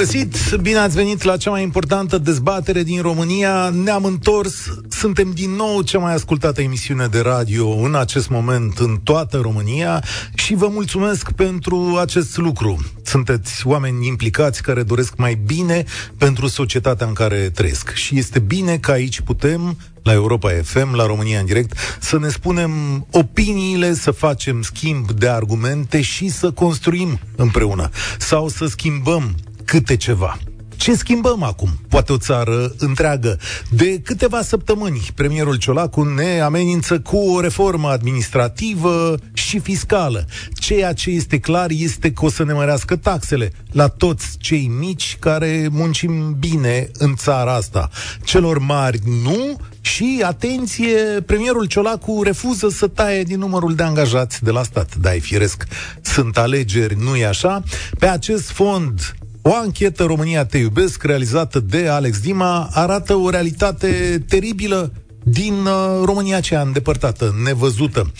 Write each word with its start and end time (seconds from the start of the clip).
Găsit! 0.00 0.54
Bine 0.60 0.78
ați 0.78 0.96
venit 0.96 1.22
la 1.22 1.36
cea 1.36 1.50
mai 1.50 1.62
importantă 1.62 2.18
dezbatere 2.18 2.82
din 2.82 3.02
România. 3.02 3.68
Ne-am 3.68 4.04
întors, 4.04 4.54
suntem 4.88 5.30
din 5.30 5.50
nou 5.50 5.80
cea 5.80 5.98
mai 5.98 6.14
ascultată 6.14 6.60
emisiune 6.60 7.06
de 7.06 7.20
radio 7.20 7.68
în 7.68 7.94
acest 7.94 8.28
moment 8.28 8.78
în 8.78 8.96
toată 9.04 9.36
România 9.36 10.04
și 10.34 10.54
vă 10.54 10.68
mulțumesc 10.68 11.30
pentru 11.30 11.96
acest 12.00 12.36
lucru. 12.36 12.78
Sunteți 13.04 13.66
oameni 13.66 14.06
implicați 14.06 14.62
care 14.62 14.82
doresc 14.82 15.16
mai 15.16 15.34
bine 15.46 15.84
pentru 16.18 16.46
societatea 16.46 17.06
în 17.06 17.12
care 17.12 17.50
trăiesc. 17.54 17.92
Și 17.94 18.18
este 18.18 18.38
bine 18.38 18.78
că 18.78 18.90
aici 18.90 19.20
putem 19.20 19.76
la 20.02 20.12
Europa 20.12 20.50
FM, 20.62 20.94
la 20.94 21.06
România 21.06 21.38
în 21.38 21.46
direct, 21.46 21.76
să 22.00 22.18
ne 22.18 22.28
spunem 22.28 22.72
opiniile, 23.10 23.94
să 23.94 24.10
facem 24.10 24.62
schimb 24.62 25.10
de 25.10 25.28
argumente 25.28 26.00
și 26.00 26.28
să 26.28 26.50
construim 26.50 27.20
împreună. 27.36 27.90
Sau 28.18 28.48
să 28.48 28.66
schimbăm 28.66 29.34
câte 29.70 29.96
ceva. 29.96 30.38
Ce 30.76 30.94
schimbăm 30.94 31.42
acum? 31.42 31.68
Poate 31.88 32.12
o 32.12 32.16
țară 32.16 32.74
întreagă. 32.78 33.38
De 33.68 34.00
câteva 34.00 34.42
săptămâni, 34.42 35.08
premierul 35.14 35.56
Ciolacu 35.56 36.02
ne 36.02 36.40
amenință 36.40 37.00
cu 37.00 37.16
o 37.16 37.40
reformă 37.40 37.88
administrativă 37.88 39.14
și 39.32 39.58
fiscală. 39.58 40.26
Ceea 40.54 40.92
ce 40.92 41.10
este 41.10 41.38
clar 41.38 41.70
este 41.70 42.12
că 42.12 42.24
o 42.24 42.30
să 42.30 42.44
ne 42.44 42.52
mărească 42.52 42.96
taxele 42.96 43.52
la 43.72 43.88
toți 43.88 44.36
cei 44.38 44.70
mici 44.78 45.16
care 45.20 45.68
muncim 45.70 46.36
bine 46.38 46.90
în 46.98 47.14
țara 47.14 47.54
asta. 47.54 47.88
Celor 48.24 48.58
mari 48.58 48.98
nu, 49.22 49.60
și, 49.80 50.22
atenție, 50.24 50.96
premierul 51.26 51.64
Ciolacu 51.64 52.22
refuză 52.22 52.68
să 52.68 52.86
taie 52.86 53.22
din 53.22 53.38
numărul 53.38 53.74
de 53.74 53.82
angajați 53.82 54.44
de 54.44 54.50
la 54.50 54.62
stat. 54.62 54.94
Da, 54.94 55.14
e 55.14 55.18
firesc. 55.18 55.64
Sunt 56.00 56.38
alegeri, 56.38 56.96
nu 57.02 57.16
e 57.16 57.26
așa? 57.26 57.62
Pe 57.98 58.06
acest 58.06 58.50
fond, 58.50 59.14
o 59.42 59.54
anchetă 59.54 60.04
România 60.04 60.44
Te 60.44 60.58
Iubesc, 60.58 61.02
realizată 61.02 61.60
de 61.60 61.88
Alex 61.88 62.18
Dima, 62.20 62.68
arată 62.72 63.14
o 63.14 63.30
realitate 63.30 64.24
teribilă 64.28 64.92
din 65.22 65.54
uh, 65.54 66.04
România 66.04 66.36
aceea 66.36 66.60
îndepărtată, 66.60 67.34
nevăzută. 67.44 68.12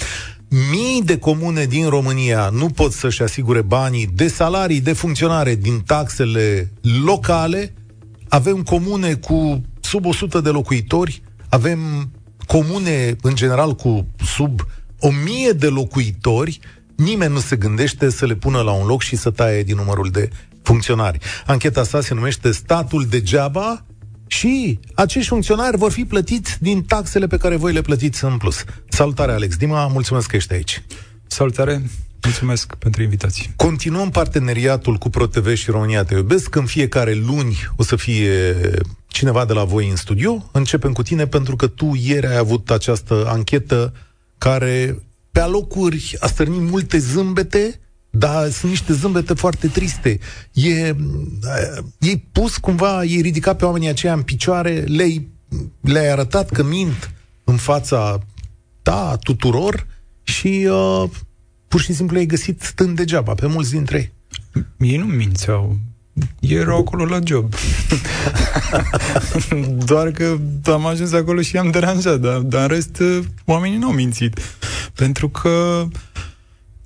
Mii 0.48 1.02
de 1.04 1.18
comune 1.18 1.64
din 1.64 1.88
România 1.88 2.50
nu 2.52 2.68
pot 2.68 2.92
să-și 2.92 3.22
asigure 3.22 3.62
banii 3.62 4.08
de 4.14 4.28
salarii 4.28 4.80
de 4.80 4.92
funcționare 4.92 5.54
din 5.54 5.80
taxele 5.80 6.72
locale. 7.04 7.74
Avem 8.28 8.62
comune 8.62 9.14
cu 9.14 9.60
sub 9.80 10.04
100 10.04 10.40
de 10.40 10.48
locuitori, 10.48 11.22
avem 11.48 12.10
comune 12.46 13.16
în 13.22 13.34
general 13.34 13.74
cu 13.74 14.06
sub 14.24 14.60
1000 14.98 15.52
de 15.52 15.66
locuitori, 15.66 16.60
nimeni 16.96 17.32
nu 17.32 17.40
se 17.40 17.56
gândește 17.56 18.10
să 18.10 18.26
le 18.26 18.34
pună 18.34 18.60
la 18.60 18.72
un 18.72 18.86
loc 18.86 19.02
și 19.02 19.16
să 19.16 19.30
taie 19.30 19.62
din 19.62 19.76
numărul 19.76 20.08
de 20.10 20.30
funcționari. 20.62 21.18
Ancheta 21.46 21.80
asta 21.80 22.00
se 22.00 22.14
numește 22.14 22.50
Statul 22.50 23.06
degeaba 23.06 23.84
și 24.26 24.78
acești 24.94 25.28
funcționari 25.28 25.76
vor 25.76 25.92
fi 25.92 26.04
plătiți 26.04 26.56
din 26.60 26.82
taxele 26.82 27.26
pe 27.26 27.36
care 27.36 27.56
voi 27.56 27.72
le 27.72 27.80
plătiți 27.80 28.24
în 28.24 28.36
plus. 28.36 28.64
Salutare, 28.88 29.32
Alex 29.32 29.56
Dima, 29.56 29.86
mulțumesc 29.86 30.28
că 30.28 30.36
ești 30.36 30.52
aici. 30.52 30.82
Salutare, 31.26 31.82
mulțumesc 32.22 32.74
pentru 32.74 33.02
invitație. 33.02 33.52
Continuăm 33.56 34.10
parteneriatul 34.10 34.96
cu 34.96 35.10
ProTV 35.10 35.54
și 35.54 35.70
România 35.70 36.04
Te 36.04 36.14
Iubesc. 36.14 36.54
În 36.54 36.66
fiecare 36.66 37.14
luni 37.14 37.56
o 37.76 37.82
să 37.82 37.96
fie 37.96 38.54
cineva 39.06 39.44
de 39.44 39.52
la 39.52 39.64
voi 39.64 39.88
în 39.88 39.96
studio. 39.96 40.48
Începem 40.52 40.92
cu 40.92 41.02
tine 41.02 41.26
pentru 41.26 41.56
că 41.56 41.66
tu 41.66 41.98
ieri 42.02 42.26
ai 42.26 42.36
avut 42.36 42.70
această 42.70 43.24
anchetă 43.28 43.92
care 44.38 45.02
pe 45.32 45.40
alocuri 45.40 46.16
a 46.20 46.26
stârnit 46.26 46.70
multe 46.70 46.98
zâmbete, 46.98 47.80
dar 48.10 48.50
sunt 48.50 48.70
niște 48.70 48.92
zâmbete 48.92 49.34
foarte 49.34 49.66
triste. 49.66 50.18
E, 50.52 50.96
e 51.98 52.16
pus 52.32 52.56
cumva, 52.56 53.04
e 53.04 53.20
ridicat 53.20 53.56
pe 53.56 53.64
oamenii 53.64 53.88
aceia 53.88 54.12
în 54.12 54.22
picioare, 54.22 54.84
le-ai, 54.86 55.28
le-ai 55.80 56.10
arătat 56.10 56.50
că 56.50 56.62
mint 56.62 57.10
în 57.44 57.56
fața 57.56 58.18
ta, 58.82 59.18
tuturor 59.22 59.86
și 60.22 60.68
uh, 60.70 61.10
pur 61.68 61.80
și 61.80 61.92
simplu 61.92 62.16
ai 62.18 62.26
găsit 62.26 62.60
stând 62.60 62.96
degeaba 62.96 63.34
pe 63.34 63.46
mulți 63.46 63.70
dintre 63.70 63.98
ei. 63.98 64.12
Ei 64.90 64.96
nu 64.96 65.04
mințeau. 65.04 65.78
Ei 66.40 66.56
erau 66.56 66.78
acolo 66.78 67.04
la 67.04 67.18
job. 67.24 67.54
Doar 69.86 70.10
că 70.10 70.36
am 70.64 70.86
ajuns 70.86 71.12
acolo 71.12 71.40
și 71.40 71.56
am 71.56 71.70
deranjat, 71.70 72.20
dar, 72.20 72.38
dar 72.38 72.62
în 72.62 72.68
rest 72.68 73.02
oamenii 73.44 73.78
nu 73.78 73.86
au 73.86 73.92
mințit. 73.92 74.38
Pentru 74.94 75.28
că 75.28 75.86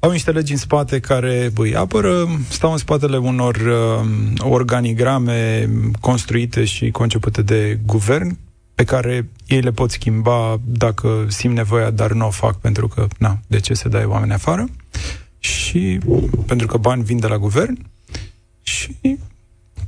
au 0.04 0.10
niște 0.10 0.30
legi 0.30 0.52
în 0.52 0.58
spate 0.58 1.00
care 1.00 1.52
îi 1.56 1.76
apără, 1.76 2.28
stau 2.48 2.72
în 2.72 2.76
spatele 2.76 3.16
unor 3.16 3.56
uh, 3.56 4.08
organigrame 4.38 5.70
construite 6.00 6.64
și 6.64 6.90
concepute 6.90 7.42
de 7.42 7.78
guvern, 7.86 8.38
pe 8.74 8.84
care 8.84 9.28
ei 9.46 9.60
le 9.60 9.70
pot 9.70 9.90
schimba 9.90 10.60
dacă 10.64 11.24
simt 11.28 11.54
nevoia, 11.54 11.90
dar 11.90 12.12
nu 12.12 12.26
o 12.26 12.30
fac 12.30 12.60
pentru 12.60 12.88
că, 12.88 13.06
na, 13.18 13.38
de 13.46 13.60
ce 13.60 13.74
să 13.74 13.88
dai 13.88 14.04
oameni 14.04 14.32
afară? 14.32 14.66
Și 15.38 15.98
pentru 16.46 16.66
că 16.66 16.76
bani 16.76 17.02
vin 17.02 17.18
de 17.18 17.26
la 17.26 17.38
guvern 17.38 17.78
și 18.62 18.96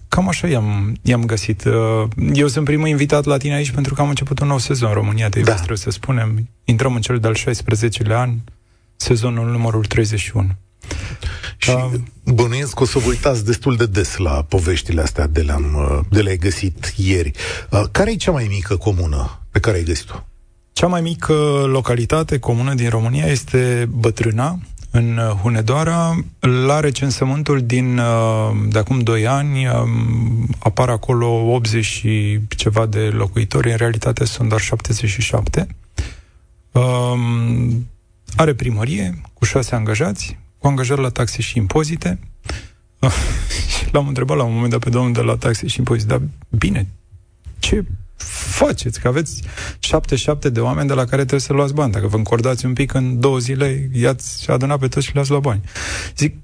cam 0.09 0.29
așa 0.29 0.49
i-am, 0.49 0.97
i-am 1.03 1.25
găsit. 1.25 1.65
Uh, 1.65 2.09
eu 2.33 2.47
sunt 2.47 2.65
primul 2.65 2.89
invitat 2.89 3.25
la 3.25 3.37
tine 3.37 3.55
aici 3.55 3.71
pentru 3.71 3.95
că 3.95 4.01
am 4.01 4.09
început 4.09 4.39
un 4.39 4.47
nou 4.47 4.59
sezon 4.59 4.89
în 4.89 4.95
România, 4.95 5.29
de 5.29 5.41
da. 5.41 5.55
trebuie 5.55 5.77
să 5.77 5.91
spunem. 5.91 6.49
Intrăm 6.65 6.95
în 6.95 7.01
cel 7.01 7.19
de-al 7.19 7.37
16-lea 7.37 8.17
an, 8.17 8.31
sezonul 8.97 9.51
numărul 9.51 9.85
31. 9.85 10.51
Și 11.57 11.71
uh, 11.71 11.93
bănuiesc 12.25 12.75
că 12.75 12.83
o 12.83 12.87
să 12.87 12.99
vă 12.99 13.09
uitați 13.09 13.45
destul 13.45 13.77
de 13.77 13.87
des 13.87 14.17
la 14.17 14.43
poveștile 14.49 15.01
astea 15.01 15.27
de 15.27 15.41
le-am 15.41 15.75
uh, 15.75 16.01
de 16.11 16.21
le-ai 16.21 16.37
găsit 16.37 16.93
ieri. 16.97 17.31
Uh, 17.71 17.83
care 17.91 18.11
e 18.11 18.17
cea 18.17 18.31
mai 18.31 18.47
mică 18.49 18.77
comună 18.77 19.41
pe 19.51 19.59
care 19.59 19.77
ai 19.77 19.85
găsit-o? 19.85 20.25
Cea 20.73 20.87
mai 20.87 21.01
mică 21.01 21.33
localitate 21.67 22.39
comună 22.39 22.75
din 22.75 22.89
România 22.89 23.27
este 23.27 23.89
Bătrâna, 23.91 24.59
în 24.91 25.19
Hunedoara. 25.43 26.17
La 26.41 26.81
recensământul 26.81 27.63
din 27.63 28.01
de 28.69 28.79
acum 28.79 29.01
2 29.01 29.27
ani 29.27 29.67
um, 29.69 30.49
apar 30.59 30.89
acolo 30.89 31.27
80 31.27 31.85
și 31.85 32.41
ceva 32.49 32.87
de 32.87 32.99
locuitori, 32.99 33.71
în 33.71 33.77
realitate 33.77 34.25
sunt 34.25 34.49
doar 34.49 34.61
77. 34.61 35.67
Um, 36.73 37.87
are 38.37 38.55
primărie 38.55 39.21
cu 39.35 39.45
șase 39.45 39.75
angajați, 39.75 40.39
cu 40.59 40.67
angajări 40.67 41.01
la 41.01 41.09
taxe 41.09 41.43
și 41.43 41.59
impozite. 41.59 42.19
și 43.79 43.87
l-am 43.93 44.09
întrebat 44.09 44.37
la 44.37 44.43
un 44.43 44.53
moment 44.53 44.71
dat 44.71 44.81
pe 44.81 44.91
domnul 44.91 45.13
de 45.13 45.21
la 45.21 45.37
taxe 45.37 45.67
și 45.67 45.79
impozite, 45.79 46.09
dar 46.09 46.23
bine, 46.49 46.87
ce 47.59 47.85
faceți? 48.57 49.01
Că 49.01 49.09
aveți 49.09 49.43
77 49.79 50.49
de 50.51 50.61
oameni 50.61 50.89
de 50.89 50.95
la 50.95 51.05
care 51.05 51.17
trebuie 51.17 51.41
să 51.41 51.53
luați 51.53 51.75
bani. 51.75 51.93
Dacă 51.93 52.07
vă 52.07 52.17
încordați 52.17 52.67
un 52.67 52.73
pic 52.73 52.95
în 52.95 53.21
două 53.21 53.39
zile, 53.39 53.91
i-ați 53.93 54.51
adunat 54.51 54.79
pe 54.79 54.89
toți 54.89 55.07
și 55.07 55.15
le-ați 55.15 55.31
luat 55.31 55.43
bani. 55.43 55.63
Zic, 56.17 56.37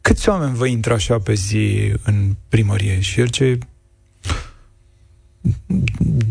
câți 0.00 0.28
oameni 0.28 0.54
vă 0.54 0.66
intră 0.66 0.92
așa 0.92 1.18
pe 1.18 1.34
zi 1.34 1.92
în 2.02 2.34
primărie? 2.48 3.00
Și 3.00 3.20
el 3.20 3.28
ce... 3.28 3.58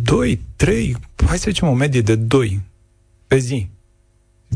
Doi, 0.04 0.42
trei, 0.56 0.96
hai 1.26 1.38
să 1.38 1.46
zicem 1.48 1.68
o 1.68 1.74
medie 1.74 2.02
de 2.02 2.16
doi 2.16 2.62
pe 3.28 3.38
zi. 3.38 3.70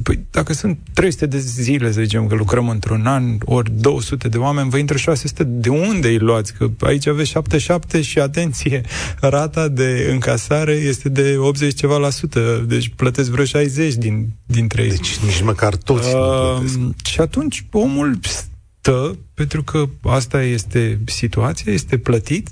Păi 0.04 0.26
dacă 0.32 0.54
sunt 0.54 0.78
300 0.94 1.26
de 1.26 1.38
zile, 1.38 1.92
să 1.92 2.02
zicem, 2.02 2.28
că 2.28 2.36
lucrăm 2.36 2.70
într-un 2.70 3.06
an, 3.06 3.38
ori 3.46 3.72
200 3.80 4.28
de 4.28 4.38
oameni, 4.38 4.70
vă 4.70 4.78
intră 4.78 4.98
600, 4.98 5.44
de 5.44 5.70
unde 5.70 6.08
îi 6.08 6.18
luați? 6.18 6.54
Că 6.54 6.70
aici 6.80 7.08
aveți 7.08 7.30
77 7.30 8.02
și, 8.02 8.20
atenție, 8.20 8.82
rata 9.20 9.68
de 9.68 10.10
încasare 10.12 10.74
este 10.74 11.10
de 11.10 11.36
80 11.38 11.76
ceva 11.76 11.98
la 11.98 12.10
sută, 12.10 12.66
deci 12.68 12.92
plătesc 12.96 13.30
vreo 13.30 13.46
60 13.46 13.94
din, 13.94 14.30
dintre 14.46 14.82
ei. 14.82 14.90
Deci 14.90 15.18
nici 15.18 15.42
măcar 15.44 15.76
toți 15.76 16.16
uh, 16.16 16.70
nu 16.78 16.94
Și 17.04 17.20
atunci 17.22 17.66
omul 17.72 18.20
stă, 18.22 19.18
pentru 19.34 19.64
că 19.64 19.86
asta 20.04 20.44
este 20.44 21.00
situația, 21.06 21.74
este 21.74 21.98
plătit. 21.98 22.50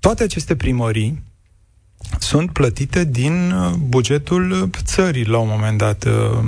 Toate 0.00 0.22
aceste 0.22 0.56
primării, 0.56 1.22
sunt 2.18 2.52
plătite 2.52 3.04
din 3.04 3.50
uh, 3.50 3.72
bugetul 3.72 4.50
uh, 4.50 4.68
țării 4.82 5.24
la 5.24 5.38
un 5.38 5.48
moment 5.48 5.78
dat. 5.78 6.04
Uh, 6.04 6.38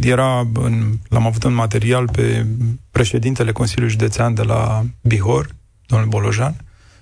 era, 0.00 0.48
în, 0.52 0.92
l-am 1.08 1.26
avut 1.26 1.44
în 1.44 1.54
material 1.54 2.08
pe 2.08 2.46
președintele 2.90 3.52
Consiliului 3.52 3.92
Județean 3.92 4.34
de 4.34 4.42
la 4.42 4.84
Bihor, 5.00 5.54
domnul 5.86 6.08
Bolojan, 6.08 6.56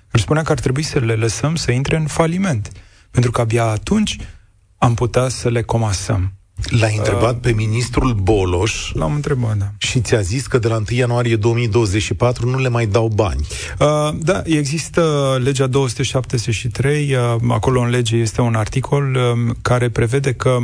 care 0.07 0.23
spunea 0.23 0.43
că 0.43 0.51
ar 0.51 0.59
trebui 0.59 0.83
să 0.83 0.99
le 0.99 1.13
lăsăm 1.13 1.55
să 1.55 1.71
intre 1.71 1.95
în 1.95 2.07
faliment, 2.07 2.71
pentru 3.11 3.31
că 3.31 3.41
abia 3.41 3.65
atunci 3.65 4.17
am 4.77 4.93
putea 4.93 5.27
să 5.27 5.49
le 5.49 5.61
comasăm. 5.61 6.33
L-ai 6.69 6.95
întrebat 6.97 7.33
uh, 7.33 7.39
pe 7.41 7.51
ministrul 7.51 8.13
Boloș? 8.13 8.91
L-am 8.93 9.13
întrebat, 9.13 9.57
da. 9.57 9.71
Și 9.77 10.01
ți-a 10.01 10.21
zis 10.21 10.47
că 10.47 10.57
de 10.57 10.67
la 10.67 10.75
1 10.75 10.83
ianuarie 10.89 11.35
2024 11.35 12.49
nu 12.49 12.59
le 12.59 12.69
mai 12.69 12.85
dau 12.85 13.07
bani. 13.07 13.47
Uh, 13.79 13.87
Da, 14.19 14.41
există 14.45 15.37
legea 15.43 15.67
273 15.67 17.13
uh, 17.13 17.35
Acolo 17.49 17.81
în 17.81 17.89
lege 17.89 18.15
este 18.15 18.41
un 18.41 18.55
articol 18.55 19.15
uh, 19.15 19.55
Care 19.61 19.89
prevede 19.89 20.33
că 20.33 20.57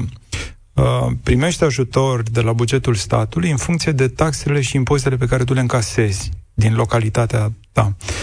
uh, 0.73 0.83
primești 1.23 1.63
ajutor 1.63 2.23
de 2.31 2.41
la 2.41 2.53
bugetul 2.53 2.95
statului 2.95 3.51
în 3.51 3.57
funcție 3.57 3.91
de 3.91 4.07
taxele 4.07 4.61
și 4.61 4.75
impozitele 4.75 5.15
pe 5.15 5.25
care 5.25 5.43
tu 5.43 5.53
le 5.53 5.59
încasezi 5.59 6.29
din 6.53 6.75
localitatea 6.75 7.51
ta. 7.71 7.95
Uh, 7.99 8.16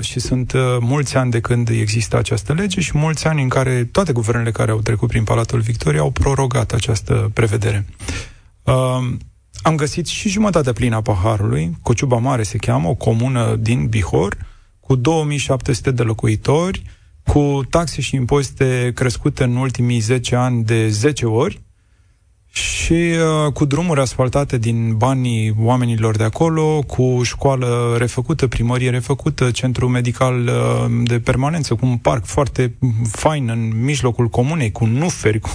și 0.00 0.20
sunt 0.20 0.52
uh, 0.52 0.60
mulți 0.80 1.16
ani 1.16 1.30
de 1.30 1.40
când 1.40 1.68
există 1.68 2.16
această 2.16 2.52
lege 2.52 2.80
și 2.80 2.98
mulți 2.98 3.26
ani 3.26 3.42
în 3.42 3.48
care 3.48 3.84
toate 3.84 4.12
guvernele 4.12 4.50
care 4.50 4.70
au 4.70 4.80
trecut 4.80 5.08
prin 5.08 5.24
Palatul 5.24 5.60
Victoriei 5.60 6.00
au 6.00 6.10
prorogat 6.10 6.72
această 6.72 7.30
prevedere. 7.34 7.86
Uh, 8.62 8.74
am 9.62 9.76
găsit 9.76 10.06
și 10.06 10.28
jumătatea 10.28 10.72
plină 10.72 10.96
a 10.96 11.00
paharului, 11.00 11.76
Cociuba 11.82 12.16
Mare 12.16 12.42
se 12.42 12.56
cheamă, 12.56 12.88
o 12.88 12.94
comună 12.94 13.56
din 13.56 13.86
Bihor, 13.86 14.36
cu 14.80 14.94
2700 14.94 15.90
de 15.90 16.02
locuitori, 16.02 16.82
cu 17.24 17.60
taxe 17.70 18.00
și 18.00 18.14
impozite 18.14 18.92
crescute 18.94 19.44
în 19.44 19.56
ultimii 19.56 19.98
10 19.98 20.34
ani 20.34 20.64
de 20.64 20.88
10 20.88 21.26
ori, 21.26 21.60
și 22.50 22.92
uh, 22.92 23.52
cu 23.52 23.64
drumuri 23.64 24.00
asfaltate 24.00 24.58
din 24.58 24.94
banii 24.96 25.54
oamenilor 25.58 26.16
de 26.16 26.24
acolo, 26.24 26.82
cu 26.86 27.20
școală 27.22 27.94
refăcută, 27.98 28.46
primărie 28.46 28.90
refăcută, 28.90 29.50
centru 29.50 29.88
medical 29.88 30.46
uh, 30.46 31.02
de 31.02 31.20
permanență, 31.20 31.74
cu 31.74 31.86
un 31.86 31.96
parc 31.96 32.24
foarte 32.24 32.74
fain 33.10 33.48
în 33.48 33.84
mijlocul 33.84 34.28
comunei, 34.28 34.72
cu 34.72 34.86
nuferi, 34.86 35.38
cu, 35.48 35.50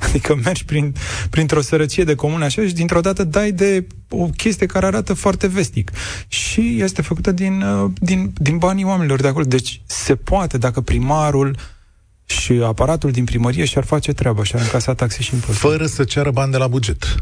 adică 0.00 0.34
mergi 0.44 0.64
prin, 0.64 0.94
printr-o 1.30 1.60
sărăcie 1.60 2.04
de 2.04 2.14
comune 2.14 2.44
așa 2.44 2.66
și 2.66 2.74
dintr-o 2.74 3.00
dată 3.00 3.24
dai 3.24 3.52
de 3.52 3.86
o 4.08 4.24
chestie 4.36 4.66
care 4.66 4.86
arată 4.86 5.14
foarte 5.14 5.46
vestic. 5.46 5.90
Și 6.28 6.76
este 6.80 7.02
făcută 7.02 7.32
din, 7.32 7.62
uh, 7.62 7.90
din, 7.98 8.32
din 8.34 8.58
banii 8.58 8.84
oamenilor 8.84 9.20
de 9.20 9.28
acolo. 9.28 9.44
Deci 9.44 9.80
se 9.86 10.14
poate, 10.14 10.58
dacă 10.58 10.80
primarul 10.80 11.56
și 12.26 12.52
aparatul 12.52 13.10
din 13.10 13.24
primărie 13.24 13.64
și-ar 13.64 13.84
face 13.84 14.12
treaba 14.12 14.42
și-ar 14.42 14.62
încasa 14.62 14.94
taxe 14.94 15.22
și 15.22 15.34
impozite. 15.34 15.66
Fără 15.66 15.86
să 15.86 16.04
ceară 16.04 16.30
bani 16.30 16.52
de 16.52 16.56
la 16.56 16.66
buget. 16.66 17.14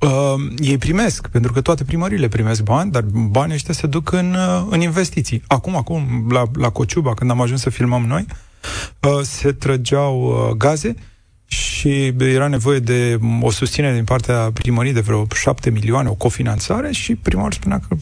Uh, 0.00 0.34
ei 0.58 0.78
primesc, 0.78 1.28
pentru 1.28 1.52
că 1.52 1.60
toate 1.60 1.84
primările 1.84 2.28
primesc 2.28 2.62
bani, 2.62 2.90
dar 2.90 3.02
banii 3.12 3.54
ăștia 3.54 3.74
se 3.74 3.86
duc 3.86 4.12
în, 4.12 4.34
uh, 4.34 4.66
în 4.70 4.80
investiții. 4.80 5.42
Acum, 5.46 5.76
acum, 5.76 6.26
la, 6.30 6.42
la 6.54 6.70
Cociuba, 6.70 7.14
când 7.14 7.30
am 7.30 7.40
ajuns 7.40 7.60
să 7.60 7.70
filmăm 7.70 8.02
noi, 8.02 8.26
uh, 9.00 9.20
se 9.22 9.52
trăgeau 9.52 10.22
uh, 10.22 10.56
gaze 10.56 10.94
și 11.46 12.12
era 12.18 12.46
nevoie 12.46 12.78
de 12.78 13.18
o 13.40 13.50
susținere 13.50 13.94
din 13.94 14.04
partea 14.04 14.50
primării 14.52 14.92
de 14.92 15.00
vreo 15.00 15.26
7 15.34 15.70
milioane, 15.70 16.08
o 16.08 16.14
cofinanțare 16.14 16.92
și 16.92 17.14
primarul 17.14 17.52
spunea 17.52 17.80
că 17.88 17.96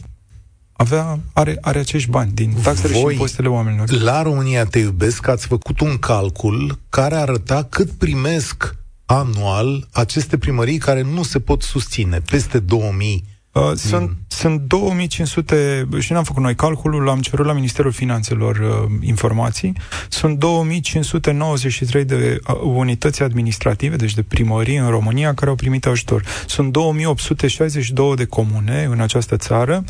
avea, 0.81 1.19
are, 1.33 1.57
are 1.61 1.79
acești 1.79 2.09
bani 2.09 2.31
din 2.31 2.53
taxele 2.63 2.93
Voi, 2.93 3.01
și 3.01 3.11
impozitele 3.11 3.47
oamenilor. 3.47 3.91
La 3.91 4.21
România 4.21 4.65
Te 4.65 4.79
Iubesc 4.79 5.27
ați 5.27 5.47
făcut 5.47 5.79
un 5.79 5.97
calcul 5.97 6.79
care 6.89 7.15
arăta 7.15 7.63
cât 7.69 7.91
primesc 7.91 8.75
anual 9.05 9.87
aceste 9.91 10.37
primării 10.37 10.77
care 10.77 11.01
nu 11.01 11.23
se 11.23 11.39
pot 11.39 11.61
susține, 11.61 12.19
peste 12.19 12.59
2000 12.59 13.31
Uh, 13.51 13.71
sunt, 13.75 14.09
mm. 14.09 14.17
sunt 14.27 14.61
2500, 14.61 15.87
și 15.99 16.11
n-am 16.11 16.23
făcut 16.23 16.43
noi 16.43 16.55
calculul, 16.55 17.09
am 17.09 17.21
cerut 17.21 17.45
la 17.45 17.53
Ministerul 17.53 17.91
Finanțelor 17.91 18.55
uh, 18.57 18.91
informații, 19.01 19.73
sunt 20.09 20.37
2593 20.37 22.05
de 22.05 22.39
uh, 22.47 22.55
unități 22.63 23.23
administrative, 23.23 23.95
deci 23.95 24.13
de 24.13 24.21
primării 24.21 24.75
în 24.75 24.89
România, 24.89 25.33
care 25.33 25.49
au 25.49 25.55
primit 25.55 25.85
ajutor. 25.85 26.23
Sunt 26.47 26.71
2862 26.71 28.15
de 28.15 28.25
comune 28.25 28.87
în 28.91 28.99
această 28.99 29.37
țară, 29.37 29.83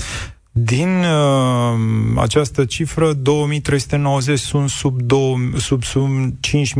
din 0.53 1.03
uh, 1.03 1.79
această 2.15 2.65
cifră, 2.65 3.13
2390 3.13 4.39
sunt 4.39 4.69
sub, 4.69 5.01
2, 5.01 5.51
sub, 5.57 5.83
sub 5.83 6.09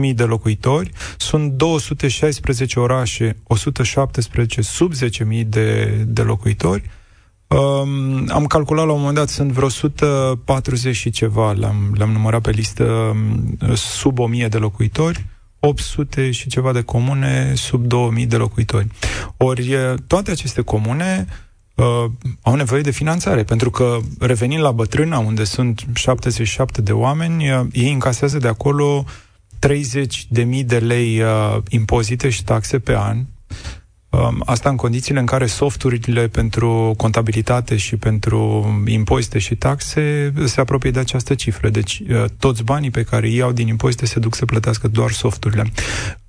5.000 0.07 0.13
de 0.15 0.23
locuitori, 0.23 0.91
sunt 1.18 1.51
216 1.51 2.79
orașe, 2.79 3.38
117 3.44 4.62
sub 4.62 4.94
10.000 4.94 5.45
de, 5.45 5.85
de 6.07 6.21
locuitori. 6.21 6.89
Um, 7.47 8.29
am 8.29 8.45
calculat 8.47 8.85
la 8.85 8.91
un 8.91 9.00
moment 9.00 9.18
dat, 9.18 9.29
sunt 9.29 9.51
vreo 9.51 9.65
140 9.65 10.95
și 10.95 11.09
ceva, 11.09 11.51
le-am, 11.51 11.94
le-am 11.97 12.12
numărat 12.12 12.41
pe 12.41 12.51
listă 12.51 12.83
um, 12.83 13.75
sub 13.75 14.19
1000 14.19 14.47
de 14.47 14.57
locuitori, 14.57 15.25
800 15.59 16.31
și 16.31 16.47
ceva 16.47 16.71
de 16.71 16.81
comune 16.81 17.53
sub 17.56 17.85
2000 17.85 18.25
de 18.25 18.35
locuitori. 18.35 18.88
Ori 19.38 19.77
toate 20.07 20.31
aceste 20.31 20.62
comune 20.62 21.27
uh, 21.29 21.50
au 22.42 22.56
nevoie 22.56 22.81
de 22.81 22.92
finanțare, 22.92 23.44
pentru 23.44 23.69
că 23.69 23.98
revenind 24.19 24.62
la 24.62 24.72
Bătrâna, 24.72 25.18
unde 25.18 25.44
sunt 25.44 25.86
77 25.94 26.81
de 26.81 26.92
oameni, 26.92 27.51
uh, 27.51 27.66
ei 27.72 27.92
încasează 27.92 28.38
de 28.38 28.48
acolo 28.48 29.06
30 29.60 30.25
de 30.30 30.44
mii 30.44 30.63
de 30.63 30.80
lei 30.80 31.22
uh, 31.22 31.57
impozite 31.69 32.30
și 32.30 32.44
taxe 32.44 32.80
pe 32.80 32.95
an. 32.98 33.18
Uh, 34.12 34.30
asta 34.45 34.69
în 34.69 34.75
condițiile 34.75 35.19
în 35.19 35.25
care 35.25 35.45
softurile 35.45 36.28
pentru 36.28 36.94
contabilitate 36.98 37.75
și 37.78 37.98
pentru 37.98 38.66
impozite 38.88 39.39
și 39.39 39.56
taxe 39.56 40.33
se 40.45 40.62
apropie 40.62 40.92
de 40.92 41.00
această 41.00 41.36
cifră. 41.36 41.69
Deci 41.69 42.01
uh, 42.10 42.24
toți 42.39 42.63
banii 42.63 42.92
pe 42.92 43.04
care 43.04 43.28
îi 43.28 43.36
iau 43.36 43.51
din 43.51 43.68
impozite 43.68 44.06
se 44.06 44.19
duc 44.19 44.36
să 44.36 44.45
plătească 44.45 44.88
doar 44.88 45.12
softurile. 45.12 45.72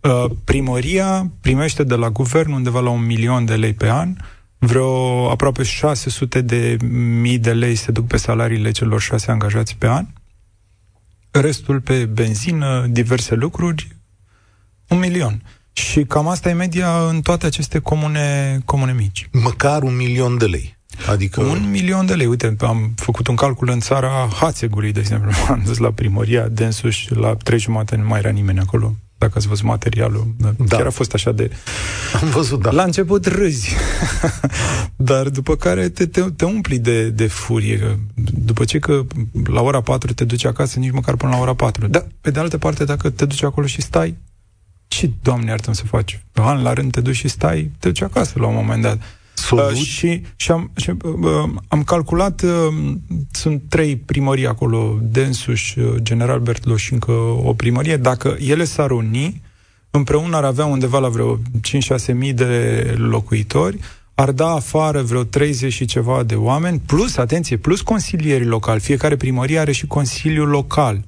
Uh, 0.01 0.25
primăria 0.45 1.31
primește 1.41 1.85
de 1.85 1.95
la 1.95 2.11
guvern 2.11 2.53
undeva 2.53 2.81
la 2.81 2.91
un 2.91 3.07
milion 3.07 3.45
de 3.45 3.55
lei 3.55 3.73
pe 3.73 3.91
an, 3.91 4.17
vreo 4.65 5.31
aproape 5.31 5.63
600 5.63 6.41
de 6.41 6.77
mii 7.21 7.39
de 7.39 7.53
lei 7.53 7.75
se 7.75 7.91
duc 7.91 8.07
pe 8.07 8.17
salariile 8.17 8.71
celor 8.71 9.01
șase 9.01 9.31
angajați 9.31 9.77
pe 9.77 9.89
an, 9.89 10.07
restul 11.31 11.81
pe 11.81 12.05
benzină, 12.05 12.87
diverse 12.91 13.35
lucruri, 13.35 13.97
un 14.89 14.99
milion. 14.99 15.43
Și 15.73 16.05
cam 16.05 16.29
asta 16.29 16.49
e 16.49 16.53
media 16.53 17.09
în 17.09 17.21
toate 17.21 17.47
aceste 17.47 17.79
comune, 17.79 18.59
comune 18.65 18.93
mici. 18.93 19.29
Măcar 19.33 19.83
un 19.83 19.97
milion 19.97 20.39
de 20.39 20.47
lei. 20.47 20.77
Adică... 21.09 21.43
Un 21.43 21.71
milion 21.71 22.07
de 22.07 22.15
lei. 22.15 22.27
Uite, 22.27 22.57
am 22.61 22.93
făcut 22.97 23.27
un 23.27 23.37
calcul 23.37 23.69
în 23.69 23.81
țara 23.81 24.29
Hațegului, 24.41 24.93
de 24.93 25.01
exemplu. 25.01 25.31
Am 25.49 25.63
dus 25.65 25.79
la 25.79 25.91
primăria 25.91 26.49
Densuș, 26.49 27.09
la 27.09 27.35
trei 27.35 27.59
jumate 27.59 27.97
nu 27.97 28.07
mai 28.07 28.19
era 28.19 28.31
nimeni 28.31 28.59
acolo 28.59 28.97
dacă 29.23 29.39
ați 29.39 29.49
văzut 29.49 29.65
materialul. 29.65 30.35
Da. 30.37 30.77
Chiar 30.77 30.87
a 30.87 30.91
fost 30.91 31.15
așa 31.15 31.33
de... 31.33 31.51
Am 32.23 32.29
văzut, 32.29 32.63
da. 32.63 32.71
La 32.71 32.83
început 32.83 33.27
râzi, 33.27 33.75
dar 34.97 35.29
după 35.29 35.57
care 35.57 35.89
te, 35.89 36.07
te, 36.07 36.21
te 36.21 36.45
umpli 36.45 36.79
de, 36.79 37.09
de 37.09 37.27
furie. 37.27 37.99
După 38.45 38.65
ce 38.65 38.79
că 38.79 39.03
la 39.45 39.61
ora 39.61 39.81
4 39.81 40.13
te 40.13 40.25
duci 40.25 40.45
acasă, 40.45 40.79
nici 40.79 40.91
măcar 40.91 41.17
până 41.17 41.33
la 41.33 41.39
ora 41.39 41.55
4. 41.55 41.87
Dar, 41.87 42.07
pe 42.21 42.31
de 42.31 42.39
altă 42.39 42.59
parte, 42.59 42.85
dacă 42.85 43.11
te 43.11 43.25
duci 43.25 43.43
acolo 43.43 43.67
și 43.67 43.83
stai, 43.83 44.17
ce, 44.89 45.11
Doamne, 45.23 45.51
iartă 45.51 45.73
să 45.73 45.85
faci? 45.85 46.25
An 46.33 46.63
la 46.63 46.73
rând 46.73 46.93
te 46.93 47.01
duci 47.01 47.17
și 47.17 47.29
stai, 47.29 47.71
te 47.79 47.89
duci 47.89 48.03
acasă 48.03 48.39
la 48.39 48.47
un 48.47 48.55
moment 48.55 48.83
dat. 48.83 49.01
Uh, 49.53 49.75
și 49.75 50.23
și, 50.37 50.51
am, 50.51 50.71
și 50.77 50.91
uh, 50.91 51.45
am 51.69 51.83
calculat, 51.83 52.43
uh, 52.43 52.51
sunt 53.31 53.63
trei 53.69 53.97
primării 53.97 54.47
acolo, 54.47 54.99
Densuș, 55.03 55.75
uh, 55.75 55.95
General 56.03 56.41
Bertloș 56.41 56.83
și 56.83 56.93
încă 56.93 57.13
o 57.45 57.53
primărie. 57.53 57.97
Dacă 57.97 58.37
ele 58.39 58.65
s-ar 58.65 58.91
uni, 58.91 59.43
împreună 59.91 60.37
ar 60.37 60.45
avea 60.45 60.65
undeva 60.65 60.99
la 60.99 61.09
vreo 61.09 61.39
5-6 61.39 62.15
mii 62.15 62.33
de 62.33 62.95
locuitori, 62.99 63.79
ar 64.15 64.33
da 64.33 64.49
afară 64.49 65.03
vreo 65.03 65.25
30 65.25 65.73
și 65.73 65.85
ceva 65.85 66.23
de 66.23 66.35
oameni, 66.35 66.81
plus, 66.87 67.17
atenție, 67.17 67.57
plus 67.57 67.81
consilierii 67.81 68.47
locali. 68.47 68.81
Fiecare 68.81 69.17
primărie 69.17 69.59
are 69.59 69.73
și 69.73 69.87
consiliul 69.87 70.49
local. 70.49 71.05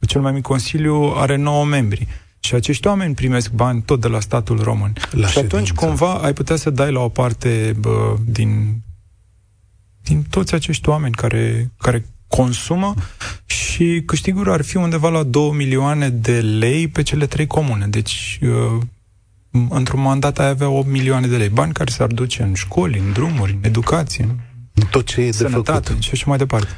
Cel 0.00 0.20
mai 0.20 0.32
mic 0.32 0.42
consiliu 0.42 1.12
are 1.16 1.36
9 1.36 1.64
membri. 1.64 2.06
Și 2.40 2.54
acești 2.54 2.86
oameni 2.86 3.14
primesc 3.14 3.50
bani 3.50 3.82
tot 3.82 4.00
de 4.00 4.08
la 4.08 4.20
statul 4.20 4.62
român. 4.62 4.92
La 5.10 5.26
și 5.26 5.32
ședință. 5.32 5.56
atunci, 5.56 5.72
cumva, 5.72 6.14
ai 6.14 6.32
putea 6.32 6.56
să 6.56 6.70
dai 6.70 6.92
la 6.92 7.00
o 7.00 7.08
parte 7.08 7.76
bă, 7.78 8.16
din, 8.24 8.80
din 10.02 10.22
toți 10.30 10.54
acești 10.54 10.88
oameni 10.88 11.14
care, 11.14 11.70
care 11.78 12.06
consumă 12.26 12.94
și 13.46 14.02
câștigul 14.06 14.50
ar 14.50 14.62
fi 14.62 14.76
undeva 14.76 15.08
la 15.08 15.22
2 15.22 15.50
milioane 15.50 16.08
de 16.08 16.40
lei 16.40 16.88
pe 16.88 17.02
cele 17.02 17.26
trei 17.26 17.46
comune. 17.46 17.86
Deci, 17.86 18.38
uh, 18.42 18.82
într-un 19.68 20.00
mandat 20.00 20.38
ai 20.38 20.48
avea 20.48 20.68
8 20.68 20.88
milioane 20.88 21.26
de 21.26 21.36
lei. 21.36 21.48
Bani 21.48 21.72
care 21.72 21.90
s-ar 21.90 22.08
duce 22.08 22.42
în 22.42 22.54
școli, 22.54 22.98
în 22.98 23.12
drumuri, 23.12 23.52
în 23.52 23.58
educație, 23.62 24.36
în 24.74 24.86
tot 24.90 25.06
ce 25.06 25.20
e 25.20 25.30
de 25.30 25.44
făcut. 25.44 25.96
și 25.98 26.10
așa 26.12 26.24
mai 26.26 26.38
departe. 26.38 26.68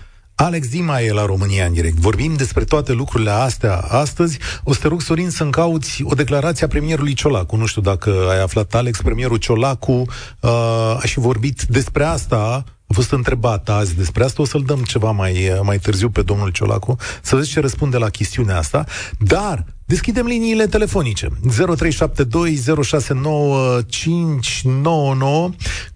Alex 0.43 0.69
Dima 0.69 1.01
e 1.01 1.13
la 1.13 1.25
România 1.25 1.65
în 1.65 1.73
direct. 1.73 1.97
Vorbim 1.97 2.35
despre 2.35 2.65
toate 2.65 2.93
lucrurile 2.93 3.31
astea 3.31 3.77
astăzi. 3.77 4.39
O 4.65 4.73
să 4.73 4.81
te 4.81 4.89
rog, 4.89 5.01
Sorin, 5.01 5.31
să 5.31 5.43
încauți 5.43 6.03
o 6.05 6.15
declarație 6.15 6.65
a 6.65 6.69
premierului 6.69 7.15
Ciolacu. 7.15 7.57
Nu 7.57 7.67
știu 7.67 7.83
dacă 7.83 8.27
ai 8.31 8.43
aflat, 8.43 8.75
Alex, 8.75 9.01
premierul 9.01 9.37
Ciolacu 9.37 9.93
uh, 9.93 10.51
a 11.01 11.03
și 11.05 11.19
vorbit 11.19 11.63
despre 11.63 12.05
asta 12.05 12.65
a 12.87 12.93
fost 12.93 13.13
întrebat 13.13 13.69
azi 13.69 13.97
despre 13.97 14.25
asta, 14.25 14.43
o 14.43 14.45
să-l 14.45 14.63
dăm 14.63 14.83
ceva 14.83 15.11
mai, 15.11 15.61
mai 15.63 15.79
târziu 15.79 16.11
pe 16.11 16.23
domnul 16.23 16.51
Ciolacu, 16.51 16.97
să 17.23 17.37
vezi 17.37 17.51
ce 17.51 17.61
răspunde 17.61 17.97
la 17.97 18.09
chestiunea 18.09 18.59
asta, 18.59 18.85
dar 19.19 19.65
Deschidem 19.91 20.27
liniile 20.27 20.67
telefonice 20.67 21.29
0372069599 21.29 21.33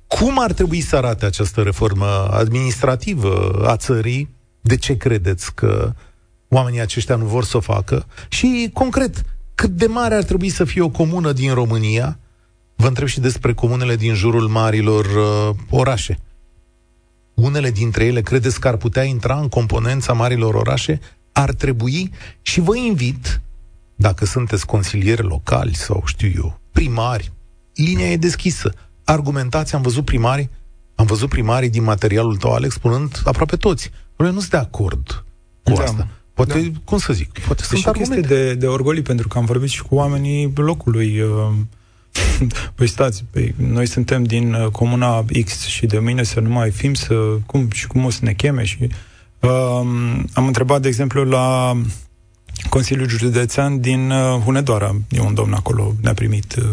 Cum 0.07 0.41
ar 0.41 0.53
trebui 0.53 0.81
să 0.81 0.97
arate 0.97 1.25
această 1.27 1.61
reformă 1.61 2.29
administrativă 2.31 3.65
a 3.67 3.77
țării? 3.77 4.34
De 4.67 4.77
ce 4.77 4.97
credeți 4.97 5.55
că 5.55 5.93
oamenii 6.49 6.81
aceștia 6.81 7.17
nu 7.17 7.25
vor 7.25 7.45
să 7.45 7.57
o 7.57 7.61
facă? 7.61 8.07
Și, 8.29 8.71
concret, 8.73 9.25
cât 9.55 9.71
de 9.71 9.87
mare 9.87 10.15
ar 10.15 10.23
trebui 10.23 10.49
să 10.49 10.65
fie 10.65 10.83
o 10.83 10.89
comună 10.89 11.33
din 11.33 11.55
România? 11.55 12.19
Vă 12.77 12.87
întreb 12.87 13.07
și 13.07 13.21
despre 13.21 13.53
comunele 13.55 13.97
din 13.97 14.15
jurul 14.15 14.49
marilor 14.49 15.05
uh, 15.05 15.57
orașe. 15.71 16.19
Unele 17.35 17.71
dintre 17.71 18.05
ele 18.05 18.21
credeți 18.21 18.61
că 18.61 18.69
ar 18.69 18.77
putea 18.77 19.03
intra 19.03 19.39
în 19.39 19.49
componența 19.49 20.13
marilor 20.13 20.55
orașe? 20.55 21.01
Ar 21.33 21.53
trebui 21.53 22.11
și 22.43 22.61
vă 22.61 22.77
invit, 22.77 23.41
dacă 23.95 24.25
sunteți 24.25 24.67
consilieri 24.67 25.23
locali 25.23 25.75
sau 25.75 26.03
știu 26.07 26.31
eu, 26.37 26.61
primari, 26.73 27.33
linia 27.75 28.11
e 28.11 28.17
deschisă. 28.17 28.73
Argumentați, 29.05 29.75
am 29.75 29.83
văzut 29.83 30.05
primari, 30.05 30.51
am 30.95 31.07
văzut 31.07 31.29
primarii 31.29 31.71
din 31.71 31.83
materialul 31.83 32.37
tău, 32.37 32.53
Alex, 32.53 32.75
spunând 32.75 33.23
aproape 33.25 33.57
toți. 33.57 33.91
Noi 34.17 34.33
nu 34.33 34.39
sunt 34.39 34.51
de 34.51 34.57
acord 34.57 35.25
cu 35.63 35.73
da. 35.73 35.83
asta. 35.83 36.09
Poate, 36.35 36.61
da. 36.61 36.79
cum 36.85 36.99
să 36.99 37.13
zic, 37.13 37.39
poate 37.39 37.63
sunt 37.63 37.81
și 37.81 37.89
argumente. 37.89 38.27
de, 38.27 38.55
de 38.55 38.67
orgolii, 38.67 39.03
pentru 39.03 39.29
că 39.29 39.39
am 39.39 39.45
vorbit 39.45 39.69
și 39.69 39.83
cu 39.83 39.95
oamenii 39.95 40.53
locului. 40.55 41.21
Uh, 41.21 41.53
păi 42.75 42.87
stați, 42.87 43.25
păi, 43.31 43.55
noi 43.57 43.87
suntem 43.87 44.25
din 44.25 44.55
uh, 44.55 44.67
comuna 44.67 45.25
X 45.45 45.67
și 45.67 45.87
de 45.87 45.99
mine 45.99 46.23
să 46.23 46.41
nu 46.41 46.49
mai 46.49 46.71
fim, 46.71 46.95
să, 46.95 47.15
cum 47.47 47.71
și 47.71 47.87
cum 47.87 48.05
o 48.05 48.11
să 48.11 48.21
ne 48.23 48.33
cheme 48.33 48.65
și 48.65 48.89
uh, 49.41 49.51
am 50.33 50.47
întrebat, 50.47 50.81
de 50.81 50.89
exemplu, 50.89 51.25
la 51.25 51.77
Consiliul 52.69 53.09
Județean 53.09 53.81
din 53.81 54.11
uh, 54.11 54.41
Hunedoara, 54.45 54.97
e 55.09 55.21
un 55.21 55.35
domn 55.35 55.53
acolo, 55.53 55.95
ne-a 56.01 56.15
primit 56.15 56.55
uh, 56.55 56.65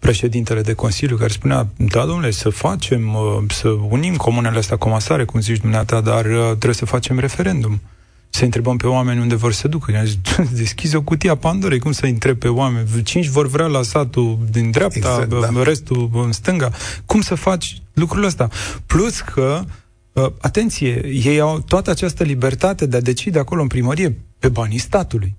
președintele 0.00 0.60
de 0.60 0.72
Consiliu, 0.72 1.16
care 1.16 1.32
spunea, 1.32 1.68
da, 1.76 2.04
domnule, 2.04 2.30
să 2.30 2.48
facem, 2.48 3.14
uh, 3.14 3.44
să 3.48 3.68
unim 3.68 4.16
comunele 4.16 4.58
astea 4.58 4.76
comasare, 4.76 5.24
cum 5.24 5.40
zici 5.40 5.60
dumneata, 5.60 6.00
dar 6.00 6.24
uh, 6.24 6.46
trebuie 6.46 6.74
să 6.74 6.84
facem 6.84 7.18
referendum. 7.18 7.72
Uh, 7.72 7.98
să 8.30 8.44
întrebăm 8.44 8.76
pe 8.76 8.86
oameni 8.86 9.20
unde 9.20 9.34
vor 9.34 9.52
să 9.52 9.68
ducă. 9.68 9.92
I-am 9.92 10.04
zis, 10.04 10.18
deschizi 10.62 10.96
o 10.96 11.02
cutie 11.02 11.30
a 11.30 11.34
Pandorei, 11.34 11.78
cum 11.78 11.92
să 11.92 12.06
întreb 12.06 12.38
pe 12.38 12.48
oameni? 12.48 13.02
Cinci 13.02 13.26
vor 13.26 13.46
vrea 13.46 13.66
la 13.66 13.82
satul 13.82 14.38
din 14.50 14.70
dreapta, 14.70 14.98
exact, 14.98 15.54
da. 15.54 15.62
restul 15.62 16.10
în 16.12 16.32
stânga. 16.32 16.70
Cum 17.06 17.20
să 17.20 17.34
faci 17.34 17.82
lucrul 17.92 18.24
ăsta? 18.24 18.48
Plus 18.86 19.20
că, 19.20 19.64
uh, 20.12 20.26
atenție, 20.40 21.06
ei 21.06 21.40
au 21.40 21.60
toată 21.60 21.90
această 21.90 22.24
libertate 22.24 22.86
de 22.86 22.96
a 22.96 23.00
decide 23.00 23.38
acolo 23.38 23.62
în 23.62 23.68
primărie 23.68 24.16
pe 24.38 24.48
banii 24.48 24.78
statului. 24.78 25.36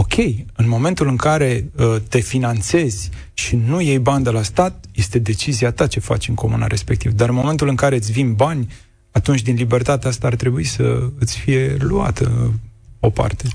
Ok, 0.00 0.16
în 0.56 0.68
momentul 0.68 1.08
în 1.08 1.16
care 1.16 1.70
uh, 1.78 1.96
te 2.08 2.18
finanțezi 2.18 3.10
și 3.34 3.56
nu 3.56 3.80
iei 3.80 3.98
bani 3.98 4.24
de 4.24 4.30
la 4.30 4.42
stat, 4.42 4.84
este 4.94 5.18
decizia 5.18 5.72
ta 5.72 5.86
ce 5.86 6.00
faci 6.00 6.28
în 6.28 6.34
comuna 6.34 6.66
respectiv. 6.66 7.12
Dar 7.12 7.28
în 7.28 7.34
momentul 7.34 7.68
în 7.68 7.74
care 7.74 7.94
îți 7.94 8.12
vin 8.12 8.34
bani 8.34 8.66
atunci 9.12 9.42
din 9.42 9.54
libertatea 9.54 10.08
asta 10.08 10.26
ar 10.26 10.34
trebui 10.34 10.64
să 10.64 11.08
îți 11.18 11.38
fie 11.38 11.76
luată 11.80 12.52
o 13.00 13.10
parte. 13.10 13.48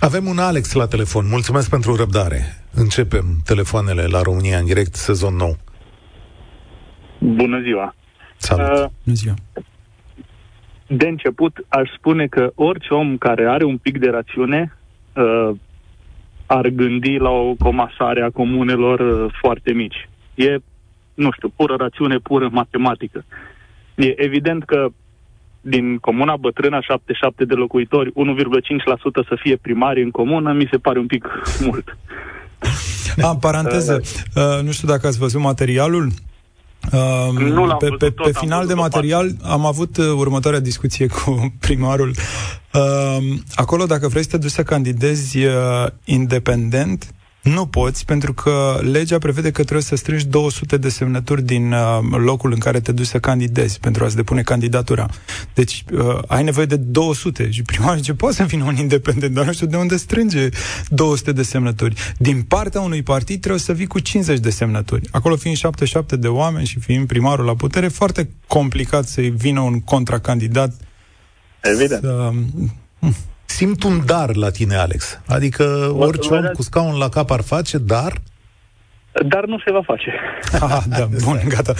Avem 0.00 0.26
un 0.26 0.38
Alex 0.38 0.72
la 0.72 0.86
telefon. 0.86 1.26
Mulțumesc 1.28 1.70
pentru 1.70 1.94
răbdare. 1.94 2.40
Începem 2.74 3.24
telefoanele 3.44 4.06
la 4.06 4.22
România 4.22 4.58
în 4.58 4.64
direct, 4.64 4.94
sezon 4.94 5.34
nou. 5.34 5.56
Bună 7.18 7.60
ziua! 7.60 7.94
Salut! 8.36 8.66
Uh, 8.66 8.90
Bună 9.04 9.16
ziua! 9.16 9.34
De 10.86 11.06
început, 11.06 11.64
aș 11.68 11.90
spune 11.96 12.26
că 12.26 12.52
orice 12.54 12.94
om 12.94 13.16
care 13.16 13.46
are 13.48 13.64
un 13.64 13.78
pic 13.78 13.98
de 13.98 14.08
rațiune 14.08 14.76
uh, 15.14 15.56
ar 16.52 16.68
gândi 16.68 17.16
la 17.16 17.30
o 17.30 17.54
comasare 17.54 18.22
a 18.22 18.30
comunelor 18.30 19.00
uh, 19.00 19.32
foarte 19.40 19.72
mici. 19.72 20.08
E, 20.34 20.56
nu 21.14 21.30
știu, 21.32 21.48
pură 21.56 21.74
rațiune, 21.78 22.16
pură 22.18 22.48
matematică. 22.52 23.24
E 23.94 24.24
evident 24.24 24.64
că 24.64 24.88
din 25.60 25.98
comuna 25.98 26.36
bătrână, 26.36 26.80
77 26.80 27.44
de 27.44 27.54
locuitori, 27.54 28.10
1,5% 28.10 28.14
să 29.28 29.36
fie 29.40 29.56
primari 29.56 30.02
în 30.02 30.10
comună, 30.10 30.52
mi 30.52 30.68
se 30.70 30.78
pare 30.78 30.98
un 30.98 31.06
pic 31.06 31.24
mult. 31.66 31.96
A, 33.22 33.36
paranteză, 33.36 34.00
uh, 34.34 34.62
nu 34.62 34.70
știu 34.70 34.88
dacă 34.88 35.06
ați 35.06 35.18
văzut 35.18 35.40
materialul. 35.40 36.08
Uh, 36.92 37.38
nu 37.38 37.76
pe, 37.78 37.88
pe, 37.98 38.10
pe 38.10 38.32
final 38.32 38.66
de 38.66 38.74
material 38.74 39.30
am 39.42 39.66
avut 39.66 39.96
uh, 39.96 40.06
următoarea 40.16 40.60
discuție 40.60 41.06
cu 41.06 41.52
primarul. 41.66 42.14
Uh, 42.74 43.38
acolo, 43.54 43.86
dacă 43.86 44.08
vrei 44.08 44.22
să 44.22 44.28
te 44.28 44.36
duci 44.36 44.50
să 44.50 44.62
candidezi 44.62 45.44
uh, 45.44 45.86
independent, 46.04 47.14
nu 47.42 47.66
poți, 47.66 48.04
pentru 48.04 48.32
că 48.32 48.80
legea 48.82 49.18
prevede 49.18 49.50
că 49.50 49.62
trebuie 49.62 49.82
să 49.82 49.96
strângi 49.96 50.26
200 50.26 50.76
de 50.76 50.88
semnături 50.88 51.42
din 51.42 51.72
uh, 51.72 51.98
locul 52.10 52.52
în 52.52 52.58
care 52.58 52.80
te 52.80 52.92
duci 52.92 53.06
să 53.06 53.18
candidezi 53.18 53.80
pentru 53.80 54.04
a-ți 54.04 54.16
depune 54.16 54.42
candidatura. 54.42 55.06
Deci 55.54 55.84
uh, 55.92 56.18
ai 56.26 56.42
nevoie 56.42 56.66
de 56.66 56.76
200 56.76 57.50
și 57.50 57.62
prima 57.62 57.96
zice, 57.96 58.14
poate 58.14 58.34
să 58.34 58.44
vină 58.44 58.64
un 58.64 58.76
independent, 58.76 59.34
dar 59.34 59.44
nu 59.44 59.52
știu 59.52 59.66
de 59.66 59.76
unde 59.76 59.96
strânge 59.96 60.48
200 60.88 61.32
de 61.32 61.42
semnături. 61.42 62.14
Din 62.18 62.42
partea 62.42 62.80
unui 62.80 63.02
partid 63.02 63.40
trebuie 63.40 63.60
să 63.60 63.72
vii 63.72 63.86
cu 63.86 63.98
50 63.98 64.38
de 64.38 64.50
semnături. 64.50 65.08
Acolo 65.10 65.36
fiind 65.36 65.56
77 65.56 66.16
de 66.16 66.28
oameni 66.28 66.66
și 66.66 66.78
fiind 66.78 67.06
primarul 67.06 67.44
la 67.44 67.54
putere, 67.54 67.88
foarte 67.88 68.30
complicat 68.46 69.06
să 69.06 69.20
vină 69.20 69.60
un 69.60 69.80
contracandidat. 69.80 70.72
Evident. 71.60 72.02
Să, 72.02 72.32
simt 73.50 73.82
un 73.82 74.06
dar 74.06 74.36
la 74.36 74.50
tine, 74.50 74.74
Alex. 74.74 75.20
Adică 75.26 75.94
orice 75.96 76.34
om 76.34 76.44
cu 76.52 76.62
scaun 76.62 76.98
la 76.98 77.08
cap 77.08 77.30
ar 77.30 77.42
face, 77.42 77.78
dar... 77.78 78.12
Dar 79.26 79.44
nu 79.44 79.58
se 79.58 79.72
va 79.72 79.82
face. 79.82 80.12
Ah, 80.60 80.82
da, 80.88 81.08
bun, 81.24 81.40
gata. 81.54 81.72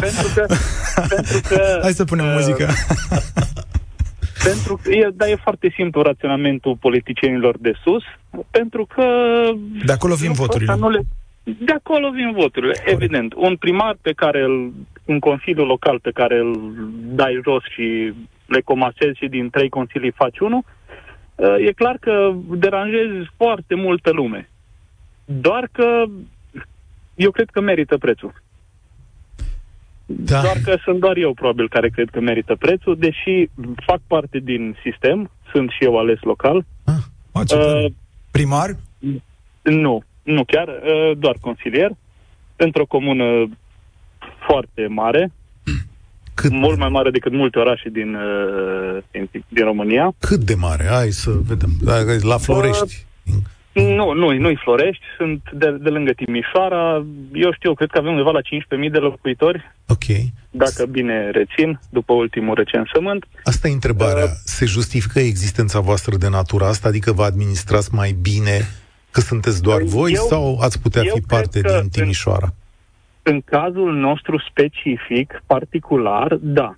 pentru, 0.00 0.26
că, 0.34 0.46
pentru 1.08 1.40
că... 1.48 1.78
Hai 1.82 1.92
să 1.92 2.04
punem 2.04 2.26
uh, 2.26 2.32
muzică. 2.34 2.66
pentru 4.48 4.80
că, 4.82 4.90
e, 4.90 5.08
dar 5.14 5.28
e 5.28 5.36
foarte 5.42 5.72
simplu 5.76 6.02
raționamentul 6.02 6.76
politicienilor 6.80 7.56
de 7.58 7.72
sus, 7.84 8.02
pentru 8.50 8.86
că... 8.94 9.04
De 9.84 9.92
acolo 9.92 10.14
vin 10.14 10.32
voturile. 10.32 10.74
Nu 10.78 10.90
le, 10.90 11.00
de 11.42 11.72
acolo 11.72 12.10
vin 12.10 12.32
voturile, 12.32 12.72
Corect. 12.72 12.92
evident. 12.92 13.32
Un 13.36 13.56
primar 13.56 13.96
pe 14.00 14.12
care 14.12 14.42
îl, 14.42 14.72
un 15.04 15.18
consiliu 15.18 15.64
local 15.64 15.98
pe 16.00 16.10
care 16.10 16.38
îl 16.38 16.72
dai 17.20 17.40
jos 17.44 17.62
și 17.74 18.12
le 18.46 18.60
comasezi 18.60 19.18
și 19.18 19.26
din 19.26 19.50
trei 19.50 19.68
consilii 19.68 20.12
faci 20.16 20.38
unul, 20.38 20.64
Uh, 20.64 20.79
e 21.58 21.72
clar 21.72 21.96
că 22.00 22.32
deranjezi 22.48 23.30
foarte 23.36 23.74
multă 23.74 24.10
lume. 24.10 24.48
Doar 25.24 25.68
că 25.72 26.04
eu 27.14 27.30
cred 27.30 27.50
că 27.50 27.60
merită 27.60 27.98
prețul. 27.98 28.42
Da. 30.06 30.40
Doar 30.40 30.56
că 30.64 30.76
sunt 30.84 31.00
doar 31.00 31.16
eu, 31.16 31.34
probabil, 31.34 31.68
care 31.68 31.88
cred 31.88 32.08
că 32.10 32.20
merită 32.20 32.54
prețul, 32.54 32.96
deși 32.98 33.48
fac 33.86 34.00
parte 34.06 34.38
din 34.38 34.76
sistem, 34.82 35.30
sunt 35.52 35.70
și 35.70 35.84
eu 35.84 35.98
ales 35.98 36.20
local. 36.20 36.64
Ah, 36.84 37.42
uh, 37.52 37.92
primar? 38.30 38.76
Nu, 39.62 40.02
nu 40.22 40.44
chiar, 40.44 40.68
uh, 40.68 41.16
doar 41.18 41.36
consilier, 41.40 41.90
într-o 42.56 42.86
comună 42.86 43.48
foarte 44.46 44.86
mare, 44.86 45.32
cât 46.40 46.52
mult 46.52 46.78
mai 46.78 46.88
mare 46.88 47.10
decât 47.10 47.32
multe 47.32 47.58
orașe 47.58 47.88
din, 47.88 48.14
uh, 48.14 49.02
din, 49.10 49.44
din 49.48 49.64
România. 49.64 50.14
Cât 50.18 50.40
de 50.50 50.54
mare? 50.54 50.84
Hai 50.90 51.10
să 51.10 51.30
vedem. 51.46 51.70
La 52.22 52.38
Florești. 52.38 53.06
Uh, 53.26 53.34
nu, 53.72 54.12
nu, 54.12 54.32
nu-i 54.32 54.58
Florești, 54.62 55.04
sunt 55.16 55.42
de, 55.52 55.76
de 55.80 55.88
lângă 55.88 56.12
Timișoara. 56.12 57.06
Eu 57.32 57.52
știu, 57.52 57.74
cred 57.74 57.90
că 57.90 57.98
avem 57.98 58.10
undeva 58.10 58.30
la 58.30 58.40
15.000 58.40 58.90
de 58.90 58.98
locuitori. 58.98 59.74
Ok. 59.86 60.04
Dacă 60.50 60.86
bine 60.86 61.30
rețin, 61.30 61.80
după 61.90 62.12
ultimul 62.12 62.54
recensământ. 62.54 63.24
Asta 63.44 63.68
e 63.68 63.72
întrebarea. 63.72 64.24
Uh, 64.24 64.30
Se 64.44 64.64
justifică 64.64 65.18
existența 65.18 65.80
voastră 65.80 66.16
de 66.16 66.28
natură 66.28 66.64
asta? 66.64 66.88
Adică 66.88 67.12
vă 67.12 67.22
administrați 67.22 67.94
mai 67.94 68.16
bine 68.22 68.68
că 69.10 69.20
sunteți 69.20 69.62
doar 69.62 69.82
voi 69.82 70.12
eu, 70.12 70.26
sau 70.28 70.58
ați 70.60 70.80
putea 70.80 71.02
fi 71.14 71.20
parte 71.20 71.60
din 71.60 71.88
Timișoara? 71.88 72.46
În, 72.46 72.59
în 73.22 73.40
cazul 73.44 73.94
nostru 73.94 74.38
specific, 74.50 75.42
particular, 75.46 76.38
da. 76.40 76.74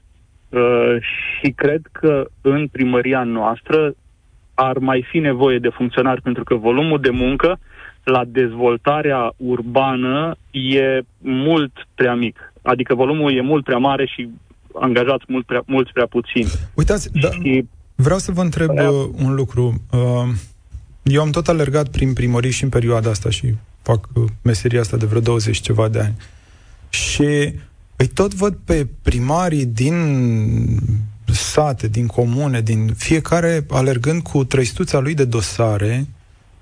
Uh, 0.48 0.96
și 1.00 1.50
cred 1.50 1.80
că 1.92 2.26
în 2.40 2.68
primăria 2.68 3.22
noastră 3.22 3.94
ar 4.54 4.78
mai 4.78 5.06
fi 5.10 5.18
nevoie 5.18 5.58
de 5.58 5.68
funcționari 5.68 6.22
pentru 6.22 6.44
că 6.44 6.54
volumul 6.54 7.00
de 7.00 7.10
muncă 7.10 7.58
la 8.04 8.24
dezvoltarea 8.26 9.32
urbană 9.36 10.36
e 10.50 11.00
mult 11.18 11.72
prea 11.94 12.14
mic. 12.14 12.52
Adică 12.62 12.94
volumul 12.94 13.36
e 13.36 13.40
mult 13.40 13.64
prea 13.64 13.78
mare 13.78 14.06
și 14.06 14.28
angajați 14.74 15.24
mult 15.28 15.46
prea, 15.46 15.62
mulți 15.66 15.92
prea 15.92 16.06
puțini. 16.06 16.50
Uitați, 16.74 17.10
da, 17.12 17.30
și... 17.30 17.64
vreau 17.94 18.18
să 18.18 18.32
vă 18.32 18.40
întreb 18.40 18.70
uh, 18.70 19.08
un 19.24 19.34
lucru. 19.34 19.82
Uh, 19.92 20.28
eu 21.02 21.20
am 21.20 21.30
tot 21.30 21.48
alergat 21.48 21.88
prin 21.88 22.12
primării 22.12 22.50
și 22.50 22.62
în 22.62 22.68
perioada 22.68 23.10
asta 23.10 23.30
și 23.30 23.54
fac 23.82 24.08
uh, 24.14 24.24
meseria 24.42 24.80
asta 24.80 24.96
de 24.96 25.06
vreo 25.06 25.20
20 25.20 25.60
ceva 25.60 25.88
de 25.88 25.98
ani. 26.00 26.16
Și 26.88 27.54
îi 27.96 28.06
tot 28.06 28.34
văd 28.34 28.58
pe 28.64 28.86
primarii 29.02 29.66
din 29.66 30.78
sate, 31.24 31.88
din 31.88 32.06
comune, 32.06 32.60
din 32.60 32.94
fiecare 32.96 33.66
alergând 33.70 34.22
cu 34.22 34.44
trăistuța 34.44 34.98
lui 34.98 35.14
de 35.14 35.24
dosare, 35.24 36.06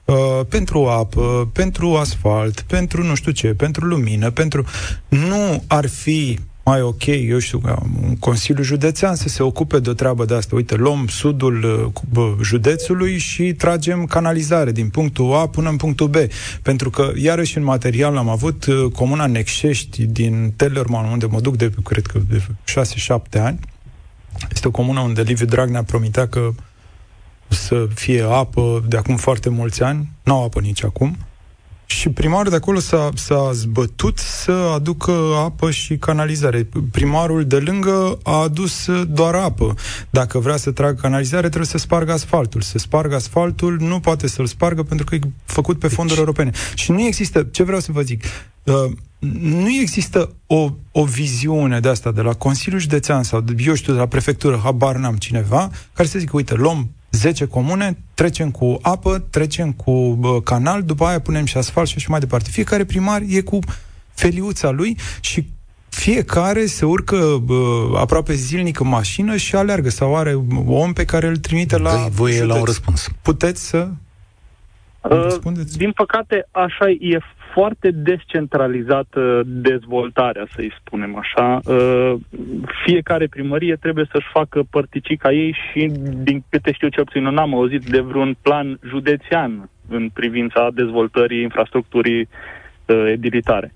uh, 0.05 0.41
pentru 0.49 0.87
apă, 0.87 1.51
pentru 1.53 1.97
asfalt, 1.97 2.61
pentru 2.61 3.03
nu 3.03 3.15
știu 3.15 3.33
ce, 3.33 3.55
pentru 3.55 3.85
lumină, 3.87 4.31
pentru... 4.31 4.65
Nu 5.09 5.65
ar 5.67 5.89
fi 5.89 6.39
mai 6.71 6.81
ok, 6.81 7.07
eu 7.07 7.39
știu, 7.39 7.61
un 8.03 8.17
Consiliu 8.17 8.63
Județean 8.63 9.15
să 9.15 9.29
se 9.29 9.43
ocupe 9.43 9.79
de 9.79 9.91
o 9.91 9.93
treabă 9.93 10.25
de 10.25 10.35
asta. 10.35 10.55
Uite, 10.55 10.75
luăm 10.75 11.07
sudul 11.07 11.93
uh, 12.17 12.33
județului 12.43 13.19
și 13.19 13.53
tragem 13.53 14.05
canalizare 14.05 14.73
din 14.73 14.89
punctul 14.89 15.35
A 15.35 15.47
până 15.47 15.69
în 15.69 15.77
punctul 15.77 16.09
B. 16.09 16.17
Pentru 16.63 16.91
că, 16.91 17.13
iarăși, 17.17 17.57
în 17.57 17.65
material 17.65 18.17
am 18.17 18.29
avut 18.29 18.67
uh, 18.67 18.93
comuna 18.93 19.27
Necșești 19.27 20.05
din 20.05 20.53
Tellerman, 20.57 21.05
unde 21.05 21.27
mă 21.27 21.41
duc 21.41 21.57
de, 21.57 21.73
cred 21.85 22.07
că, 22.07 22.21
de 22.29 22.43
6-7 23.39 23.43
ani. 23.43 23.59
Este 24.53 24.69
o 24.69 24.71
comună 24.71 25.01
unde 25.01 25.23
Liviu 25.23 25.47
Dragnea 25.47 25.83
promitea 25.83 26.29
că 26.29 26.51
să 27.49 27.87
fie 27.95 28.23
apă 28.23 28.85
de 28.89 28.97
acum 28.97 29.17
foarte 29.17 29.49
mulți 29.49 29.83
ani. 29.83 30.11
Nu 30.23 30.35
au 30.35 30.45
apă 30.45 30.61
nici 30.61 30.85
acum. 30.85 31.17
Și 31.91 32.09
primarul 32.09 32.51
de 32.51 32.57
acolo 32.57 32.79
s-a, 32.79 33.09
s-a 33.15 33.51
zbătut 33.53 34.19
să 34.19 34.53
aducă 34.75 35.13
apă 35.37 35.71
și 35.71 35.97
canalizare. 35.97 36.69
Primarul 36.91 37.45
de 37.45 37.57
lângă 37.57 38.19
a 38.23 38.35
adus 38.35 38.89
doar 39.09 39.35
apă. 39.35 39.75
Dacă 40.11 40.39
vrea 40.39 40.57
să 40.57 40.71
tragă 40.71 41.01
canalizare, 41.01 41.47
trebuie 41.47 41.69
să 41.69 41.79
spargă 41.79 42.13
asfaltul. 42.13 42.61
Să 42.61 42.79
spargă 42.79 43.15
asfaltul 43.15 43.77
nu 43.81 44.01
poate 44.01 44.29
să-l 44.29 44.47
spargă 44.47 44.83
pentru 44.83 45.07
că 45.07 45.15
e 45.15 45.19
făcut 45.45 45.79
pe 45.79 45.89
fonduri 45.89 46.09
deci... 46.09 46.19
europene. 46.19 46.51
Și 46.75 46.91
nu 46.91 47.01
există, 47.01 47.43
ce 47.51 47.63
vreau 47.63 47.81
să 47.81 47.93
vă 47.93 48.03
zic, 48.03 48.25
uh, 48.65 48.75
nu 49.41 49.71
există 49.81 50.35
o, 50.47 50.73
o 50.93 51.05
viziune 51.05 51.81
de 51.81 51.89
asta 51.89 52.13
de 52.13 52.21
la 52.21 52.33
Consiliul 52.33 52.81
Județean 52.81 53.23
sau, 53.23 53.45
eu 53.59 53.75
știu, 53.75 53.93
de 53.93 53.99
la 53.99 54.07
prefectură, 54.07 54.61
habar 54.63 54.97
n-am 54.97 55.17
cineva, 55.17 55.71
care 55.93 56.09
să 56.09 56.19
zică, 56.19 56.37
uite, 56.37 56.55
luăm 56.55 56.91
10 57.11 57.47
comune, 57.47 57.99
trecem 58.15 58.51
cu 58.51 58.79
apă, 58.83 59.19
trecem 59.19 59.73
cu 59.73 59.91
uh, 59.91 60.43
canal, 60.45 60.83
după 60.83 61.05
aia 61.05 61.21
punem 61.21 61.45
și 61.45 61.57
asfalt 61.57 61.89
și 61.89 61.95
așa 61.97 62.07
mai 62.11 62.21
departe. 62.21 62.51
Fiecare 62.51 62.85
primar 62.85 63.23
e 63.29 63.41
cu 63.41 63.59
feliuța 64.15 64.71
lui 64.71 64.97
și 65.21 65.47
fiecare 65.89 66.67
se 66.67 66.85
urcă 66.85 67.17
uh, 67.17 67.97
aproape 67.97 68.33
zilnic 68.33 68.81
în 68.81 68.89
mașină 68.89 69.37
și 69.37 69.57
aleargă 69.57 69.89
sau 69.89 70.17
are 70.17 70.35
un 70.35 70.65
om 70.67 70.93
pe 70.93 71.05
care 71.05 71.27
îl 71.27 71.37
trimite 71.37 71.79
la 71.79 71.93
Dă-i 71.93 72.11
voie 72.11 72.45
la 72.45 72.55
un 72.55 72.65
răspuns. 72.65 73.09
Puteți 73.23 73.69
să 73.69 73.89
uh, 75.01 75.37
Din 75.77 75.93
păcate, 75.93 76.49
așa 76.51 76.89
e 76.89 77.19
foarte 77.53 77.91
descentralizată 77.91 79.43
dezvoltarea, 79.45 80.47
să-i 80.55 80.73
spunem 80.81 81.17
așa. 81.17 81.61
Uh, 81.65 82.15
fiecare 82.85 83.27
primărie 83.27 83.77
trebuie 83.77 84.09
să-și 84.13 84.29
facă 84.33 84.63
părticica 84.71 85.33
ei 85.33 85.57
și, 85.71 85.93
din 86.23 86.45
câte 86.49 86.73
știu 86.73 86.89
cel 86.89 87.05
puțin, 87.05 87.23
nu 87.23 87.41
am 87.41 87.55
auzit 87.55 87.85
de 87.85 88.01
vreun 88.01 88.37
plan 88.43 88.79
județean 88.87 89.71
în 89.89 90.09
privința 90.09 90.69
dezvoltării 90.75 91.43
infrastructurii 91.43 92.21
uh, 92.21 93.05
edilitare. 93.07 93.75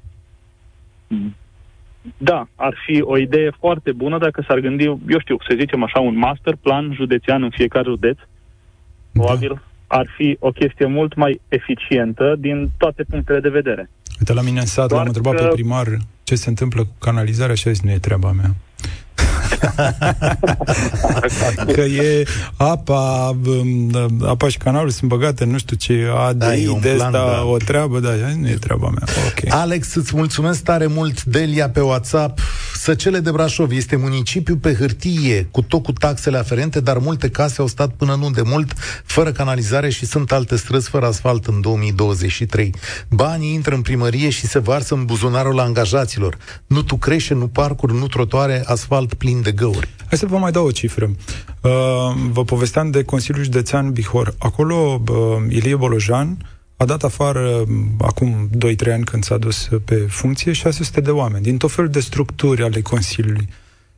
Da, 2.17 2.47
ar 2.57 2.75
fi 2.87 3.03
o 3.03 3.19
idee 3.19 3.51
foarte 3.59 3.93
bună 3.93 4.19
dacă 4.19 4.45
s-ar 4.49 4.59
gândi, 4.59 4.85
eu 4.85 5.19
știu, 5.19 5.37
să 5.49 5.55
zicem 5.59 5.83
așa, 5.83 6.01
un 6.01 6.17
master 6.17 6.55
plan 6.63 6.93
județean 6.93 7.43
în 7.43 7.51
fiecare 7.51 7.89
județ. 7.89 8.17
Da. 8.17 8.25
Probabil 9.13 9.49
da 9.49 9.74
ar 9.87 10.07
fi 10.17 10.37
o 10.41 10.51
chestie 10.51 10.87
mult 10.87 11.15
mai 11.15 11.41
eficientă 11.49 12.35
din 12.39 12.71
toate 12.77 13.05
punctele 13.11 13.41
de 13.41 13.49
vedere. 13.49 13.91
Uite, 14.19 14.33
la 14.33 14.41
mine 14.41 14.61
în 14.61 14.67
sat 14.67 14.91
l-am 14.91 15.07
întrebat 15.07 15.35
că... 15.35 15.43
pe 15.43 15.49
primar 15.55 15.87
ce 16.23 16.35
se 16.35 16.49
întâmplă 16.49 16.83
cu 16.83 16.93
canalizarea 16.99 17.55
și 17.55 17.69
a 17.69 17.71
zis, 17.71 17.83
nu 17.83 17.91
e 17.91 17.99
treaba 17.99 18.33
mea. 18.33 18.55
că 21.75 21.81
e 21.81 22.25
apa, 22.57 23.37
um, 23.47 23.91
apa 24.27 24.49
și 24.49 24.59
canalul 24.59 24.91
sunt 24.91 25.11
băgate, 25.11 25.45
nu 25.45 25.59
știu 25.59 25.77
ce, 25.77 26.07
ADI, 26.17 26.39
da, 26.39 26.79
de 26.81 26.91
asta, 26.91 27.11
da. 27.11 27.45
o 27.45 27.57
treabă, 27.57 28.01
da, 28.01 28.11
nu 28.41 28.49
e 28.49 28.55
treaba 28.55 28.89
mea. 28.89 29.15
Okay. 29.29 29.61
Alex, 29.61 29.95
îți 29.95 30.17
mulțumesc 30.17 30.63
tare 30.63 30.87
mult, 30.87 31.25
Delia, 31.25 31.71
pe 31.71 31.81
WhatsApp. 31.81 32.41
Săcele 32.85 33.19
de 33.19 33.31
Brașov 33.31 33.71
este 33.71 33.97
municipiu 33.97 34.57
pe 34.57 34.75
hârtie, 34.75 35.49
cu 35.51 35.63
tot 35.63 35.83
cu 35.83 35.93
taxele 35.93 36.39
aferente, 36.39 36.81
dar 36.81 36.99
multe 36.99 37.31
case 37.31 37.61
au 37.61 37.67
stat 37.67 37.95
până 37.95 38.15
nu 38.15 38.31
de 38.31 38.43
mult, 38.43 38.73
fără 39.05 39.33
canalizare 39.33 39.91
și 39.91 40.07
sunt 40.07 40.33
alte 40.33 40.57
străzi 40.57 40.89
fără 40.89 41.07
asfalt 41.07 41.47
în 41.47 41.61
2023. 41.61 42.75
Banii 43.11 43.53
intră 43.53 43.75
în 43.75 43.83
primărie 43.83 44.31
și 44.31 44.47
se 44.47 44.59
varsă 44.59 44.95
în 44.95 45.05
buzunarul 45.05 45.59
angajaților. 45.59 46.37
Nu 46.67 46.83
tu 46.83 46.97
crește, 46.97 47.35
nu 47.35 47.47
parcuri, 47.49 47.95
nu 47.95 48.07
trotoare, 48.07 48.63
asfalt 48.67 49.15
plin 49.15 49.43
de 49.43 49.53
găuri. 49.53 49.89
Hai 50.09 50.19
să 50.19 50.27
vă 50.27 50.37
mai 50.37 50.53
dau 50.53 50.67
o 50.67 50.71
cifră. 50.71 51.11
Uh, 51.61 51.71
vă 52.31 52.45
povesteam 52.45 52.91
de 52.91 53.03
Consiliul 53.03 53.45
Județean 53.45 53.93
Bihor. 53.93 54.35
Acolo 54.39 55.03
uh, 55.09 55.17
Ilie 55.49 55.77
Bolojan 55.77 56.37
a 56.85 56.87
dat 56.87 57.03
afară 57.03 57.41
uh, 57.41 57.67
acum 57.99 58.49
2-3 58.87 58.93
ani 58.93 59.05
când 59.05 59.25
s-a 59.25 59.37
dus 59.37 59.69
pe 59.85 59.95
funcție 59.95 60.53
600 60.53 61.01
de 61.01 61.11
oameni 61.11 61.43
din 61.43 61.57
tot 61.57 61.73
felul 61.73 61.91
de 61.91 62.01
structuri 62.01 62.63
ale 62.63 62.81
Consiliului. 62.81 63.49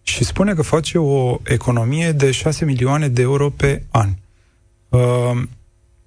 Și 0.03 0.25
spune 0.25 0.55
că 0.55 0.63
face 0.63 0.99
o 0.99 1.39
economie 1.45 2.13
de 2.13 2.31
6 2.31 2.65
milioane 2.65 3.09
de 3.09 3.23
euro 3.23 3.51
pe 3.51 3.83
an. 3.91 4.09
Uh, 4.89 5.43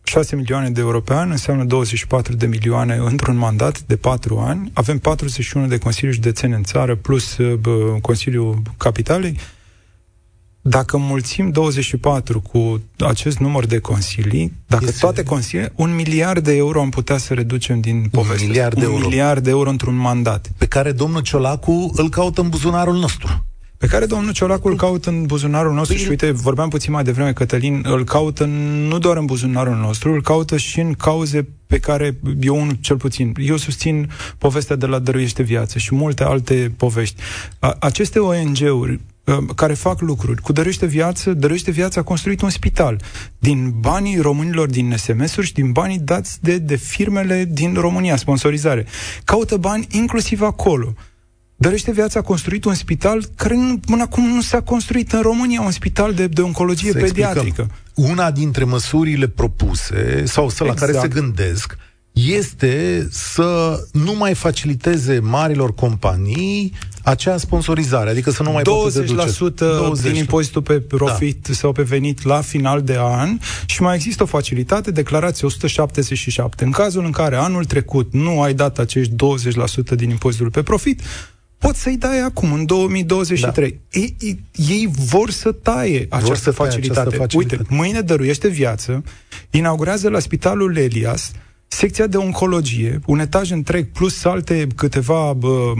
6 0.03 0.35
milioane 0.35 0.69
de 0.69 0.79
euro 0.79 1.01
pe 1.01 1.13
an 1.13 1.31
înseamnă 1.31 1.63
24 1.63 2.35
de 2.35 2.45
milioane 2.45 2.95
într-un 2.95 3.35
mandat 3.35 3.81
de 3.81 3.95
4 3.95 4.37
ani. 4.37 4.71
Avem 4.73 4.99
41 4.99 5.67
de 5.67 5.77
consilii 5.77 6.13
județene 6.13 6.55
în 6.55 6.63
țară, 6.63 6.95
plus 6.95 7.37
uh, 7.37 7.59
Consiliul 8.01 8.61
Capitalei. 8.77 9.37
Dacă 10.69 10.97
mulțim 10.97 11.49
24 11.49 12.41
cu 12.41 12.81
acest 12.97 13.37
număr 13.37 13.65
de 13.65 13.79
consilii, 13.79 14.53
dacă 14.67 14.85
este... 14.87 14.99
toate 14.99 15.23
consilii, 15.23 15.67
un 15.75 15.95
miliard 15.95 16.43
de 16.43 16.55
euro 16.55 16.81
am 16.81 16.89
putea 16.89 17.17
să 17.17 17.33
reducem 17.33 17.79
din 17.79 18.07
poveste. 18.11 18.43
Un 18.43 18.47
miliard 18.49 18.79
de 18.79 18.85
un 18.85 18.91
euro. 18.91 19.07
miliard 19.07 19.43
de 19.43 19.49
euro 19.49 19.69
într-un 19.69 19.95
mandat. 19.95 20.49
Pe 20.57 20.65
care 20.65 20.91
domnul 20.91 21.21
Ciolacu 21.21 21.91
îl 21.95 22.09
caută 22.09 22.41
în 22.41 22.49
buzunarul 22.49 22.95
nostru 22.95 23.43
pe 23.79 23.87
care 23.87 24.05
domnul 24.05 24.33
Ciolacu 24.33 24.67
îl 24.67 24.75
caută 24.75 25.09
în 25.09 25.25
buzunarul 25.25 25.73
nostru 25.73 25.95
păi... 25.95 26.03
și 26.03 26.09
uite, 26.09 26.31
vorbeam 26.31 26.69
puțin 26.69 26.91
mai 26.91 27.03
devreme, 27.03 27.33
Cătălin, 27.33 27.81
îl 27.83 28.03
caută 28.03 28.45
nu 28.87 28.97
doar 28.97 29.17
în 29.17 29.25
buzunarul 29.25 29.75
nostru, 29.75 30.13
îl 30.13 30.21
caută 30.21 30.57
și 30.57 30.79
în 30.79 30.93
cauze 30.93 31.47
pe 31.67 31.79
care 31.79 32.19
eu, 32.39 32.61
unul 32.61 32.77
cel 32.79 32.97
puțin, 32.97 33.33
eu 33.37 33.57
susțin 33.57 34.11
povestea 34.37 34.75
de 34.75 34.85
la 34.85 34.99
Dăruiește 34.99 35.43
Viață 35.43 35.77
și 35.77 35.95
multe 35.95 36.23
alte 36.23 36.73
povești. 36.77 37.21
A, 37.59 37.75
aceste 37.79 38.19
ONG-uri 38.19 38.99
care 39.55 39.73
fac 39.73 40.01
lucruri. 40.01 40.41
Cu 40.41 40.51
Dăruiește 40.51 40.85
Viață, 40.85 41.33
Dăruiește 41.33 41.71
Viață 41.71 41.99
a 41.99 42.03
construit 42.03 42.41
un 42.41 42.49
spital 42.49 43.01
din 43.39 43.73
banii 43.79 44.19
românilor 44.19 44.69
din 44.69 44.95
SMS-uri 44.97 45.45
și 45.45 45.53
din 45.53 45.71
banii 45.71 45.99
dați 45.99 46.37
de, 46.41 46.57
de 46.57 46.75
firmele 46.75 47.45
din 47.51 47.73
România, 47.73 48.15
sponsorizare. 48.15 48.85
Caută 49.23 49.57
bani 49.57 49.87
inclusiv 49.91 50.41
acolo. 50.41 50.93
Dărește 51.61 51.91
Viața 51.91 52.19
a 52.19 52.21
construit 52.21 52.65
un 52.65 52.73
spital 52.73 53.23
care 53.35 53.55
nu, 53.55 53.77
până 53.77 54.01
acum 54.01 54.23
nu 54.23 54.41
s-a 54.41 54.61
construit 54.61 55.11
în 55.11 55.21
România, 55.21 55.61
un 55.61 55.71
spital 55.71 56.13
de, 56.13 56.27
de 56.27 56.41
oncologie 56.41 56.91
să 56.91 56.97
pediatrică. 56.97 57.45
Explicăm. 57.45 58.11
Una 58.11 58.31
dintre 58.31 58.63
măsurile 58.63 59.27
propuse, 59.27 60.25
sau 60.25 60.49
să 60.49 60.63
exact. 60.63 60.79
la 60.79 60.85
care 60.85 60.91
se 60.91 61.05
exact. 61.05 61.13
gândesc, 61.13 61.77
este 62.27 63.07
să 63.11 63.79
nu 63.91 64.15
mai 64.15 64.33
faciliteze 64.33 65.19
marilor 65.19 65.73
companii 65.73 66.73
acea 67.03 67.37
sponsorizare, 67.37 68.09
adică 68.09 68.31
să 68.31 68.43
nu 68.43 68.51
mai 68.51 68.61
20% 68.61 68.65
poată 68.65 69.91
20%. 69.99 70.01
din 70.01 70.15
impozitul 70.15 70.61
pe 70.61 70.79
profit 70.79 71.47
da. 71.47 71.53
sau 71.53 71.71
pe 71.71 71.81
venit 71.81 72.23
la 72.23 72.41
final 72.41 72.81
de 72.81 72.97
an 72.99 73.37
și 73.65 73.81
mai 73.81 73.95
există 73.95 74.23
o 74.23 74.25
facilitate, 74.25 74.91
declarație 74.91 75.47
177. 75.47 76.63
În 76.63 76.71
cazul 76.71 77.05
în 77.05 77.11
care 77.11 77.35
anul 77.35 77.65
trecut 77.65 78.13
nu 78.13 78.41
ai 78.41 78.53
dat 78.53 78.79
acești 78.79 79.13
20% 79.13 79.95
din 79.95 80.09
impozitul 80.09 80.49
pe 80.49 80.63
profit, 80.63 81.01
poți 81.57 81.81
să-i 81.81 81.97
dai 81.97 82.19
acum, 82.19 82.53
în 82.53 82.65
2023. 82.65 83.69
Da. 83.69 83.99
Ei, 83.99 84.15
ei, 84.19 84.39
ei 84.69 84.89
vor 84.95 85.29
să 85.29 85.51
taie 85.51 86.05
această, 86.09 86.25
vor 86.25 86.35
să 86.35 86.51
facilitate. 86.51 86.99
această 86.99 87.19
facilitate. 87.19 87.61
Uite, 87.61 87.75
mâine 87.75 88.01
dăruiește 88.01 88.47
viață, 88.47 89.03
inaugurează 89.49 90.09
la 90.09 90.19
Spitalul 90.19 90.77
Elias 90.77 91.31
secția 91.69 92.07
de 92.07 92.17
oncologie, 92.17 92.99
un 93.05 93.19
etaj 93.19 93.51
întreg, 93.51 93.91
plus 93.91 94.23
alte 94.23 94.67
câteva 94.75 95.33
bă, 95.33 95.73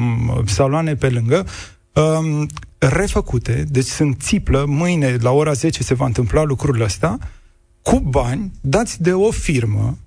saloane 0.45 0.95
pe 0.95 1.10
lângă, 1.10 1.45
um, 1.93 2.47
refăcute, 2.78 3.65
deci 3.69 3.86
sunt 3.86 4.21
țiplă, 4.21 4.65
mâine 4.67 5.17
la 5.21 5.32
ora 5.32 5.52
10 5.52 5.84
se 5.84 5.93
va 5.93 6.06
întâmpla 6.06 6.43
lucrul 6.43 6.82
ăsta, 6.82 7.17
cu 7.82 7.99
bani 7.99 8.52
dați 8.62 9.02
de 9.02 9.13
o 9.13 9.32
firmă 9.32 9.97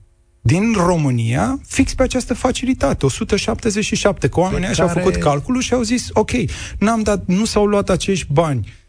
din 0.41 0.73
România 0.77 1.61
fix 1.67 1.95
pe 1.95 2.03
această 2.03 2.35
facilitate, 2.35 3.07
177, 3.07 4.29
că 4.29 4.41
oamenii 4.41 4.63
care... 4.63 4.75
și-au 4.75 4.89
făcut 4.89 5.17
calculul 5.17 5.61
și 5.61 5.75
au 5.75 5.83
zis, 5.83 6.09
ok, 6.13 6.31
n-am 6.79 7.03
dat, 7.03 7.27
nu 7.27 7.45
s-au 7.45 7.67
luat 7.67 7.91
acești 7.91 8.27
bani, 8.33 8.59
uh, 8.67 8.82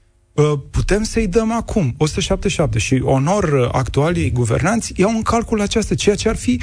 putem 0.71 1.03
să-i 1.03 1.27
dăm 1.27 1.51
acum 1.51 1.93
177 1.97 2.79
și 2.79 3.01
onor 3.03 3.43
uh, 3.43 3.69
actualii 3.71 4.31
guvernanți 4.31 4.93
iau 4.95 5.09
în 5.09 5.21
calcul 5.21 5.61
această, 5.61 5.95
ceea 5.95 6.15
ce 6.15 6.29
ar 6.29 6.35
fi 6.35 6.61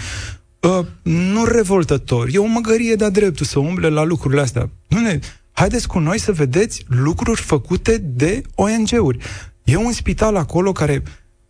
uh, 0.60 0.86
nu 1.02 1.44
revoltător, 1.44 2.28
e 2.32 2.38
o 2.38 2.44
măgărie 2.44 2.94
de-a 2.94 3.10
dreptul 3.10 3.46
să 3.46 3.58
umble 3.58 3.88
la 3.88 4.02
lucrurile 4.02 4.40
astea. 4.40 4.70
Nu 4.88 5.00
ne, 5.00 5.18
haideți 5.52 5.88
cu 5.88 5.98
noi 5.98 6.18
să 6.18 6.32
vedeți 6.32 6.84
lucruri 6.88 7.40
făcute 7.40 7.98
de 7.98 8.42
ONG-uri. 8.54 9.18
E 9.64 9.76
un 9.76 9.92
spital 9.92 10.36
acolo 10.36 10.72
care 10.72 11.02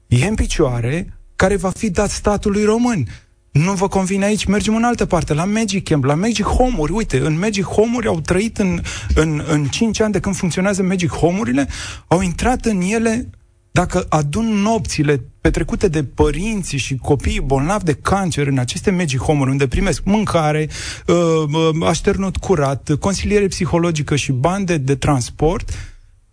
e 0.06 0.26
în 0.26 0.35
picioare, 0.35 1.18
care 1.37 1.56
va 1.56 1.70
fi 1.70 1.90
dat 1.90 2.11
statului 2.11 2.64
român 2.64 3.06
nu 3.53 3.73
vă 3.73 3.89
convine 3.89 4.25
aici, 4.25 4.45
mergem 4.45 4.75
în 4.75 4.85
altă 4.85 5.07
parte, 5.07 5.35
la 5.35 5.45
Magic 5.45 5.89
Camp, 5.89 6.05
la 6.05 6.15
Magic 6.15 6.45
Home-uri. 6.45 6.93
Uite, 6.93 7.19
în 7.19 7.39
Magic 7.39 7.65
Home-uri 7.65 8.07
au 8.07 8.21
trăit 8.21 8.59
în, 8.59 8.81
în, 9.15 9.45
în 9.49 9.65
5 9.65 10.01
ani 10.01 10.13
de 10.13 10.21
când 10.21 10.37
funcționează 10.37 10.83
Magic 10.83 11.11
Home-urile, 11.11 11.69
au 12.07 12.21
intrat 12.21 12.65
în 12.65 12.81
ele 12.81 13.31
dacă 13.71 14.07
adun 14.09 14.47
nopțile 14.47 15.25
petrecute 15.41 15.89
de 15.89 16.05
părinții 16.05 16.79
și 16.79 16.97
copiii 16.97 17.41
bolnavi 17.41 17.85
de 17.85 17.93
cancer 17.93 18.47
în 18.47 18.59
aceste 18.59 18.91
Magic 18.91 19.21
Home-uri, 19.21 19.51
unde 19.51 19.69
primesc 19.69 20.05
mâncare, 20.05 20.69
uh, 21.07 21.17
uh, 21.53 21.87
așternut 21.87 22.37
curat, 22.37 22.91
consiliere 22.99 23.47
psihologică 23.47 24.17
și 24.17 24.33
bani 24.33 24.67
de, 24.67 24.77
de 24.77 24.95
transport, 24.95 25.71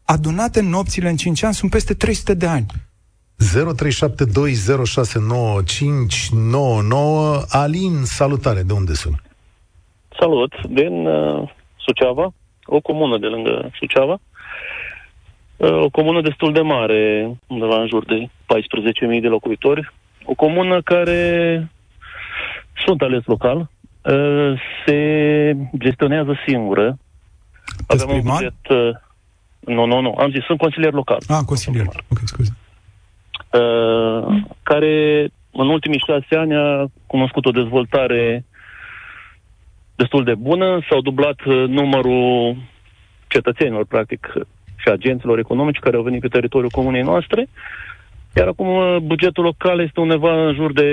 adunate 0.03 0.61
nopțile 0.61 1.09
în 1.09 1.15
5 1.15 1.43
ani 1.43 1.53
sunt 1.53 1.71
peste 1.71 1.93
300 1.93 2.33
de 2.33 2.45
ani. 2.45 2.65
0372069599 3.37 3.45
Alin, 7.49 8.03
salutare, 8.03 8.61
de 8.61 8.73
unde 8.73 8.93
sunt? 8.93 9.21
Salut, 10.19 10.53
din 10.69 11.05
uh, 11.05 11.49
Suceava, 11.75 12.33
o 12.65 12.79
comună 12.79 13.17
de 13.17 13.25
lângă 13.25 13.71
Suceava. 13.79 14.19
Uh, 15.57 15.81
o 15.83 15.89
comună 15.89 16.21
destul 16.21 16.53
de 16.53 16.61
mare, 16.61 17.31
undeva 17.47 17.81
în 17.81 17.87
jur 17.87 18.05
de 18.05 18.29
14.000 19.15 19.21
de 19.21 19.27
locuitori. 19.27 19.93
O 20.25 20.33
comună 20.33 20.81
care 20.81 21.71
sunt 22.85 23.01
ales 23.01 23.25
local, 23.25 23.57
uh, 23.57 24.61
se 24.85 24.97
gestionează 25.77 26.39
singură. 26.47 26.97
Avem 27.87 28.09
un 28.09 28.21
buget... 28.21 28.53
Uh, 28.69 28.89
nu, 29.59 29.85
nu, 29.85 30.01
nu, 30.01 30.15
am 30.17 30.31
zis, 30.31 30.43
sunt 30.43 30.57
consilier 30.57 30.93
local. 30.93 31.17
Ah, 31.27 31.39
consilier, 31.45 31.85
ok, 31.85 32.19
scuze. 32.23 32.57
Uh, 33.51 34.35
care 34.63 35.27
în 35.51 35.67
ultimii 35.67 36.03
șase 36.07 36.35
ani 36.35 36.55
a 36.55 36.85
cunoscut 37.07 37.45
o 37.45 37.51
dezvoltare 37.51 38.45
destul 39.95 40.23
de 40.23 40.35
bună, 40.35 40.79
s-au 40.89 41.01
dublat 41.01 41.45
uh, 41.45 41.67
numărul 41.67 42.55
cetățenilor, 43.27 43.85
practic, 43.85 44.33
și 44.75 44.87
agenților 44.89 45.39
economici 45.39 45.79
care 45.79 45.95
au 45.95 46.03
venit 46.03 46.21
pe 46.21 46.27
teritoriul 46.27 46.69
comunei 46.69 47.01
noastre, 47.01 47.47
iar 48.35 48.47
acum 48.47 48.67
uh, 48.67 48.97
bugetul 49.01 49.43
local 49.43 49.79
este 49.79 49.99
undeva 49.99 50.47
în 50.47 50.53
jur 50.53 50.73
de 50.73 50.89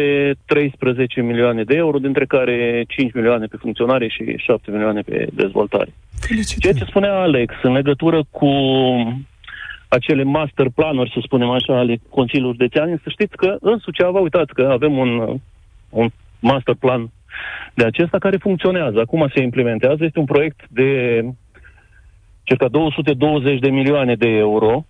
13 0.47 1.21
milioane 1.21 1.63
de 1.65 1.75
euro, 1.75 1.99
dintre 1.99 2.25
care 2.25 2.85
5 2.89 3.13
milioane 3.13 3.47
pe 3.47 3.57
funcționare 3.57 4.09
și 4.09 4.35
7 4.37 4.71
milioane 4.71 5.01
pe 5.01 5.27
dezvoltare. 5.33 5.93
Felicitări. 6.21 6.61
Ceea 6.61 6.85
ce 6.85 6.91
spunea 6.91 7.21
Alex 7.21 7.55
în 7.63 7.73
legătură 7.73 8.25
cu 8.31 8.49
acele 9.95 10.23
master 10.23 10.69
planuri, 10.75 11.13
să 11.15 11.21
spunem 11.23 11.51
așa, 11.51 11.79
ale 11.79 12.01
Consiliului 12.11 12.57
Județean, 12.59 13.01
să 13.03 13.09
știți 13.11 13.37
că 13.37 13.57
în 13.61 13.79
Suceava, 13.79 14.19
uitați 14.19 14.53
că 14.55 14.69
avem 14.73 14.97
un, 14.99 15.39
un 15.89 16.09
master 16.41 16.75
plan 16.75 17.11
de 17.75 17.85
acesta 17.85 18.19
care 18.19 18.37
funcționează. 18.37 19.01
Acum 19.01 19.31
se 19.35 19.43
implementează. 19.43 20.05
Este 20.05 20.19
un 20.19 20.25
proiect 20.25 20.61
de 20.69 20.89
circa 22.43 22.69
220 22.69 23.59
de 23.59 23.69
milioane 23.69 24.15
de 24.15 24.29
euro 24.29 24.85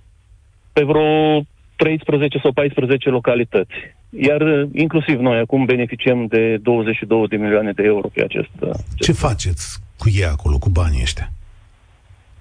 pe 0.73 0.83
vreo 0.83 1.41
13 1.77 2.39
sau 2.43 2.53
14 2.53 3.09
localități. 3.09 3.75
Iar 4.11 4.67
inclusiv 4.73 5.19
noi 5.19 5.39
acum 5.39 5.65
beneficiem 5.65 6.27
de 6.27 6.57
22 6.63 7.27
de 7.29 7.37
milioane 7.37 7.73
de 7.73 7.83
euro 7.83 8.09
pe 8.09 8.23
acest... 8.23 8.51
Ce 8.97 9.13
faceți 9.13 9.79
cu 9.99 10.09
ei 10.09 10.25
acolo, 10.25 10.59
cu 10.59 10.69
banii 10.69 11.03
ăștia? 11.03 11.33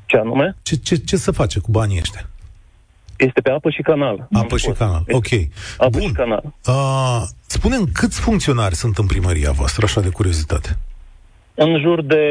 Ce 0.06 0.18
anume? 0.18 0.56
Ce, 0.62 0.76
ce, 0.76 0.96
ce 0.96 1.16
să 1.16 1.32
face 1.32 1.60
cu 1.60 1.72
banii 1.72 2.00
ăștia? 2.00 2.30
Este 3.26 3.42
pe 3.42 3.50
apă 3.50 3.70
și 3.70 3.82
canal. 3.82 4.28
Apă 4.32 4.58
și 4.58 4.70
canal, 4.70 5.04
ok. 5.12 5.28
Apă 5.78 5.98
Bun. 5.98 6.08
și 6.08 6.12
canal. 6.12 6.44
Uh, 6.68 7.22
spune 7.48 7.78
câți 7.94 8.20
funcționari 8.20 8.76
sunt 8.76 8.98
în 8.98 9.06
primăria 9.06 9.52
voastră, 9.52 9.86
așa 9.86 10.02
de 10.02 10.10
curiozitate? 10.10 10.78
În 11.56 11.80
jur 11.82 12.02
de 12.02 12.24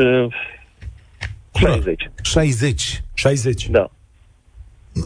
uh, 0.00 0.26
60. 1.54 2.10
60. 2.22 3.02
60. 3.14 3.66
Da. 3.66 3.90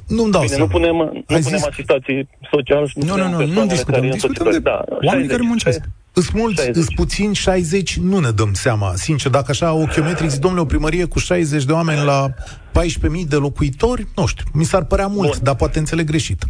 Nu-mi 0.08 0.30
dau 0.30 0.40
Bine, 0.40 0.52
seama. 0.54 0.64
nu 0.64 0.70
punem, 0.70 0.96
nu 0.96 1.02
Ai 1.04 1.22
punem 1.26 1.42
zis- 1.42 1.64
asistații 1.66 2.28
sociali 2.50 2.86
și 2.88 2.98
Nu, 2.98 3.04
nu, 3.04 3.10
punem 3.12 3.30
nu, 3.30 3.36
persoanele 3.36 3.60
nu 3.60 3.66
discutăm, 3.66 4.00
care 4.00 4.12
discutăm 4.12 4.46
însoțitoare. 4.46 4.56
de 4.58 4.62
da, 4.62 4.84
oamenii 5.06 5.28
60. 5.28 5.30
care 5.30 5.42
muncesc. 5.42 5.80
Îs 6.12 6.30
mulți, 6.30 6.62
60. 6.62 6.76
îs 6.82 6.88
puțini 6.94 7.34
60, 7.34 7.96
nu 7.98 8.18
ne 8.18 8.30
dăm 8.30 8.52
seama. 8.52 8.92
Sincer, 8.94 9.30
dacă 9.30 9.46
așa 9.48 9.72
ochiometric 9.72 10.28
zic, 10.28 10.40
domnule, 10.40 10.62
o 10.62 10.66
primărie 10.66 11.04
cu 11.04 11.18
60 11.18 11.64
de 11.64 11.72
oameni 11.72 12.04
la 12.04 12.26
14.000 12.72 13.28
de 13.28 13.36
locuitori, 13.36 14.06
nu 14.16 14.26
știu, 14.26 14.44
mi 14.52 14.64
s-ar 14.64 14.84
părea 14.84 15.06
mult, 15.06 15.28
Bun. 15.30 15.38
dar 15.42 15.54
poate 15.54 15.78
înțeleg 15.78 16.06
greșit. 16.06 16.42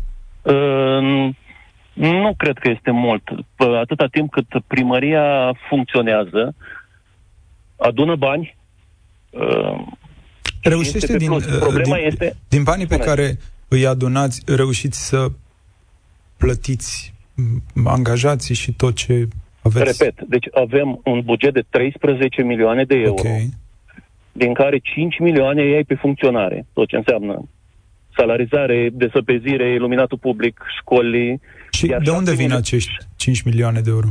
Uh, 0.42 1.34
nu 1.92 2.34
cred 2.36 2.58
că 2.58 2.70
este 2.70 2.90
mult. 2.90 3.22
P- 3.32 3.78
Atâta 3.80 4.06
timp 4.10 4.30
cât 4.32 4.46
primăria 4.66 5.52
funcționează, 5.68 6.54
adună 7.76 8.14
bani, 8.16 8.56
uh, 9.30 9.86
Reușește 10.68 10.96
este 10.96 11.12
pe 11.12 11.18
din, 11.18 11.28
plus. 11.28 11.44
uh, 11.46 11.58
Problema 11.58 11.96
din, 11.96 12.04
este- 12.06 12.36
din 12.48 12.62
banii 12.62 12.86
pe 12.86 12.94
Spune. 12.94 13.08
care 13.10 13.38
îi 13.68 13.86
adunați, 13.86 14.42
reușiți 14.46 15.06
să 15.06 15.26
plătiți 16.36 17.14
m, 17.74 17.86
angajații 17.86 18.54
și 18.54 18.72
tot 18.72 18.94
ce 18.94 19.28
aveți? 19.62 19.84
repet, 19.98 20.28
deci 20.28 20.46
avem 20.54 21.00
un 21.04 21.20
buget 21.24 21.52
de 21.54 21.64
13 21.70 22.42
milioane 22.42 22.84
de 22.84 22.94
euro, 22.96 23.28
Ok. 23.28 23.42
din 24.32 24.54
care 24.54 24.78
5 24.78 25.18
milioane 25.18 25.62
ei 25.62 25.84
pe 25.84 25.94
funcționare, 25.94 26.66
tot 26.72 26.88
ce 26.88 26.96
înseamnă 26.96 27.48
salarizare, 28.16 28.90
desăpezire, 28.92 29.72
iluminatul 29.72 30.18
public, 30.18 30.60
școli. 30.80 31.40
Și 31.70 31.86
Iar 31.88 32.00
de 32.02 32.10
unde 32.10 32.30
șapte 32.30 32.42
vin 32.42 32.50
mili- 32.50 32.56
acești 32.58 32.90
5 33.16 33.42
milioane 33.42 33.80
de 33.80 33.90
euro? 33.90 34.08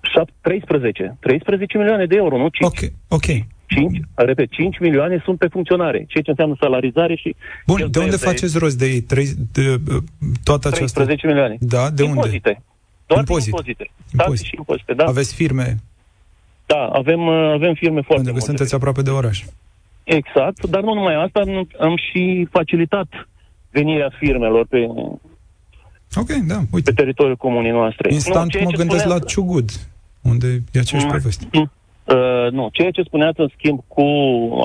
șap- 0.00 0.32
13. 0.40 1.16
13 1.20 1.78
milioane 1.78 2.06
de 2.06 2.16
euro, 2.16 2.36
nu 2.36 2.48
5. 2.48 2.70
Ok, 2.70 2.92
ok. 3.08 3.26
5, 3.66 4.00
repet, 4.14 4.50
5 4.50 4.78
milioane 4.78 5.20
sunt 5.24 5.38
pe 5.38 5.46
funcționare, 5.46 6.04
ceea 6.08 6.22
ce 6.22 6.30
înseamnă 6.30 6.56
salarizare 6.60 7.14
și 7.14 7.34
Bun, 7.66 7.76
de 7.76 7.82
cheltuieli 7.82 8.10
unde 8.12 8.24
faceți 8.24 8.58
rost 8.58 8.78
de 8.78 8.86
ei? 8.86 9.00
Trei, 9.00 9.26
de, 9.52 9.68
uh, 9.68 10.02
toată 10.42 10.68
această... 10.68 11.02
13 11.04 11.26
milioane. 11.26 11.56
Da, 11.60 11.90
de 11.90 12.02
unde? 12.02 12.14
impozite. 12.14 12.62
Doar 13.06 13.20
Impozit. 13.20 13.44
din 13.44 13.52
impozite. 13.54 13.84
Taxe 13.84 14.22
Impozit. 14.22 14.46
și 14.46 14.54
impozite, 14.58 14.92
da. 14.94 15.04
Aveți 15.04 15.34
firme, 15.34 15.76
Da, 16.66 16.86
avem, 16.92 17.26
uh, 17.26 17.50
avem 17.52 17.74
firme 17.74 18.00
foarte 18.00 18.14
pentru 18.14 18.22
că 18.24 18.30
multe. 18.30 18.44
sunteți 18.46 18.74
aproape 18.74 19.02
de 19.02 19.10
oraș. 19.10 19.44
Exact, 20.04 20.66
dar 20.66 20.82
nu 20.82 20.94
numai 20.94 21.14
asta, 21.24 21.40
am, 21.40 21.68
am 21.80 21.96
și 21.96 22.46
facilitat 22.50 23.08
venirea 23.70 24.10
firmelor 24.18 24.66
pe, 24.66 24.78
Ok, 26.16 26.28
da, 26.46 26.56
pe 26.56 26.66
uite. 26.70 26.92
teritoriul 26.92 27.36
comunii 27.36 27.70
noastre. 27.70 28.12
Instant 28.12 28.50
ceea 28.50 28.64
mă 28.64 28.70
ce 28.70 28.76
gândesc 28.76 29.04
la 29.04 29.10
spuneați- 29.10 29.32
Ciugud, 29.32 29.70
unde 30.22 30.46
e 30.72 30.78
aceeași 30.78 31.06
Mm. 31.06 31.12
poveste. 31.12 31.46
Uh, 32.04 32.50
nu, 32.50 32.68
ceea 32.72 32.90
ce 32.90 33.02
spuneați 33.02 33.40
în 33.40 33.48
schimb 33.56 33.80
cu 33.88 34.04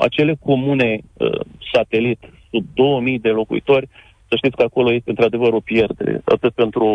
acele 0.02 0.36
comune 0.44 1.00
uh, 1.16 1.40
satelit 1.72 2.18
sub 2.50 2.64
2000 2.74 3.18
de 3.18 3.28
locuitori, 3.28 3.88
să 4.28 4.36
știți 4.36 4.56
că 4.56 4.62
acolo 4.62 4.92
este 4.92 5.10
într-adevăr 5.10 5.52
o 5.52 5.60
pierdere. 5.60 6.20
Atât 6.24 6.52
pentru... 6.52 6.86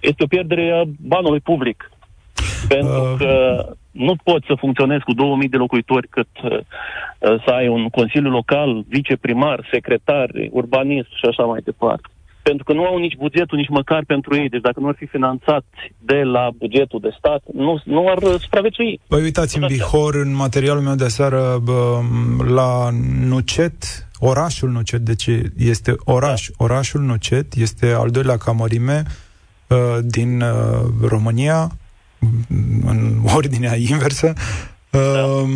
Este 0.00 0.22
o 0.22 0.26
pierdere 0.26 0.70
a 0.70 0.82
banului 1.00 1.40
public. 1.40 1.90
Pentru 2.68 3.00
Uh. 3.00 3.14
că 3.18 3.64
nu 3.90 4.14
poți 4.24 4.46
să 4.46 4.54
funcționezi 4.54 5.04
cu 5.04 5.12
2000 5.12 5.48
de 5.48 5.56
locuitori 5.56 6.08
cât 6.08 6.28
uh, 6.42 6.50
uh, 6.52 7.42
să 7.44 7.50
ai 7.50 7.68
un 7.68 7.88
consiliu 7.88 8.30
local, 8.30 8.84
viceprimar, 8.88 9.68
secretar, 9.72 10.30
urbanist 10.50 11.08
și 11.08 11.24
așa 11.24 11.42
mai 11.42 11.60
departe. 11.64 12.08
Pentru 12.48 12.64
că 12.64 12.72
nu 12.72 12.84
au 12.84 12.98
nici 12.98 13.16
bugetul, 13.16 13.58
nici 13.58 13.68
măcar 13.68 14.02
pentru 14.06 14.36
ei. 14.36 14.48
Deci 14.48 14.60
dacă 14.60 14.80
nu 14.80 14.88
ar 14.88 14.94
fi 14.98 15.06
finanțați 15.06 15.66
de 15.98 16.20
la 16.34 16.50
bugetul 16.58 17.00
de 17.00 17.12
stat, 17.18 17.42
nu, 17.52 17.80
nu 17.84 18.08
ar 18.08 18.22
uh, 18.22 18.34
supraviețui. 18.40 19.00
Păi 19.08 19.22
uitați, 19.22 19.56
în 19.56 19.60
Tot 19.60 19.70
așa. 19.70 19.78
Bihor, 19.78 20.14
în 20.14 20.34
materialul 20.34 20.82
meu 20.82 20.94
de 20.94 21.08
seară, 21.08 21.60
bă, 21.62 22.00
la 22.48 22.88
Nucet, 23.32 24.08
orașul 24.18 24.70
Nucet, 24.70 25.00
deci 25.00 25.26
este 25.56 25.94
oraș, 26.04 26.48
orașul 26.56 27.00
Nucet, 27.00 27.54
este 27.54 27.86
al 27.92 28.10
doilea 28.10 28.36
ca 28.36 28.52
mărime 28.52 29.02
uh, 29.66 29.78
din 30.02 30.40
uh, 30.40 30.48
România, 31.08 31.70
în 32.86 33.18
ordinea 33.36 33.76
inversă, 33.76 34.32
Uh, 34.98 35.48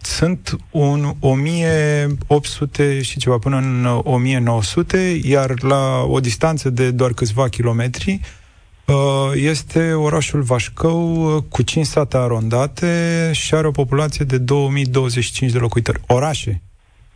sunt 0.00 0.56
un 0.70 1.04
1800 1.20 3.02
și 3.02 3.18
ceva 3.18 3.38
până 3.38 3.56
în 3.56 3.86
1900, 4.02 5.20
iar 5.24 5.50
la 5.62 6.02
o 6.08 6.20
distanță 6.20 6.70
de 6.70 6.90
doar 6.90 7.12
câțiva 7.12 7.48
kilometri 7.48 8.20
uh, 8.86 8.94
este 9.34 9.92
orașul 9.92 10.42
Vașcău 10.42 11.34
uh, 11.36 11.42
cu 11.48 11.62
5 11.62 11.86
sate 11.86 12.16
arondate 12.16 12.86
și 13.32 13.54
are 13.54 13.66
o 13.66 13.70
populație 13.70 14.24
de 14.24 14.38
2025 14.38 15.52
de 15.52 15.58
locuitori. 15.58 16.00
Orașe. 16.06 16.62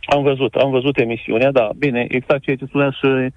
Am 0.05 0.23
văzut, 0.23 0.53
am 0.53 0.71
văzut 0.71 0.97
emisiunea, 0.97 1.51
da, 1.51 1.69
bine, 1.77 2.05
exact 2.09 2.43
ceea 2.43 2.55
ce 2.55 2.65
spunea 2.65 2.89
și, 2.89 3.33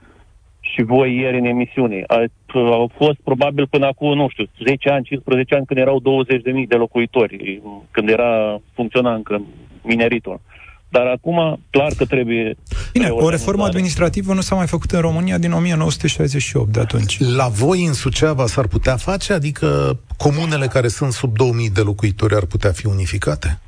și 0.73 0.83
voi 0.83 1.17
ieri 1.17 1.39
în 1.39 1.45
emisiune. 1.45 2.03
A, 2.07 2.25
au 2.55 2.91
fost 2.97 3.19
probabil 3.25 3.67
până 3.67 3.87
acum, 3.87 4.17
nu 4.17 4.29
știu, 4.29 4.45
10 4.67 4.89
ani, 4.89 5.05
15 5.05 5.55
ani, 5.55 5.67
când 5.67 5.81
erau 5.81 6.01
20.000 6.01 6.69
de 6.69 6.77
locuitori, 6.77 7.63
când 7.91 8.09
era 8.09 8.61
funcționa 8.75 9.15
încă 9.15 9.43
mineritul. 9.83 10.41
Dar 10.89 11.07
acum, 11.07 11.61
clar 11.71 11.93
că 11.97 12.05
trebuie... 12.05 12.57
Bine, 12.93 13.09
o 13.09 13.29
reformă 13.31 13.65
administrativă 13.65 14.35
nu 14.35 14.41
s-a 14.41 14.55
mai 14.55 14.67
făcut 14.67 14.91
în 14.91 15.01
România 15.01 15.39
din 15.39 15.53
1968 15.53 16.73
de 16.73 16.81
atunci. 16.81 17.19
La 17.37 17.49
voi 17.49 17.85
în 17.85 17.93
Suceava 17.93 18.47
s-ar 18.47 18.67
putea 18.67 18.97
face? 18.97 19.33
Adică 19.33 19.99
comunele 20.17 20.67
care 20.67 20.89
sunt 20.89 21.13
sub 21.13 21.37
2000 21.37 21.71
de 21.71 21.81
locuitori 21.81 22.35
ar 22.35 22.45
putea 22.45 22.73
fi 22.73 22.87
unificate? 22.87 23.61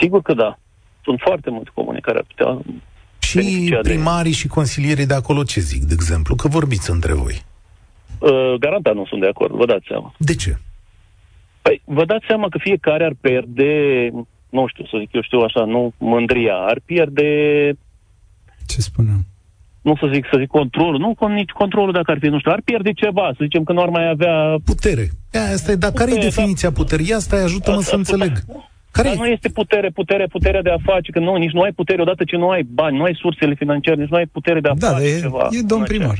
Sigur 0.00 0.22
că 0.22 0.34
da. 0.34 0.58
Sunt 1.02 1.20
foarte 1.24 1.50
multe 1.50 1.70
comune 1.74 1.98
care 1.98 2.18
ar 2.18 2.24
putea 2.34 2.74
Și 3.30 3.76
primarii 3.82 4.30
de... 4.30 4.36
și 4.36 4.46
consilierii 4.46 5.06
de 5.06 5.14
acolo 5.14 5.42
ce 5.42 5.60
zic, 5.60 5.82
de 5.82 5.94
exemplu? 5.94 6.34
Că 6.34 6.48
vorbiți 6.48 6.90
între 6.90 7.12
voi. 7.12 7.42
Uh, 8.18 8.54
garantat 8.58 8.94
nu 8.94 9.06
sunt 9.06 9.20
de 9.20 9.26
acord, 9.26 9.54
vă 9.54 9.66
dați 9.66 9.84
seama. 9.88 10.14
De 10.16 10.34
ce? 10.34 10.58
Păi, 11.62 11.82
vă 11.84 12.04
dați 12.04 12.24
seama 12.26 12.48
că 12.48 12.58
fiecare 12.60 13.04
ar 13.04 13.14
pierde, 13.20 13.72
nu 14.48 14.66
știu, 14.66 14.84
să 14.84 14.96
zic 15.00 15.12
eu 15.12 15.22
știu 15.22 15.38
așa, 15.38 15.64
nu 15.64 15.92
mândria, 15.98 16.54
ar 16.54 16.80
pierde... 16.84 17.28
Ce 18.66 18.80
spuneam? 18.80 19.24
Nu 19.82 19.96
să 19.96 20.10
zic, 20.12 20.26
să 20.32 20.36
zic 20.38 20.48
controlul, 20.48 20.98
nu 20.98 21.28
nici 21.28 21.50
controlul 21.50 21.92
dacă 21.92 22.10
ar 22.10 22.18
fi, 22.20 22.26
nu 22.26 22.38
știu, 22.38 22.50
ar 22.50 22.60
pierde 22.64 22.92
ceva, 22.92 23.30
să 23.30 23.38
zicem 23.42 23.62
că 23.64 23.72
nu 23.72 23.82
ar 23.82 23.88
mai 23.88 24.08
avea... 24.08 24.56
Putere. 24.64 25.08
Ia, 25.34 25.42
asta 25.42 25.70
e, 25.70 25.74
dar 25.74 25.92
care 25.92 26.10
e 26.10 26.14
da. 26.14 26.20
definiția 26.20 26.72
puterii? 26.72 27.12
Asta 27.12 27.36
e, 27.36 27.42
ajută-mă 27.42 27.80
să 27.80 27.96
înțeleg. 27.96 28.32
Care 28.90 29.08
Dar 29.08 29.16
nu 29.16 29.26
este 29.26 29.48
putere, 29.48 29.90
putere, 29.90 30.26
puterea 30.26 30.62
de 30.62 30.70
a 30.70 30.78
face, 30.84 31.10
că 31.10 31.18
nu, 31.18 31.36
nici 31.36 31.50
nu 31.50 31.60
ai 31.60 31.72
putere 31.72 32.02
odată 32.02 32.24
ce 32.24 32.36
nu 32.36 32.48
ai 32.48 32.62
bani, 32.62 32.96
nu 32.96 33.02
ai 33.02 33.18
sursele 33.20 33.54
financiare, 33.54 34.00
nici 34.00 34.10
nu 34.10 34.16
ai 34.16 34.26
putere 34.26 34.60
de 34.60 34.68
a 34.68 34.74
da, 34.74 34.90
face 34.90 35.04
e, 35.04 35.20
ceva. 35.20 35.48
e 35.50 35.62
domn 35.62 35.84
primar. 35.84 36.18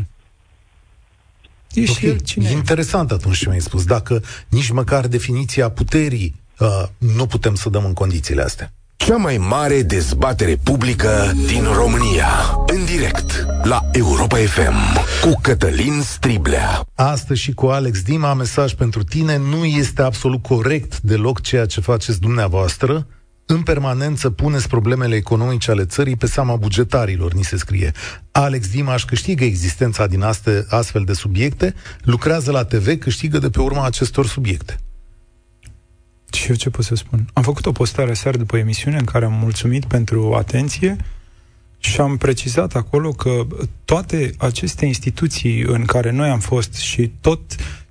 E 1.73 1.81
okay. 1.81 1.95
și 1.95 2.07
el 2.07 2.19
cine 2.19 2.49
e 2.49 2.53
interesant 2.53 3.11
atunci 3.11 3.37
ce 3.37 3.49
mi-ai 3.49 3.61
spus. 3.61 3.85
Dacă 3.85 4.23
nici 4.49 4.71
măcar 4.71 5.07
definiția 5.07 5.71
puterii 5.71 6.35
uh, 6.59 6.69
nu 6.99 7.27
putem 7.27 7.55
să 7.55 7.69
dăm 7.69 7.85
în 7.85 7.93
condițiile 7.93 8.43
astea. 8.43 8.73
Cea 9.07 9.17
mai 9.17 9.37
mare 9.37 9.83
dezbatere 9.83 10.57
publică 10.63 11.33
din 11.47 11.65
România. 11.75 12.27
În 12.67 12.85
direct 12.85 13.47
la 13.63 13.81
Europa 13.93 14.37
FM 14.37 14.99
cu 15.23 15.39
Cătălin 15.43 16.01
Striblea. 16.03 16.85
Astăzi 16.95 17.41
și 17.41 17.53
cu 17.53 17.67
Alex 17.67 18.03
Dima, 18.03 18.35
mesaj 18.35 18.73
pentru 18.75 19.03
tine. 19.03 19.37
Nu 19.37 19.65
este 19.65 20.03
absolut 20.03 20.43
corect 20.43 21.01
deloc 21.01 21.41
ceea 21.41 21.67
ce 21.67 21.81
faceți 21.81 22.21
dumneavoastră 22.21 23.07
în 23.47 23.63
permanență 23.63 24.31
puneți 24.31 24.69
problemele 24.69 25.15
economice 25.15 25.71
ale 25.71 25.85
țării 25.85 26.17
pe 26.17 26.27
seama 26.27 26.57
bugetarilor, 26.57 27.33
ni 27.33 27.45
se 27.45 27.57
scrie. 27.57 27.93
Alex 28.31 28.71
Dimaș 28.71 29.05
câștigă 29.05 29.45
existența 29.45 30.07
din 30.07 30.23
aste, 30.23 30.67
astfel 30.69 31.03
de 31.05 31.13
subiecte, 31.13 31.75
lucrează 32.03 32.51
la 32.51 32.65
TV, 32.65 32.99
câștigă 32.99 33.39
de 33.39 33.51
pe 33.51 33.61
urma 33.61 33.85
acestor 33.85 34.27
subiecte. 34.27 34.79
Și 36.51 36.57
eu 36.57 36.71
ce 36.71 36.77
pot 36.77 36.85
să 36.85 36.95
spun? 36.95 37.29
Am 37.33 37.43
făcut 37.43 37.67
o 37.67 37.73
postare 37.73 38.15
seară 38.15 38.37
după 38.37 38.57
emisiune 38.57 38.97
în 38.97 39.05
care 39.05 39.25
am 39.25 39.33
mulțumit 39.33 39.85
pentru 39.85 40.35
atenție 40.35 40.97
și 41.79 42.01
am 42.01 42.17
precizat 42.17 42.75
acolo 42.75 43.11
că 43.11 43.47
toate 43.85 44.31
aceste 44.39 44.87
instituții 44.87 45.63
în 45.63 45.85
care 45.85 46.11
noi 46.11 46.29
am 46.29 46.39
fost 46.39 46.75
și 46.75 47.13
tot 47.21 47.41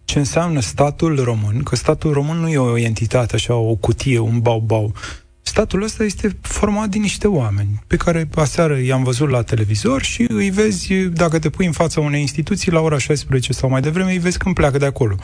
ce 0.06 0.20
înseamnă 0.20 0.60
statul 0.60 1.24
român, 1.24 1.64
că 1.64 1.76
statul 1.76 2.14
român 2.14 2.38
nu 2.38 2.50
e 2.50 2.58
o 2.58 2.78
entitate 2.78 3.36
așa, 3.36 3.56
o 3.56 3.76
cutie, 3.76 4.20
un 4.20 4.40
bau-bau, 4.40 4.94
Statul 5.42 5.84
ăsta 5.84 6.04
este 6.04 6.38
format 6.42 6.90
din 6.90 7.02
niște 7.02 7.28
oameni 7.28 7.84
pe 7.88 7.96
care 7.96 8.30
aseară 8.36 8.80
i-am 8.80 9.04
văzut 9.04 9.30
la 9.30 9.42
televizor 9.42 10.02
și 10.02 10.26
îi 10.30 10.50
vezi, 10.50 10.94
dacă 10.94 11.40
te 11.40 11.50
pui 11.50 11.66
în 11.66 11.72
fața 11.72 12.02
unei 12.02 12.22
instituții 12.22 12.72
la 12.72 12.80
ora 12.80 12.98
16 12.98 13.54
sau 13.54 13.70
mai 13.70 13.82
devreme, 13.82 14.12
îi 14.12 14.18
vezi 14.18 14.38
când 14.38 14.56
pleacă 14.56 14.78
de 14.78 14.86
acolo. 14.86 15.16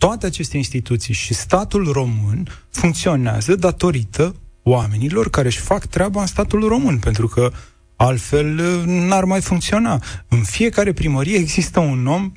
Toate 0.00 0.26
aceste 0.26 0.56
instituții 0.56 1.14
și 1.14 1.34
statul 1.34 1.92
român 1.92 2.46
funcționează 2.70 3.54
datorită 3.54 4.34
oamenilor 4.62 5.30
care 5.30 5.46
își 5.46 5.58
fac 5.58 5.86
treaba 5.86 6.20
în 6.20 6.26
statul 6.26 6.68
român, 6.68 6.98
pentru 6.98 7.26
că 7.28 7.52
altfel 7.96 8.58
uh, 8.58 8.82
n-ar 8.86 9.24
mai 9.24 9.40
funcționa. 9.40 10.02
În 10.28 10.42
fiecare 10.42 10.92
primărie 10.92 11.36
există 11.36 11.80
un 11.80 12.06
om, 12.06 12.32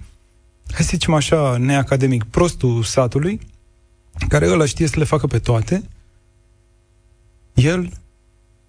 hai 0.71 0.83
să 0.83 0.89
zicem 0.91 1.13
așa, 1.13 1.57
neacademic, 1.57 2.23
prostul 2.23 2.83
satului, 2.83 3.39
care 4.27 4.49
ăla 4.49 4.65
știe 4.65 4.87
să 4.87 4.99
le 4.99 5.03
facă 5.03 5.27
pe 5.27 5.39
toate, 5.39 5.83
el 7.53 7.89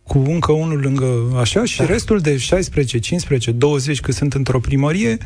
cu 0.02 0.18
încă 0.18 0.52
unul 0.52 0.80
lângă 0.80 1.36
așa 1.36 1.64
și 1.64 1.78
da. 1.78 1.84
restul 1.84 2.20
de 2.20 2.36
16, 2.36 2.98
15, 2.98 3.50
20 3.50 4.00
că 4.00 4.12
sunt 4.12 4.34
într-o 4.34 4.60
primărie 4.60 5.18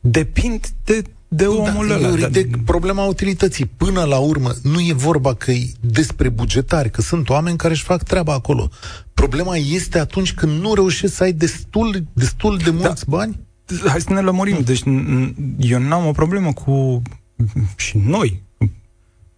depind 0.00 0.68
de 0.84 1.02
de 1.36 1.46
omul 1.46 1.88
da, 1.88 1.94
ăla. 1.94 2.28
De 2.28 2.48
problema 2.64 3.04
utilității. 3.04 3.66
Până 3.66 4.04
la 4.04 4.18
urmă, 4.18 4.52
nu 4.62 4.80
e 4.80 4.92
vorba 4.92 5.34
că 5.34 5.50
e 5.50 5.66
despre 5.80 6.28
bugetari, 6.28 6.90
că 6.90 7.00
sunt 7.00 7.28
oameni 7.28 7.56
care 7.56 7.72
își 7.72 7.82
fac 7.82 8.02
treaba 8.02 8.32
acolo. 8.32 8.68
Problema 9.14 9.56
este 9.56 9.98
atunci 9.98 10.34
când 10.34 10.60
nu 10.60 10.74
reușești 10.74 11.16
să 11.16 11.22
ai 11.22 11.32
destul, 11.32 12.04
destul 12.12 12.56
de 12.56 12.70
mulți 12.70 13.04
da. 13.06 13.16
bani? 13.16 13.40
Hai 13.86 14.00
să 14.00 14.12
ne 14.12 14.20
lămurim. 14.20 14.60
Deci 14.64 14.82
eu 15.58 15.78
n-am 15.78 16.06
o 16.06 16.12
problemă 16.12 16.52
cu 16.52 17.02
și 17.76 17.98
noi. 17.98 18.42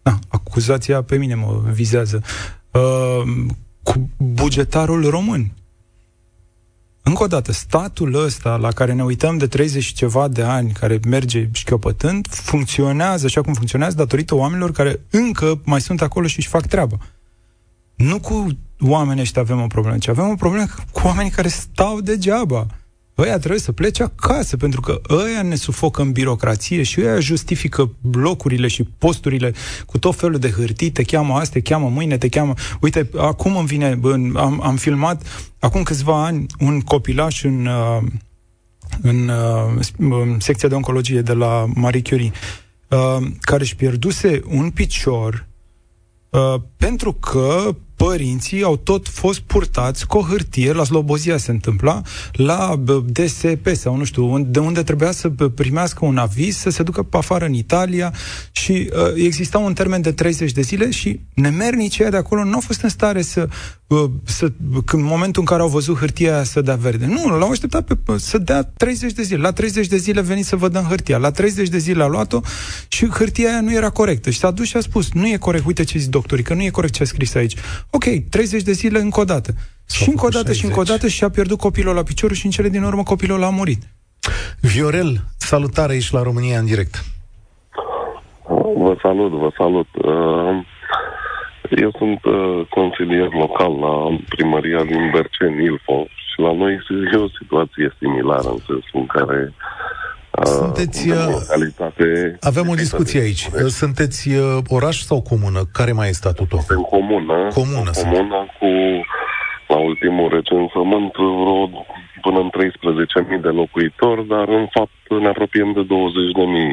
Da, 0.03 0.19
acuzația 0.29 1.03
pe 1.03 1.17
mine 1.17 1.35
mă 1.35 1.63
vizează. 1.73 2.23
Uh, 2.71 3.47
cu 3.83 4.11
bugetarul 4.17 5.11
român. 5.11 5.53
Încă 7.09 7.23
o 7.23 7.27
dată, 7.27 7.53
statul 7.53 8.25
ăsta 8.25 8.57
la 8.57 8.73
care 8.73 8.93
ne 8.93 9.05
uităm 9.05 9.37
de 9.39 9.47
30 9.47 9.83
și 9.83 9.95
ceva 9.95 10.29
de 10.29 10.43
ani, 10.43 10.73
care 10.73 11.01
merge 11.09 11.49
șchiopătând, 11.53 12.27
funcționează 12.31 13.27
așa 13.27 13.41
cum 13.41 13.53
funcționează 13.53 13.97
datorită 13.97 14.35
oamenilor 14.35 14.73
care 14.73 15.01
încă 15.11 15.61
mai 15.65 15.81
sunt 15.81 16.03
acolo 16.03 16.27
și 16.27 16.39
își 16.39 16.49
fac 16.49 16.67
treaba. 16.67 16.97
Nu 17.95 18.21
cu 18.21 18.47
oamenii 18.81 19.23
ăștia 19.23 19.43
avem 19.43 19.61
o 19.61 19.67
problemă, 19.67 19.99
ci 19.99 20.09
avem 20.09 20.29
o 20.29 20.35
problemă 20.35 20.67
cu 20.93 21.01
oamenii 21.05 21.31
care 21.31 21.49
stau 21.49 22.01
degeaba 22.01 22.67
ăia 23.19 23.39
trebuie 23.39 23.61
să 23.61 23.73
plece 23.73 24.03
acasă, 24.03 24.57
pentru 24.57 24.81
că 24.81 25.01
ăia 25.11 25.43
ne 25.43 25.55
sufocă 25.55 26.03
în 26.03 26.13
birocrație 26.13 26.83
și 26.83 27.01
ăia 27.01 27.21
justifică 27.21 27.91
blocurile 28.01 28.69
și 28.69 28.83
posturile 28.99 29.55
cu 29.87 29.99
tot 29.99 30.17
felul 30.17 30.39
de 30.39 30.51
hârtii, 30.51 30.91
te 30.91 31.03
cheamă 31.03 31.35
azi, 31.35 31.51
te 31.51 31.61
cheamă 31.61 31.89
mâine, 31.89 32.19
te 32.19 32.29
cheamă... 32.29 32.55
Uite, 32.81 33.11
acum 33.17 33.57
îmi 33.57 33.67
vine, 33.67 34.01
am, 34.35 34.61
am 34.63 34.77
filmat, 34.77 35.23
acum 35.59 35.83
câțiva 35.83 36.25
ani, 36.25 36.47
un 36.59 36.81
copilaș 36.81 37.45
în, 37.45 37.67
uh, 37.67 38.03
în, 39.03 39.29
uh, 39.29 39.85
în 39.99 40.37
secția 40.41 40.69
de 40.69 40.75
oncologie 40.75 41.21
de 41.21 41.33
la 41.33 41.67
Marie 41.75 42.03
Curie, 42.03 42.33
uh, 42.89 43.27
care 43.41 43.63
își 43.63 43.77
pierduse 43.77 44.43
un 44.49 44.71
picior 44.71 45.47
pentru 46.77 47.13
că 47.13 47.75
părinții 47.97 48.63
au 48.63 48.77
tot 48.77 49.09
fost 49.09 49.41
purtați 49.41 50.07
cu 50.07 50.19
o 50.19 50.23
hârtie, 50.23 50.73
la 50.73 50.85
Slobozia 50.85 51.37
se 51.37 51.51
întâmpla, 51.51 52.03
la 52.33 52.83
DSP 53.07 53.69
sau 53.73 53.97
nu 53.97 54.05
știu, 54.05 54.39
de 54.39 54.59
unde 54.59 54.83
trebuia 54.83 55.11
să 55.11 55.29
primească 55.29 56.05
un 56.05 56.17
aviz, 56.17 56.57
să 56.57 56.71
se 56.71 56.83
ducă 56.83 57.03
pe 57.03 57.17
afară 57.17 57.45
în 57.45 57.53
Italia 57.53 58.13
și 58.53 58.91
uh, 58.93 59.25
exista 59.25 59.59
un 59.59 59.73
termen 59.73 60.01
de 60.01 60.13
30 60.13 60.53
de 60.53 60.61
zile 60.61 60.91
și 60.91 61.21
nemernicii 61.35 62.11
de 62.11 62.17
acolo 62.17 62.45
nu 62.45 62.53
au 62.53 62.61
fost 62.61 62.83
în 62.83 62.89
stare 62.89 63.23
să, 63.23 63.49
uh, 63.87 64.11
să 64.25 64.53
în 64.93 65.03
momentul 65.03 65.41
în 65.41 65.47
care 65.47 65.63
au 65.63 65.69
văzut 65.69 65.97
hârtia 65.97 66.35
aia 66.35 66.45
să 66.45 66.61
dea 66.61 66.75
verde. 66.75 67.07
Nu, 67.07 67.39
l-au 67.39 67.51
așteptat 67.51 67.83
pe, 67.83 68.19
să 68.19 68.39
dea 68.39 68.63
30 68.63 69.13
de 69.13 69.23
zile. 69.23 69.41
La 69.41 69.53
30 69.53 69.87
de 69.87 69.97
zile 69.97 70.21
veniți 70.21 70.49
să 70.49 70.57
vă 70.57 70.69
dăm 70.69 70.83
hârtia. 70.83 71.17
La 71.17 71.31
30 71.31 71.69
de 71.69 71.79
zile 71.79 72.03
a 72.03 72.07
luat-o 72.07 72.41
și 72.89 73.09
hârtia 73.09 73.49
aia 73.51 73.61
nu 73.61 73.73
era 73.73 73.91
corectă. 73.91 74.31
Și 74.31 74.39
s-a 74.39 74.51
dus 74.51 74.67
și 74.67 74.77
a 74.77 74.81
spus, 74.81 75.13
nu 75.13 75.29
e 75.29 75.37
corect, 75.37 75.67
uite 75.67 75.85
ce 75.85 75.99
zic 75.99 76.11
doctorii, 76.11 76.45
că 76.45 76.55
nu 76.55 76.63
e 76.63 76.71
corect 76.71 76.93
ce 76.93 77.03
a 77.03 77.07
scris 77.07 77.35
aici. 77.35 77.57
Ok, 77.91 78.05
30 78.31 78.63
de 78.63 78.73
zile 78.73 78.99
încă 78.99 79.21
o 79.21 79.25
dată. 79.25 79.53
S-a 79.85 80.05
și 80.05 80.09
încă 80.09 80.27
o 80.27 80.29
dată 80.29 80.53
60. 80.53 80.57
și 80.57 80.65
încă 80.65 80.81
o 80.81 80.83
dată 80.83 81.09
și 81.09 81.25
a 81.25 81.29
pierdut 81.29 81.59
copilul 81.59 81.95
la 81.95 82.03
picior 82.03 82.33
și 82.33 82.45
în 82.45 82.51
cele 82.51 82.69
din 82.69 82.83
urmă 82.83 83.03
copilul 83.03 83.43
a 83.43 83.51
murit. 83.51 83.83
Viorel, 84.61 85.17
salutare 85.39 85.93
aici 85.93 86.11
la 86.11 86.23
România 86.23 86.59
în 86.59 86.67
direct. 86.67 87.05
Vă 88.77 88.97
salut, 89.03 89.31
vă 89.31 89.51
salut. 89.57 89.89
Uh, 89.95 90.65
eu 91.71 91.91
sunt 91.99 92.25
uh, 92.25 92.67
consilier 92.71 93.29
local 93.33 93.73
la 93.79 94.19
primăria 94.29 94.85
din 94.85 95.11
Berceni, 95.13 95.65
Ilfo, 95.65 96.07
și 96.29 96.41
la 96.41 96.53
noi 96.53 96.73
e 97.13 97.17
o 97.17 97.29
situație 97.41 97.95
similară 97.99 98.49
în 98.49 98.59
sensul 98.67 99.01
în 99.03 99.07
care 99.07 99.53
sunteți, 100.45 101.11
uh, 101.11 101.17
realitate 101.49 102.37
avem 102.41 102.69
o 102.69 102.75
discuție 102.75 103.21
aici. 103.21 103.49
De 103.51 103.69
sunteți 103.69 104.29
uh, 104.29 104.59
oraș 104.69 104.97
sau 104.97 105.23
comună? 105.23 105.61
Care 105.73 105.93
mai 105.93 106.09
e 106.09 106.13
statutul? 106.13 106.59
Suntem 106.59 106.85
comună. 106.85 107.49
Comună. 107.55 107.91
Comună 108.03 108.47
cu, 108.59 108.71
la 109.69 109.77
ultimul 109.77 110.29
recensământ, 110.29 111.13
vreo 111.13 111.85
până 112.21 112.39
în 112.39 112.51
13.000 113.37 113.41
de 113.43 113.49
locuitori, 113.49 114.27
dar 114.27 114.49
în 114.49 114.67
fapt 114.75 115.21
ne 115.23 115.29
apropiem 115.29 115.73
de 115.73 115.83
20.000 115.83 115.87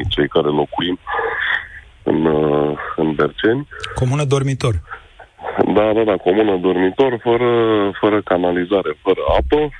cei 0.08 0.28
care 0.28 0.46
locuim 0.46 0.98
în, 2.02 2.24
uh, 2.24 2.78
în 2.96 3.14
Berceni. 3.14 3.68
Comună 3.94 4.24
dormitor. 4.24 4.74
Da, 5.76 5.92
da, 5.96 6.02
da, 6.04 6.16
comună 6.16 6.56
dormitor, 6.56 7.20
fără, 7.22 7.50
fără 8.00 8.22
canalizare, 8.22 8.90
fără 9.02 9.20
apă, 9.38 9.70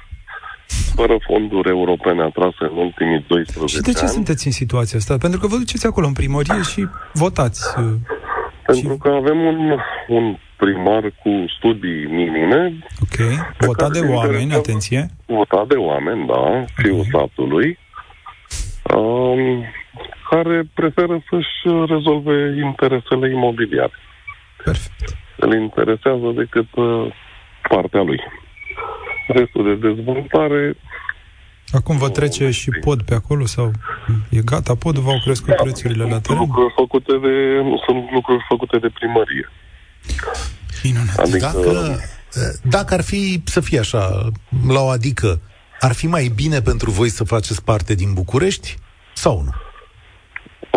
fără 0.94 1.16
fonduri 1.26 1.68
europene 1.68 2.22
atrase 2.22 2.64
în 2.70 2.76
ultimii 2.76 3.24
12 3.28 3.76
Și 3.76 3.82
de 3.82 3.92
ce 3.92 3.98
ani. 3.98 4.08
sunteți 4.08 4.46
în 4.46 4.52
situația 4.52 4.98
asta? 4.98 5.16
Pentru 5.18 5.40
că 5.40 5.46
vă 5.46 5.56
duceți 5.56 5.86
acolo 5.86 6.06
în 6.06 6.12
primărie 6.12 6.62
și 6.62 6.88
votați. 7.12 7.74
Pentru 8.66 8.96
că 8.96 9.08
avem 9.08 9.38
un, 9.40 9.78
un 10.08 10.36
primar 10.56 11.02
cu 11.02 11.44
studii 11.58 12.04
minime. 12.06 12.78
Ok. 13.00 13.18
Votat 13.58 13.90
de 13.90 14.00
oameni, 14.00 14.52
atenție. 14.52 15.06
Votat 15.26 15.66
de 15.66 15.74
oameni, 15.74 16.26
da, 16.26 16.64
fiul 16.74 16.98
okay. 16.98 17.10
satului, 17.12 17.78
um, 18.94 19.64
care 20.30 20.62
preferă 20.74 21.22
să-și 21.30 21.86
rezolve 21.86 22.54
interesele 22.64 23.30
imobiliare. 23.30 23.92
Perfect. 24.64 25.16
Îl 25.36 25.54
interesează 25.54 26.32
decât 26.34 26.68
uh, 26.74 27.14
partea 27.68 28.02
lui. 28.02 28.20
Restul 29.26 29.64
de 29.64 29.88
dezvoltare 29.88 30.76
Acum 31.72 31.96
vă 31.96 32.08
trece 32.08 32.50
și 32.50 32.70
pod 32.70 33.02
pe 33.02 33.14
acolo 33.14 33.46
sau 33.46 33.70
e 34.30 34.40
gata 34.44 34.74
podul, 34.74 35.02
v-au 35.02 35.20
crescut 35.24 35.48
da, 35.56 35.62
prețurile 35.62 36.04
la 36.04 36.20
teren? 36.20 36.38
Lucruri 36.38 36.72
făcute 36.76 37.12
de, 37.22 37.62
sunt 37.86 38.12
lucruri 38.12 38.44
făcute 38.48 38.78
de 38.78 38.90
primărie. 38.94 39.48
Minunat. 40.82 41.18
Adică... 41.18 41.38
Dacă, 41.38 41.98
dacă 42.62 42.94
ar 42.94 43.02
fi 43.02 43.42
să 43.44 43.60
fie 43.60 43.78
așa, 43.78 44.30
la 44.68 44.80
o 44.80 44.88
adică, 44.88 45.40
ar 45.80 45.92
fi 45.94 46.06
mai 46.06 46.32
bine 46.34 46.60
pentru 46.60 46.90
voi 46.90 47.08
să 47.08 47.24
faceți 47.24 47.64
parte 47.64 47.94
din 47.94 48.12
București 48.12 48.76
sau 49.12 49.42
nu? 49.46 49.52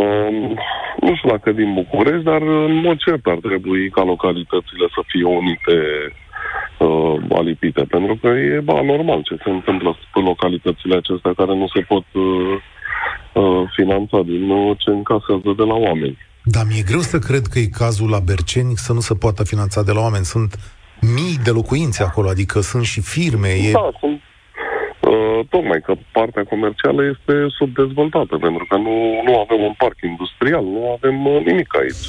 Um, 0.04 0.60
nu 1.00 1.16
știu 1.16 1.30
dacă 1.30 1.52
din 1.52 1.74
București, 1.74 2.24
dar 2.24 2.42
în 2.42 2.76
mod 2.76 2.98
cert 2.98 3.26
ar 3.26 3.38
trebui 3.42 3.90
ca 3.90 4.04
localitățile 4.04 4.86
să 4.96 5.02
fie 5.08 5.24
unite 5.24 5.76
uh, 6.78 7.16
alipite, 7.30 7.84
pentru 7.84 8.16
că 8.22 8.28
e 8.28 8.60
ba, 8.60 8.82
normal 8.82 9.22
ce 9.22 9.36
se 9.44 9.50
întâmplă 9.50 9.98
în 10.14 10.24
localitățile 10.24 10.96
acestea 10.96 11.34
care 11.34 11.54
nu 11.56 11.68
se 11.68 11.82
pot 11.82 12.06
uh, 12.14 12.24
uh, 13.34 13.70
finanța 13.76 14.22
din 14.22 14.50
uh, 14.50 14.78
ce 14.78 14.90
încasează 14.90 15.54
de 15.58 15.64
la 15.64 15.76
oameni. 15.76 16.18
Dar 16.44 16.64
mi-e 16.70 16.82
greu 16.82 17.00
să 17.00 17.20
cred 17.20 17.46
că 17.46 17.60
e 17.60 17.66
cazul 17.84 18.10
la 18.10 18.20
Berceni 18.20 18.74
să 18.76 18.94
nu 18.94 19.00
se 19.00 19.16
poată 19.16 19.44
finanța 19.44 19.84
de 19.84 19.92
la 19.92 20.02
oameni. 20.02 20.26
Sunt 20.26 20.56
mii 21.02 21.38
de 21.44 21.52
locuințe 21.52 22.04
acolo, 22.04 22.30
adică 22.30 22.60
sunt 22.60 22.84
și 22.84 23.02
firme. 23.02 23.48
E... 23.48 23.72
Da, 23.72 23.90
sunt 24.00 24.22
Uh, 25.00 25.46
tocmai 25.50 25.82
că 25.86 25.94
partea 26.12 26.44
comercială 26.44 27.02
este 27.04 27.34
subdezvoltată, 27.58 28.38
pentru 28.38 28.66
că 28.70 28.78
nu, 28.78 29.22
nu 29.26 29.40
avem 29.40 29.62
un 29.62 29.74
parc 29.78 29.98
industrial, 30.02 30.64
nu 30.64 30.92
avem 30.98 31.26
uh, 31.26 31.42
nimic 31.46 31.78
aici. 31.78 32.06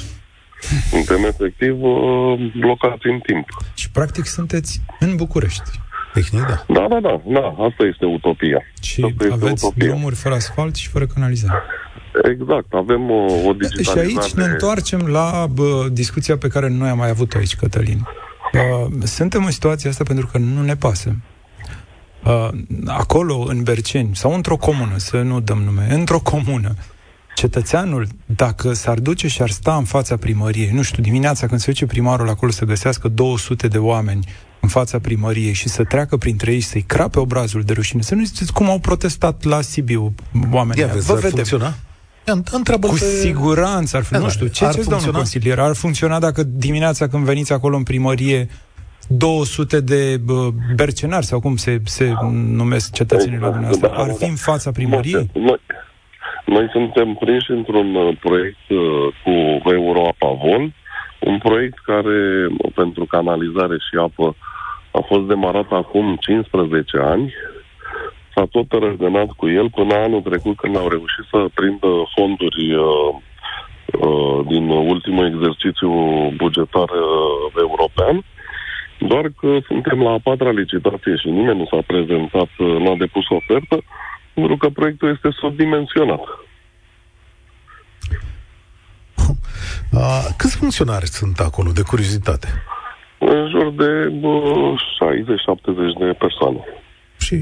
Suntem 0.89 1.23
efectiv 1.23 1.81
uh, 1.81 2.51
blocați 2.59 3.07
în 3.07 3.19
timp. 3.19 3.45
Și 3.73 3.91
practic 3.91 4.25
sunteți 4.25 4.81
în 4.99 5.15
București. 5.15 5.69
Tehnic, 6.13 6.45
da. 6.45 6.63
Da, 6.67 6.87
da, 6.89 6.99
da, 6.99 7.21
da, 7.25 7.47
asta 7.47 7.83
este 7.83 8.05
utopia. 8.05 8.63
Și 8.81 9.03
asta 9.03 9.23
este 9.23 9.33
aveți 9.33 9.65
utopia. 9.65 9.87
drumuri 9.87 10.15
fără 10.15 10.35
asfalt 10.35 10.75
și 10.75 10.87
fără 10.87 11.05
canalizare. 11.05 11.61
Exact, 12.23 12.73
avem 12.73 13.11
o, 13.11 13.25
o 13.45 13.53
digitalizare... 13.53 14.07
Și 14.07 14.17
aici 14.17 14.33
ne 14.33 14.43
întoarcem 14.43 15.07
la 15.07 15.47
bă, 15.51 15.87
discuția 15.91 16.37
pe 16.37 16.47
care 16.47 16.69
noi 16.69 16.89
am 16.89 16.97
mai 16.97 17.09
avut 17.09 17.33
aici, 17.33 17.55
Cătălin. 17.55 18.07
Uh, 18.53 18.91
suntem 19.03 19.45
în 19.45 19.51
situația 19.51 19.89
asta 19.89 20.03
pentru 20.03 20.27
că 20.31 20.37
nu 20.37 20.61
ne 20.61 20.75
pasă. 20.75 21.15
Uh, 22.25 22.49
acolo, 22.85 23.45
în 23.47 23.63
Berceni, 23.63 24.15
sau 24.15 24.33
într-o 24.33 24.57
comună, 24.57 24.97
să 24.97 25.21
nu 25.21 25.39
dăm 25.39 25.57
nume, 25.57 25.87
într-o 25.89 26.19
comună, 26.19 26.75
cetățeanul, 27.35 28.07
dacă 28.25 28.73
s-ar 28.73 28.99
duce 28.99 29.27
și 29.27 29.41
ar 29.41 29.49
sta 29.49 29.75
în 29.75 29.83
fața 29.83 30.17
primăriei, 30.17 30.71
nu 30.71 30.81
știu, 30.81 31.03
dimineața 31.03 31.47
când 31.47 31.59
se 31.59 31.71
duce 31.71 31.85
primarul 31.85 32.29
acolo 32.29 32.51
să 32.51 32.65
găsească 32.65 33.07
200 33.07 33.67
de 33.67 33.77
oameni 33.77 34.27
în 34.59 34.69
fața 34.69 34.99
primăriei 34.99 35.53
și 35.53 35.69
să 35.69 35.83
treacă 35.83 36.17
printre 36.17 36.51
ei, 36.51 36.61
să-i 36.61 36.81
crape 36.81 37.19
obrazul 37.19 37.61
de 37.61 37.73
rușine, 37.73 38.01
să 38.01 38.15
nu 38.15 38.23
ziceți 38.23 38.53
cum 38.53 38.69
au 38.69 38.79
protestat 38.79 39.43
la 39.43 39.61
Sibiu 39.61 40.15
oamenii. 40.51 40.83
Ia 40.83 40.87
vezi, 40.93 41.05
Vă 41.05 41.13
vedem. 41.13 41.29
Funcționa? 41.31 41.73
Întreabă 42.51 42.87
Cu 42.87 42.93
pe... 42.93 42.99
siguranță 42.99 43.97
ar 43.97 44.03
fi. 44.03 44.11
Da, 44.11 44.17
nu 44.17 44.29
știu, 44.29 44.47
ce 44.47 44.69
ce 44.73 44.83
domnul 44.83 45.11
consilier? 45.11 45.59
Ar 45.59 45.75
funcționa 45.75 46.19
dacă 46.19 46.43
dimineața 46.43 47.07
când 47.07 47.23
veniți 47.23 47.53
acolo 47.53 47.75
în 47.75 47.83
primărie 47.83 48.49
200 49.07 49.79
de 49.79 50.21
uh, 50.27 50.47
bercenari 50.75 51.25
sau 51.25 51.39
cum 51.39 51.55
se, 51.55 51.81
se 51.85 52.13
numesc 52.31 52.91
cetățenilor 52.91 53.49
exact, 53.49 53.53
dumneavoastră, 53.53 53.87
da, 53.95 54.03
ar 54.03 54.15
fi 54.17 54.23
în 54.23 54.35
fața 54.35 54.71
primăriei? 54.71 55.31
Noi, 56.49 56.57
noi 56.57 56.69
suntem 56.71 57.13
prinși 57.13 57.51
într-un 57.51 57.95
uh, 57.95 58.17
proiect 58.19 58.69
uh, 58.69 59.07
cu 59.23 59.69
Europa 59.71 60.29
Vol, 60.43 60.71
un 61.19 61.37
proiect 61.37 61.77
care, 61.79 62.47
pentru 62.75 63.05
canalizare 63.05 63.77
și 63.77 63.97
apă, 63.97 64.35
a 64.91 64.99
fost 65.07 65.27
demarat 65.27 65.71
acum 65.71 66.17
15 66.19 66.97
ani. 66.97 67.33
S-a 68.33 68.45
tot 68.51 68.71
răzgănat 68.71 69.29
cu 69.31 69.49
el 69.49 69.69
până 69.69 69.93
anul 69.93 70.21
trecut 70.21 70.55
când 70.57 70.77
au 70.77 70.87
reușit 70.87 71.25
să 71.31 71.45
prindă 71.53 71.87
fonduri 72.15 72.73
uh, 72.73 73.13
uh, 73.99 74.45
din 74.47 74.69
ultimul 74.69 75.25
exercițiu 75.25 75.91
bugetar 76.35 76.89
uh, 76.89 77.61
european. 77.65 78.23
Doar 78.99 79.25
că 79.39 79.57
suntem 79.65 80.01
la 80.01 80.11
a 80.11 80.19
patra 80.23 80.51
licitație 80.51 81.15
și 81.15 81.29
nimeni 81.29 81.57
nu 81.57 81.65
s-a 81.71 81.81
prezentat, 81.87 82.49
nu 82.57 82.91
a 82.91 82.95
depus 82.97 83.25
ofertă, 83.29 83.77
pentru 84.39 84.57
că 84.57 84.69
proiectul 84.69 85.09
este 85.09 85.29
subdimensionat. 85.39 86.21
Uh, 89.91 90.25
câți 90.37 90.57
funcționari 90.57 91.05
sunt 91.05 91.39
acolo, 91.39 91.71
de 91.71 91.81
curiozitate? 91.81 92.47
În 93.17 93.49
jur 93.49 93.71
de 93.71 93.91
60-70 95.95 95.97
de 95.99 96.13
persoane. 96.23 96.63
Și 97.17 97.35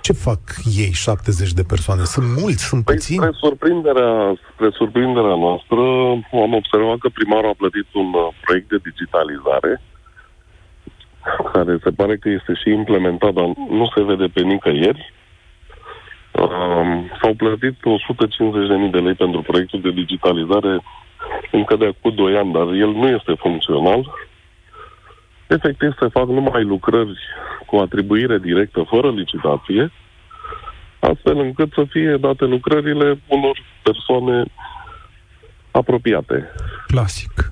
ce 0.00 0.12
fac 0.12 0.40
ei, 0.76 0.92
70 0.92 1.52
de 1.52 1.62
persoane? 1.62 2.04
Sunt 2.04 2.26
mulți, 2.40 2.64
sunt 2.64 2.84
păi, 2.84 2.94
puțini? 2.94 3.18
Spre 3.18 3.30
surprinderea, 3.32 4.34
spre 4.52 4.68
surprinderea 4.70 5.36
noastră, 5.46 5.80
am 6.44 6.54
observat 6.60 6.98
că 6.98 7.08
primarul 7.08 7.50
a 7.50 7.60
plătit 7.62 7.86
un 7.92 8.08
uh, 8.14 8.28
proiect 8.44 8.68
de 8.68 8.78
digitalizare 8.88 9.80
care 11.52 11.78
se 11.82 11.90
pare 11.90 12.16
că 12.16 12.28
este 12.28 12.52
și 12.54 12.68
implementat, 12.70 13.32
dar 13.32 13.44
nu 13.78 13.86
se 13.94 14.02
vede 14.02 14.26
pe 14.26 14.40
nicăieri. 14.40 15.12
Um, 16.50 17.10
s-au 17.22 17.34
plătit 17.34 17.74
150.000 17.74 18.90
de 18.90 18.98
lei 18.98 19.14
pentru 19.14 19.42
proiectul 19.42 19.80
de 19.80 19.90
digitalizare 19.90 20.82
încă 21.52 21.76
de 21.76 21.86
acum 21.86 22.14
2 22.14 22.36
ani, 22.36 22.52
dar 22.52 22.66
el 22.66 22.92
nu 22.92 23.08
este 23.08 23.32
funcțional. 23.38 24.10
Efectiv, 25.46 25.94
se 26.00 26.08
fac 26.08 26.26
numai 26.26 26.62
lucrări 26.62 27.18
cu 27.66 27.76
atribuire 27.76 28.38
directă, 28.38 28.86
fără 28.88 29.10
licitație, 29.10 29.92
astfel 30.98 31.38
încât 31.38 31.72
să 31.72 31.84
fie 31.88 32.16
date 32.20 32.44
lucrările 32.44 33.20
unor 33.26 33.62
persoane 33.82 34.44
apropiate. 35.70 36.48
Clasic. 36.86 37.50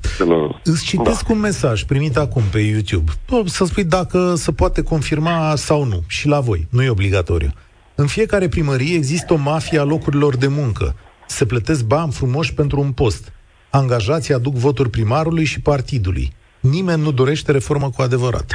Îți 0.64 0.84
citesc 0.84 1.26
da. 1.26 1.32
un 1.32 1.40
mesaj 1.40 1.82
primit 1.82 2.16
acum 2.16 2.42
pe 2.52 2.58
YouTube. 2.58 3.12
Să 3.44 3.64
spui 3.64 3.84
dacă 3.84 4.34
se 4.34 4.52
poate 4.52 4.82
confirma 4.82 5.54
sau 5.54 5.84
nu. 5.84 6.00
Și 6.08 6.28
la 6.28 6.40
voi. 6.40 6.66
Nu 6.70 6.82
e 6.82 6.90
obligatoriu. 6.90 7.50
În 8.00 8.06
fiecare 8.06 8.48
primărie 8.48 8.94
există 8.94 9.32
o 9.32 9.36
mafie 9.36 9.78
a 9.78 9.82
locurilor 9.82 10.36
de 10.36 10.46
muncă. 10.46 10.96
Se 11.26 11.46
plătesc 11.46 11.84
bani 11.84 12.12
frumoși 12.12 12.54
pentru 12.54 12.80
un 12.80 12.92
post. 12.92 13.32
Angajații 13.70 14.34
aduc 14.34 14.54
voturi 14.54 14.90
primarului 14.90 15.44
și 15.44 15.60
partidului. 15.60 16.32
Nimeni 16.60 17.02
nu 17.02 17.12
dorește 17.12 17.52
reformă 17.52 17.90
cu 17.90 18.02
adevărat. 18.02 18.52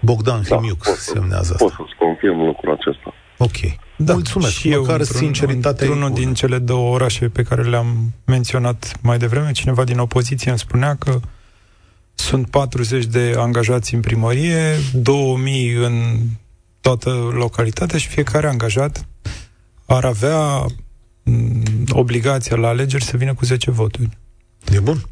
Bogdan 0.00 0.42
da, 0.48 0.56
Himiuc 0.56 0.84
semnează 0.84 1.52
asta. 1.52 1.64
Pot 1.64 1.72
să-ți 1.72 1.96
confirm 1.98 2.44
lucrul 2.44 2.72
acesta. 2.72 3.14
Ok. 3.36 3.76
Da, 3.96 4.12
Mulțumesc. 4.12 4.52
Și 4.52 4.70
eu, 4.70 4.80
măcar 4.80 4.98
într-un, 4.98 5.18
sinceritatea 5.18 5.86
într-unul 5.86 6.12
din 6.14 6.34
cele 6.34 6.58
două 6.58 6.94
orașe 6.94 7.28
pe 7.28 7.42
care 7.42 7.62
le-am 7.62 8.12
menționat 8.24 8.98
mai 9.02 9.18
devreme, 9.18 9.52
cineva 9.52 9.84
din 9.84 9.98
opoziție 9.98 10.50
îmi 10.50 10.58
spunea 10.58 10.94
că 10.94 11.20
sunt 12.14 12.50
40 12.50 13.04
de 13.04 13.34
angajați 13.36 13.94
în 13.94 14.00
primărie, 14.00 14.74
2000 14.92 15.72
în 15.72 15.92
toată 16.80 17.10
localitatea 17.32 17.98
și 17.98 18.08
fiecare 18.08 18.48
angajat 18.48 19.06
ar 19.86 20.04
avea 20.04 20.66
mm, 21.22 21.62
obligația 21.90 22.56
la 22.56 22.68
alegeri 22.68 23.04
să 23.04 23.16
vină 23.16 23.34
cu 23.34 23.44
10 23.44 23.70
voturi. 23.70 24.08
E 24.72 24.80
bun. 24.80 25.02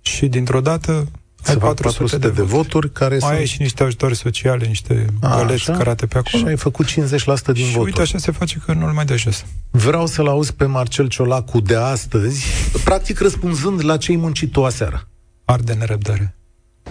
Și 0.00 0.26
dintr-o 0.26 0.60
dată 0.60 1.08
ai 1.44 1.56
400, 1.56 1.82
400 1.82 2.18
de, 2.18 2.26
de 2.26 2.42
voturi, 2.42 2.56
voturi 2.56 2.92
care 2.92 3.10
mai 3.10 3.20
sunt... 3.20 3.32
ai 3.32 3.46
și 3.46 3.62
niște 3.62 3.82
ajutoare 3.82 4.14
sociale, 4.14 4.66
niște 4.66 5.06
găleți 5.20 5.64
cărate 5.64 6.06
pe 6.06 6.18
acolo. 6.18 6.42
Și 6.42 6.48
ai 6.48 6.56
făcut 6.56 6.86
50% 6.86 6.92
din 6.92 6.96
și 6.96 7.22
voturi. 7.22 7.64
Și 7.72 7.78
uite, 7.78 8.00
așa 8.00 8.18
se 8.18 8.32
face 8.32 8.62
că 8.64 8.72
nu-l 8.72 8.92
mai 8.92 9.04
dă 9.04 9.16
jos. 9.16 9.44
Vreau 9.70 10.06
să-l 10.06 10.26
auzi 10.26 10.54
pe 10.54 10.64
Marcel 10.64 11.08
Ciolacu 11.08 11.60
de 11.60 11.76
astăzi, 11.76 12.44
practic 12.84 13.20
răspunzând 13.20 13.84
la 13.84 13.96
ce-ai 13.96 14.16
muncit 14.16 14.52
tu 14.52 14.64
aseară. 14.64 15.08
Arde 15.44 15.72
nerăbdare. 15.72 16.36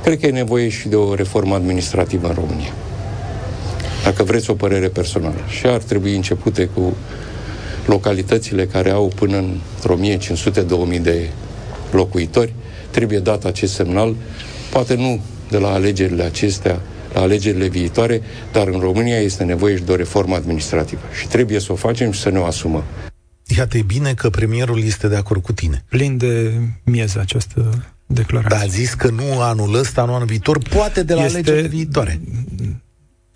Cred 0.03 0.19
că 0.19 0.25
e 0.25 0.31
nevoie 0.31 0.69
și 0.69 0.87
de 0.87 0.95
o 0.95 1.15
reformă 1.15 1.55
administrativă 1.55 2.27
în 2.27 2.33
România. 2.33 2.73
Dacă 4.05 4.23
vreți 4.23 4.49
o 4.49 4.53
părere 4.53 4.87
personală. 4.87 5.39
Și 5.47 5.65
ar 5.65 5.81
trebui 5.81 6.15
începute 6.15 6.65
cu 6.65 6.95
localitățile 7.85 8.65
care 8.65 8.89
au 8.89 9.11
până 9.15 9.37
în 9.37 9.57
1500-2000 10.97 11.01
de 11.01 11.29
locuitori, 11.91 12.53
trebuie 12.91 13.19
dat 13.19 13.45
acest 13.45 13.73
semnal, 13.73 14.15
poate 14.71 14.95
nu 14.95 15.21
de 15.49 15.57
la 15.57 15.67
alegerile 15.73 16.23
acestea, 16.23 16.81
la 17.13 17.21
alegerile 17.21 17.67
viitoare, 17.67 18.21
dar 18.51 18.67
în 18.67 18.79
România 18.79 19.17
este 19.17 19.43
nevoie 19.43 19.75
și 19.75 19.83
de 19.83 19.91
o 19.91 19.95
reformă 19.95 20.35
administrativă. 20.35 21.01
Și 21.19 21.27
trebuie 21.27 21.59
să 21.59 21.71
o 21.71 21.75
facem 21.75 22.11
și 22.11 22.19
să 22.19 22.29
ne 22.29 22.37
o 22.37 22.45
asumăm. 22.45 22.83
iată, 23.57 23.77
e 23.77 23.81
bine 23.81 24.13
că 24.13 24.29
premierul 24.29 24.83
este 24.83 25.07
de 25.07 25.15
acord 25.15 25.41
cu 25.41 25.53
tine. 25.53 25.83
Plin 25.89 26.17
de 26.17 26.51
mieză 26.83 27.19
această 27.19 27.85
declarație. 28.05 28.57
Dar 28.57 28.67
a 28.67 28.69
zis 28.69 28.93
că 28.93 29.09
nu 29.09 29.41
anul 29.41 29.75
ăsta, 29.75 30.05
nu 30.05 30.13
anul 30.13 30.27
viitor, 30.27 30.57
poate 30.69 31.03
de 31.03 31.13
la 31.13 31.25
este, 31.25 31.37
alegerile 31.37 31.67
viitoare. 31.67 32.21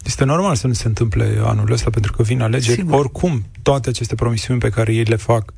Este 0.06 0.24
normal 0.24 0.56
să 0.56 0.68
nu 0.68 0.74
se 0.74 0.88
întâmple 0.88 1.40
anul 1.44 1.72
ăsta, 1.72 1.90
pentru 1.90 2.12
că 2.12 2.24
vin 2.24 2.42
alegeri. 2.42 2.78
Sigur. 2.78 3.00
Oricum, 3.00 3.46
toate 3.62 3.90
aceste 3.90 4.16
promisiuni 4.16 4.60
pe 4.60 4.70
care 4.70 4.94
ei 4.94 5.04
le 5.04 5.16
fac, 5.16 5.54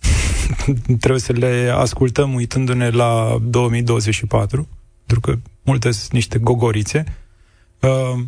trebuie 1.00 1.20
să 1.20 1.32
le 1.32 1.72
ascultăm 1.74 2.34
uitându-ne 2.34 2.90
la 2.90 3.38
2024, 3.42 4.68
pentru 5.06 5.30
că 5.30 5.38
multe 5.62 5.90
sunt 5.90 6.12
niște 6.12 6.38
gogorițe. 6.38 7.04
Uh, 7.80 8.22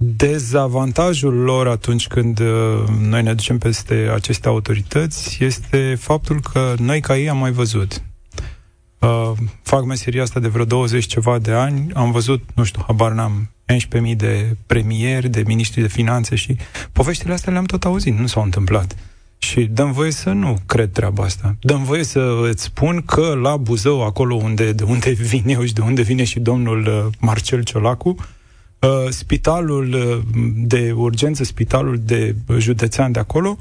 Dezavantajul 0.00 1.34
lor 1.34 1.68
atunci 1.68 2.06
când 2.06 2.38
uh, 2.40 2.84
noi 3.00 3.22
ne 3.22 3.34
ducem 3.34 3.58
peste 3.58 4.10
aceste 4.14 4.48
autorități 4.48 5.44
este 5.44 5.96
faptul 6.00 6.40
că 6.52 6.74
noi 6.78 7.00
ca 7.00 7.16
ei 7.16 7.28
am 7.28 7.38
mai 7.38 7.50
văzut. 7.50 8.02
Uh, 8.98 9.32
fac 9.62 9.84
meseria 9.84 10.22
asta 10.22 10.40
de 10.40 10.48
vreo 10.48 10.64
20 10.64 11.06
ceva 11.06 11.38
de 11.38 11.52
ani, 11.52 11.92
am 11.94 12.10
văzut, 12.10 12.42
nu 12.54 12.64
știu, 12.64 12.82
habar 12.86 13.12
n-am, 13.12 13.50
11.000 13.72 14.16
de 14.16 14.56
premieri, 14.66 15.28
de 15.28 15.42
miniștri 15.46 15.80
de 15.80 15.88
finanțe 15.88 16.34
și 16.34 16.56
poveștile 16.92 17.32
astea 17.32 17.52
le-am 17.52 17.64
tot 17.64 17.84
auzit, 17.84 18.18
nu 18.18 18.26
s-au 18.26 18.42
întâmplat. 18.42 18.96
Și 19.38 19.64
dăm 19.64 19.92
voie 19.92 20.10
să 20.10 20.30
nu 20.30 20.58
cred 20.66 20.92
treaba 20.92 21.24
asta. 21.24 21.56
Dăm 21.60 21.84
voie 21.84 22.04
să 22.04 22.38
îți 22.42 22.62
spun 22.62 23.02
că 23.02 23.38
la 23.42 23.56
Buzău, 23.56 24.04
acolo 24.04 24.34
unde, 24.34 24.72
de 24.72 24.84
unde 24.84 25.10
vin 25.10 25.48
eu 25.48 25.64
și 25.64 25.72
de 25.72 25.80
unde 25.80 26.02
vine 26.02 26.24
și 26.24 26.40
domnul 26.40 26.86
uh, 26.86 27.12
Marcel 27.18 27.62
Ciolacu, 27.62 28.08
uh, 28.08 29.08
spitalul 29.08 29.92
uh, 29.92 30.18
de 30.54 30.92
urgență, 30.92 31.44
spitalul 31.44 32.00
de 32.04 32.34
județean 32.58 33.12
de 33.12 33.18
acolo, 33.18 33.58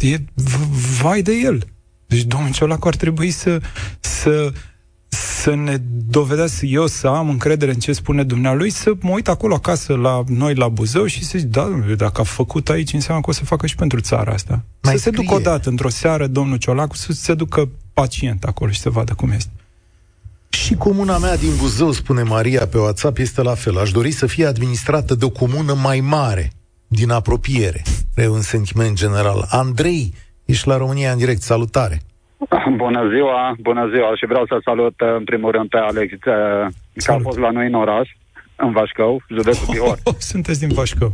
e 0.00 0.18
vai 1.00 1.22
de 1.22 1.32
el. 1.32 1.66
Deci 2.08 2.22
domnul 2.22 2.52
Ciolacu 2.52 2.88
ar 2.88 2.96
trebui 2.96 3.30
să, 3.30 3.60
să 4.00 4.52
să 5.08 5.54
ne 5.54 5.76
dovedească 6.06 6.66
eu 6.66 6.86
să 6.86 7.06
am 7.06 7.28
încredere 7.28 7.70
în 7.70 7.78
ce 7.78 7.92
spune 7.92 8.22
dumnealui, 8.22 8.70
să 8.70 8.92
mă 9.00 9.10
uit 9.10 9.28
acolo 9.28 9.54
acasă 9.54 9.94
la 9.94 10.22
noi 10.26 10.54
la 10.54 10.68
Buzău 10.68 11.06
și 11.06 11.24
să 11.24 11.38
zic, 11.38 11.48
da, 11.48 11.68
dacă 11.96 12.20
a 12.20 12.24
făcut 12.24 12.68
aici, 12.68 12.92
înseamnă 12.92 13.22
că 13.22 13.30
o 13.30 13.32
să 13.32 13.44
facă 13.44 13.66
și 13.66 13.74
pentru 13.74 14.00
țara 14.00 14.32
asta. 14.32 14.64
Mai 14.82 14.92
să 14.92 14.98
scrie. 14.98 15.14
se 15.14 15.22
ducă 15.22 15.34
odată 15.34 15.68
într-o 15.68 15.88
seară 15.88 16.26
domnul 16.26 16.56
Ciolacu, 16.56 16.96
să 16.96 17.12
se 17.12 17.34
ducă 17.34 17.68
pacient 17.92 18.44
acolo 18.44 18.70
și 18.70 18.80
să 18.80 18.90
vadă 18.90 19.14
cum 19.14 19.30
este. 19.30 19.50
Și 20.48 20.74
comuna 20.74 21.18
mea 21.18 21.36
din 21.36 21.56
Buzău, 21.56 21.92
spune 21.92 22.22
Maria 22.22 22.66
pe 22.66 22.78
WhatsApp, 22.78 23.18
este 23.18 23.42
la 23.42 23.54
fel. 23.54 23.78
Aș 23.78 23.90
dori 23.90 24.10
să 24.10 24.26
fie 24.26 24.46
administrată 24.46 25.14
de 25.14 25.24
o 25.24 25.30
comună 25.30 25.74
mai 25.74 26.00
mare, 26.00 26.52
din 26.86 27.10
apropiere. 27.10 27.82
E 28.14 28.28
un 28.28 28.42
sentiment 28.42 28.96
general. 28.96 29.46
Andrei, 29.50 30.14
ești 30.52 30.68
la 30.68 30.76
România 30.76 31.10
în 31.12 31.18
direct. 31.18 31.40
Salutare! 31.40 31.98
Bună 32.84 33.08
ziua, 33.14 33.54
bună 33.58 33.90
ziua 33.94 34.10
și 34.16 34.26
vreau 34.26 34.46
să 34.46 34.56
salut 34.64 35.00
uh, 35.00 35.14
în 35.18 35.24
primul 35.24 35.50
rând 35.50 35.68
pe 35.68 35.78
Alex, 35.78 36.12
uh, 36.12 36.18
că 37.04 37.12
a 37.12 37.18
fost 37.18 37.38
la 37.38 37.50
noi 37.50 37.66
în 37.66 37.74
oraș, 37.74 38.08
în 38.56 38.72
Vașcău, 38.72 39.22
județul 39.28 39.66
Bihor. 39.70 39.98
Oh, 40.04 40.14
sunteți 40.32 40.60
din 40.60 40.74
Vașcău. 40.74 41.12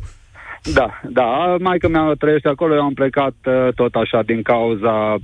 Da, 0.63 1.01
da, 1.09 1.57
mai 1.61 1.79
că 1.79 1.89
mea 1.89 2.13
trăiește 2.19 2.49
acolo, 2.49 2.75
eu 2.75 2.83
am 2.83 2.95
plecat 2.95 3.35
uh, 3.45 3.69
tot 3.75 3.95
așa 3.95 4.23
din 4.23 4.43
cauza 4.43 5.17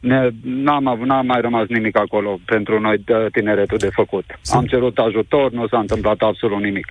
ne, 0.00 0.28
n-am, 0.42 0.86
avut, 0.86 1.06
n-am 1.06 1.26
mai 1.26 1.40
rămas 1.40 1.66
nimic 1.68 1.98
acolo 1.98 2.38
pentru 2.44 2.80
noi 2.80 2.98
de 3.04 3.28
tineretul 3.32 3.78
de 3.78 3.90
făcut. 3.92 4.24
Sunt. 4.42 4.60
Am 4.60 4.66
cerut 4.66 4.98
ajutor, 4.98 5.50
nu 5.50 5.66
s-a 5.66 5.78
întâmplat 5.78 6.18
absolut 6.20 6.60
nimic. 6.62 6.86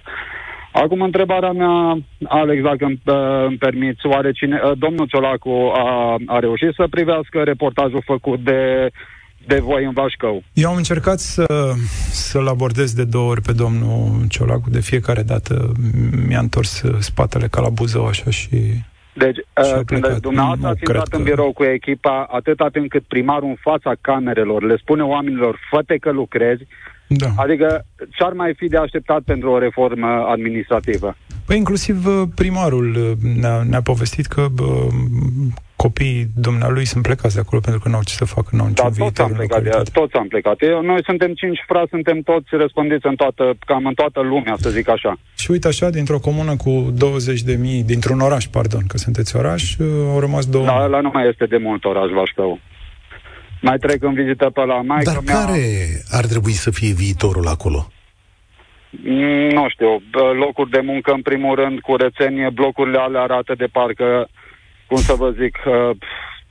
Acum, 0.84 1.02
întrebarea 1.02 1.52
mea, 1.52 1.98
Alex, 2.28 2.62
dacă 2.64 2.86
îmi, 2.86 3.02
uh, 3.06 3.46
îmi 3.48 3.58
permiți, 3.58 4.06
oare 4.06 4.32
cine, 4.32 4.62
uh, 4.64 4.72
domnul 4.78 5.08
Ciolacu 5.08 5.72
a, 5.76 6.16
a 6.26 6.40
reușit 6.40 6.74
să 6.76 6.88
privească 6.90 7.44
reportajul 7.44 8.02
făcut 8.06 8.40
de, 8.40 8.90
de 9.48 9.60
voi 9.60 9.86
în 9.86 9.92
Vașcău? 9.92 10.44
Eu 10.54 10.70
am 10.70 10.76
încercat 10.76 11.20
să, 11.20 11.74
să-l 12.12 12.48
abordez 12.48 12.94
de 12.94 13.04
două 13.04 13.30
ori 13.30 13.42
pe 13.42 13.52
domnul 13.52 14.28
Ciolacu, 14.30 14.70
de 14.70 14.82
fiecare 14.82 15.22
dată 15.22 15.72
mi-a 16.28 16.40
întors 16.40 16.84
spatele 17.00 17.48
ca 17.48 17.62
la 17.62 17.70
Buzău, 17.70 18.06
așa 18.06 18.30
și... 18.30 18.58
Deci, 19.14 19.38
uh, 19.38 19.80
când 19.86 20.18
dumneavoastră 20.18 20.68
ați 20.68 20.80
intrat 20.80 21.14
în 21.14 21.24
birou 21.24 21.52
cu 21.54 21.64
echipa, 21.64 22.28
atâta 22.32 22.68
timp 22.72 22.90
cât 22.90 23.04
primarul 23.04 23.48
în 23.48 23.58
fața 23.62 23.94
camerelor 24.02 24.64
le 24.64 24.78
spune 24.78 25.04
oamenilor, 25.04 25.60
fă 25.70 25.96
că 26.00 26.12
lucrezi, 26.12 26.64
da. 27.08 27.28
Adică 27.36 27.86
ce-ar 28.18 28.34
mai 28.34 28.54
fi 28.58 28.68
de 28.68 28.78
așteptat 28.78 29.22
pentru 29.22 29.52
o 29.52 29.60
reformă 29.60 30.08
administrativă? 30.08 31.16
Păi 31.46 31.58
inclusiv 31.58 32.06
uh, 32.06 32.28
primarul 32.36 32.96
uh, 32.96 33.12
ne-a, 33.40 33.64
ne-a 33.70 33.82
povestit 33.82 34.26
că 34.26 34.46
bă, 34.54 34.64
uh, 34.64 34.94
copiii 35.76 36.28
dumnealui 36.36 36.86
sunt 36.86 37.04
plecați 37.04 37.36
de 37.36 37.42
acolo 37.46 37.62
pentru 37.62 37.82
că 37.82 37.90
nu 37.90 37.96
au 37.96 38.04
ce 38.04 38.14
să 38.14 38.26
facă, 38.26 38.50
nu 38.52 38.62
au 38.62 38.68
niciun 38.68 38.90
da, 38.98 39.04
toți 39.06 39.22
am 39.22 39.32
plecat, 39.32 39.64
de, 39.64 39.70
toți 39.92 40.16
am 40.16 40.28
plecat. 40.28 40.56
Eu, 40.60 40.82
noi 40.82 41.02
suntem 41.04 41.34
cinci 41.34 41.64
frați, 41.68 41.90
suntem 41.90 42.22
toți 42.22 42.48
răspândiți 42.52 43.08
în 43.08 43.16
toată, 43.16 43.54
cam 43.66 43.86
în 43.86 43.94
toată 43.94 44.22
lumea, 44.22 44.56
să 44.58 44.70
zic 44.70 44.90
așa. 44.90 45.18
Și 45.38 45.52
uite 45.52 45.68
așa, 45.68 45.90
dintr-o 45.90 46.20
comună 46.20 46.56
cu 46.56 46.92
20 46.94 47.42
de 47.42 47.56
mii, 47.56 47.84
dintr-un 47.84 48.20
oraș, 48.20 48.46
pardon, 48.46 48.84
că 48.88 48.98
sunteți 48.98 49.36
oraș, 49.36 49.64
au 50.14 50.20
rămas 50.20 50.46
două... 50.46 50.66
Da, 50.66 50.86
la 50.86 51.02
nu 51.02 51.10
mai 51.14 51.28
este 51.28 51.46
de 51.46 51.58
mult 51.58 51.86
oraș, 51.86 52.10
vă 52.12 52.20
mai 53.62 53.78
trec 53.78 54.04
în 54.04 54.14
vizită 54.14 54.50
pe 54.50 54.62
la 54.66 54.82
maică 54.82 55.12
Dar 55.12 55.22
mea. 55.26 55.36
care 55.36 55.64
ar 56.12 56.26
trebui 56.26 56.52
să 56.52 56.72
fie 56.72 56.94
viitorul 56.94 57.48
acolo? 57.48 57.88
Mm, 58.90 59.50
nu 59.50 59.66
știu, 59.70 60.02
locuri 60.34 60.70
de 60.70 60.80
muncă 60.80 61.12
în 61.12 61.22
primul 61.22 61.56
rând, 61.56 61.80
curățenie, 61.80 62.50
blocurile 62.54 62.98
alea 63.00 63.22
arată 63.22 63.54
de 63.58 63.66
parcă, 63.66 64.28
cum 64.88 64.98
să 64.98 65.14
vă 65.14 65.30
zic, 65.32 65.58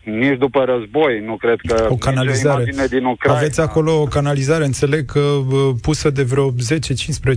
nici 0.04 0.38
după 0.38 0.64
război, 0.64 1.22
nu 1.24 1.36
cred 1.36 1.58
că 1.66 1.86
o 1.90 1.96
canalizare. 1.96 2.64
din 2.90 3.04
Ucraina. 3.04 3.38
Aveți 3.38 3.60
acolo 3.60 4.00
o 4.00 4.04
canalizare, 4.04 4.64
înțeleg 4.64 5.04
că 5.04 5.20
pusă 5.80 6.10
de 6.10 6.22
vreo 6.22 6.50
10-15 6.50 6.54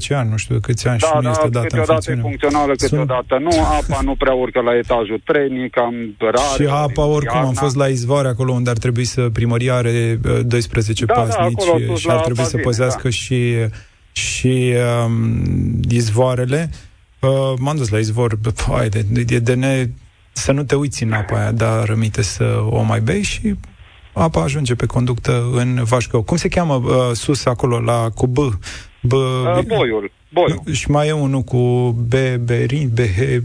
ani, 0.10 0.30
nu 0.30 0.38
știu 0.38 0.56
de 0.56 0.62
câți 0.62 0.88
ani 0.88 1.00
da, 1.00 1.08
și 1.08 1.14
nu 1.16 1.22
da, 1.22 1.30
este 1.30 1.50
dată 1.50 1.68
câteodată 1.68 2.12
e 2.12 2.16
funcțională, 2.16 2.74
câteodată 2.76 3.26
Sunt... 3.28 3.44
nu, 3.44 3.62
apa 3.62 4.02
nu 4.04 4.16
prea 4.16 4.34
urcă 4.34 4.62
la 4.62 4.78
etajul 4.78 5.22
3, 5.24 5.70
cam 5.70 6.16
rare. 6.18 6.64
Și 6.64 6.68
apa 6.70 7.06
oricum 7.06 7.36
iarna. 7.36 7.48
am 7.48 7.54
fost 7.54 7.76
la 7.76 7.88
izvoare 7.88 8.28
acolo 8.28 8.52
unde 8.52 8.70
ar 8.70 8.78
trebui 8.78 9.06
să 9.06 9.30
primăria 9.34 9.76
are 9.76 10.20
12 10.46 11.06
da, 11.06 11.14
pasnici 11.14 11.66
da, 11.88 11.96
și 11.96 12.08
ar 12.10 12.20
trebui 12.20 12.44
să 12.44 12.58
păzească 12.58 13.02
da. 13.04 13.10
și 13.10 13.56
și 14.12 14.74
um, 15.06 15.80
izvoarele. 15.90 16.70
Uh, 17.20 17.54
m-am 17.60 17.76
dus 17.76 17.90
la 17.90 17.98
izvor, 17.98 18.38
hai, 18.68 18.90
de, 18.90 19.06
de, 19.24 19.40
de 19.40 19.54
ne 19.54 19.90
să 20.38 20.52
nu 20.52 20.64
te 20.64 20.76
uiți 20.76 21.04
în 21.04 21.12
apa 21.12 21.40
aia, 21.40 21.52
dar 21.52 21.86
rămite 21.86 22.22
să 22.22 22.66
o 22.70 22.82
mai 22.82 23.00
bei 23.00 23.22
și 23.22 23.56
apa 24.14 24.42
ajunge 24.42 24.76
pe 24.76 24.86
conductă 24.86 25.50
în 25.54 25.84
Vașcău. 25.84 26.22
Cum 26.22 26.38
se 26.38 26.48
cheamă 26.48 26.74
uh, 26.74 27.12
sus 27.14 27.46
acolo, 27.46 27.80
la 27.80 28.10
cu 28.16 28.28
B? 28.28 28.38
B 29.02 29.12
uh, 29.12 29.60
boiul. 29.68 30.12
Boiul. 30.34 30.62
Și 30.72 30.92
mai 30.92 31.08
e 31.08 31.12
unul 31.12 31.42
cu 31.42 31.92
B, 31.92 32.14
Berin, 32.40 32.92
BH, 32.94 33.38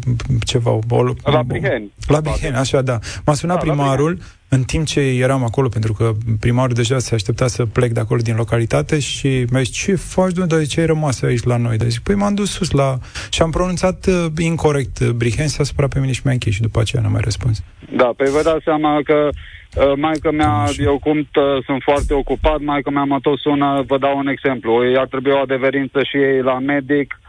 ceva. 0.45 0.71
O, 0.71 1.03
la 1.23 1.43
Briheni. 1.43 1.93
La 2.07 2.21
Briheni, 2.21 2.57
așa, 2.57 2.83
da. 2.83 2.99
M-a 3.25 3.35
sunat 3.35 3.57
da, 3.57 3.63
primarul 3.63 4.19
în 4.57 4.63
timp 4.63 4.87
ce 4.87 5.01
eram 5.01 5.45
acolo, 5.45 5.69
pentru 5.69 5.93
că 5.93 6.13
primarul 6.41 6.75
deja 6.75 6.99
se 6.99 7.15
aștepta 7.15 7.47
să 7.47 7.67
plec 7.67 7.91
de 7.91 8.01
acolo 8.01 8.21
din 8.21 8.37
localitate 8.37 8.99
și 8.99 9.29
mi-a 9.51 9.63
zis, 9.63 9.75
ce 9.75 9.95
faci, 9.95 10.33
domnule, 10.33 10.59
de 10.59 10.67
ce 10.67 10.81
ai 10.81 10.87
rămas 10.87 11.23
aici 11.23 11.43
la 11.43 11.57
noi? 11.57 11.77
Deci, 11.77 11.99
păi 11.99 12.15
m-am 12.15 12.35
dus 12.35 12.51
sus 12.51 12.71
la... 12.71 12.99
Și 13.31 13.43
am 13.43 13.51
pronunțat 13.51 14.07
uh, 14.07 14.27
incorrect 14.39 14.99
uh, 14.99 15.09
Briheni, 15.09 15.49
s-a 15.49 15.63
supărat 15.63 15.93
pe 15.93 15.99
mine 15.99 16.13
și 16.13 16.21
mi-a 16.25 16.33
închis 16.33 16.55
și 16.55 16.61
după 16.61 16.81
aceea 16.81 17.03
n-am 17.03 17.13
mai 17.13 17.21
răspuns. 17.25 17.63
Da, 17.97 18.11
păi 18.17 18.31
vă 18.31 18.43
dați 18.43 18.65
seama 18.65 19.01
că 19.05 19.29
Uh, 19.77 19.93
maica 19.97 20.31
mea, 20.31 20.65
eu 20.79 20.99
cum 20.99 21.19
uh, 21.19 21.65
sunt 21.65 21.83
foarte 21.83 22.15
ocupat, 22.15 22.61
maica 22.61 22.91
mea 22.91 23.05
mă 23.05 23.19
tot 23.23 23.39
sună, 23.39 23.85
vă 23.87 23.99
dau 23.99 24.19
un 24.19 24.27
exemplu, 24.27 24.83
ar 24.97 25.07
trebui 25.07 25.33
o 25.33 25.39
adeverință 25.39 26.03
și 26.03 26.17
ei 26.17 26.43
la 26.43 26.59
medic, 26.59 27.21
uh, 27.21 27.22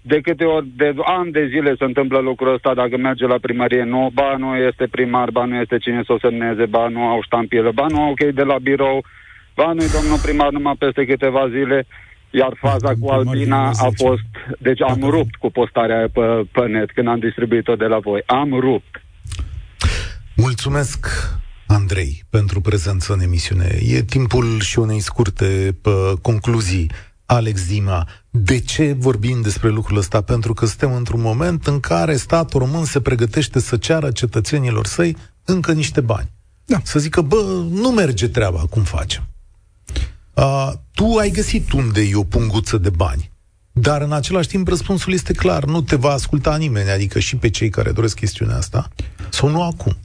de 0.00 0.20
câte 0.20 0.44
ori, 0.44 0.66
de 0.76 0.94
ani 1.04 1.32
de 1.32 1.46
zile 1.46 1.74
se 1.78 1.84
întâmplă 1.84 2.18
lucrul 2.18 2.54
ăsta 2.54 2.74
dacă 2.74 2.96
merge 2.96 3.26
la 3.26 3.38
primărie, 3.38 3.82
nu, 3.82 4.10
ba 4.14 4.36
nu 4.36 4.56
este 4.56 4.86
primar, 4.86 5.30
ba 5.30 5.44
nu 5.44 5.54
este 5.54 5.78
cine 5.78 6.02
să 6.06 6.12
o 6.12 6.18
semneze, 6.18 6.66
ba 6.66 6.88
nu 6.88 7.00
au 7.00 7.22
ștampilă, 7.22 7.70
ba 7.74 7.86
nu 7.88 8.00
au 8.00 8.10
ok 8.10 8.34
de 8.34 8.42
la 8.42 8.58
birou, 8.58 9.04
ba 9.54 9.72
nu 9.72 9.82
domnul 9.94 10.18
primar 10.22 10.50
numai 10.50 10.74
peste 10.78 11.04
câteva 11.04 11.48
zile, 11.48 11.86
iar 12.30 12.52
faza 12.60 12.92
cu 13.00 13.08
Albina 13.08 13.68
a 13.68 13.88
fost, 13.94 14.30
deci 14.58 14.82
am 14.82 15.00
rupt 15.00 15.34
cu 15.34 15.50
postarea 15.50 16.08
pe, 16.12 16.20
pe 16.52 16.66
net 16.66 16.90
când 16.92 17.08
am 17.08 17.18
distribuit-o 17.18 17.74
de 17.74 17.86
la 17.86 17.98
voi, 17.98 18.22
am 18.26 18.60
rupt. 18.60 19.02
Mulțumesc, 20.36 21.06
Andrei, 21.66 22.22
pentru 22.30 22.60
prezență 22.60 23.12
în 23.12 23.20
emisiune. 23.20 23.68
E 23.80 24.02
timpul 24.02 24.60
și 24.60 24.78
unei 24.78 25.00
scurte 25.00 25.76
pă, 25.82 26.14
concluzii. 26.22 26.90
Alex 27.26 27.68
Dima, 27.68 28.06
de 28.38 28.60
ce 28.60 28.96
vorbim 28.98 29.40
despre 29.40 29.68
lucrul 29.68 29.96
ăsta? 29.96 30.20
Pentru 30.20 30.54
că 30.54 30.66
suntem 30.66 30.92
într-un 30.92 31.20
moment 31.20 31.66
în 31.66 31.80
care 31.80 32.16
statul 32.16 32.60
român 32.60 32.84
se 32.84 33.00
pregătește 33.00 33.60
să 33.60 33.76
ceară 33.76 34.10
cetățenilor 34.10 34.86
săi 34.86 35.16
încă 35.44 35.72
niște 35.72 36.00
bani. 36.00 36.30
Da. 36.64 36.80
Să 36.84 36.98
zică, 36.98 37.20
bă, 37.20 37.64
nu 37.70 37.90
merge 37.90 38.28
treaba, 38.28 38.64
cum 38.70 38.82
facem? 38.82 39.28
Uh, 40.34 40.72
tu 40.92 41.16
ai 41.16 41.30
găsit 41.30 41.72
unde 41.72 42.00
e 42.00 42.14
o 42.14 42.24
punguță 42.24 42.78
de 42.78 42.90
bani 42.90 43.30
Dar 43.72 44.02
în 44.02 44.12
același 44.12 44.48
timp 44.48 44.68
răspunsul 44.68 45.12
este 45.12 45.32
clar, 45.32 45.64
nu 45.64 45.82
te 45.82 45.96
va 45.96 46.10
asculta 46.10 46.56
nimeni, 46.56 46.90
adică 46.90 47.18
și 47.18 47.36
pe 47.36 47.50
cei 47.50 47.68
care 47.68 47.92
doresc 47.92 48.16
chestiunea 48.16 48.56
asta, 48.56 48.88
sau 49.30 49.48
nu 49.48 49.62
acum. 49.62 49.96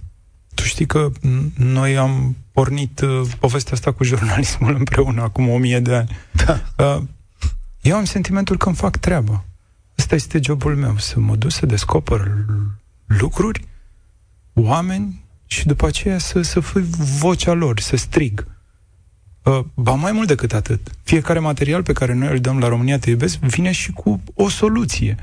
Tu 0.54 0.64
știi 0.64 0.86
că 0.86 1.12
noi 1.56 1.98
am 1.98 2.36
pornit 2.52 3.00
uh, 3.00 3.22
povestea 3.40 3.74
asta 3.74 3.92
cu 3.92 4.04
jurnalismul 4.04 4.76
împreună 4.76 5.22
acum 5.22 5.50
o 5.50 5.58
mie 5.58 5.80
de 5.80 5.96
ani. 5.96 6.10
Da. 6.46 6.62
Uh, 6.78 7.04
eu 7.84 7.96
am 7.96 8.06
sentimentul 8.06 8.58
că 8.58 8.68
îmi 8.68 8.76
fac 8.76 8.98
treaba. 8.98 9.46
Ăsta 9.98 10.16
este 10.16 10.40
jobul 10.42 10.76
meu, 10.76 10.98
să 10.98 11.20
mă 11.20 11.36
duc 11.36 11.52
să 11.52 11.66
descoper 11.66 12.32
lucruri, 13.06 13.68
oameni 14.54 15.24
și 15.46 15.66
după 15.66 15.86
aceea 15.86 16.18
să, 16.18 16.42
să 16.42 16.60
fui 16.60 16.82
vocea 17.20 17.54
lor, 17.54 17.80
să 17.80 17.96
strig. 17.96 18.48
Uh, 19.44 19.60
ba 19.74 19.94
mai 19.94 20.12
mult 20.12 20.28
decât 20.28 20.54
atât. 20.54 20.92
Fiecare 21.04 21.40
material 21.40 21.84
pe 21.84 21.94
care 21.94 22.14
noi 22.14 22.32
îl 22.32 22.40
dăm 22.40 22.60
la 22.60 22.68
România 22.68 23.00
Te 23.00 23.10
Iubesc 23.10 23.38
vine 23.38 23.72
și 23.72 23.92
cu 23.92 24.24
o 24.34 24.50
soluție. 24.50 25.16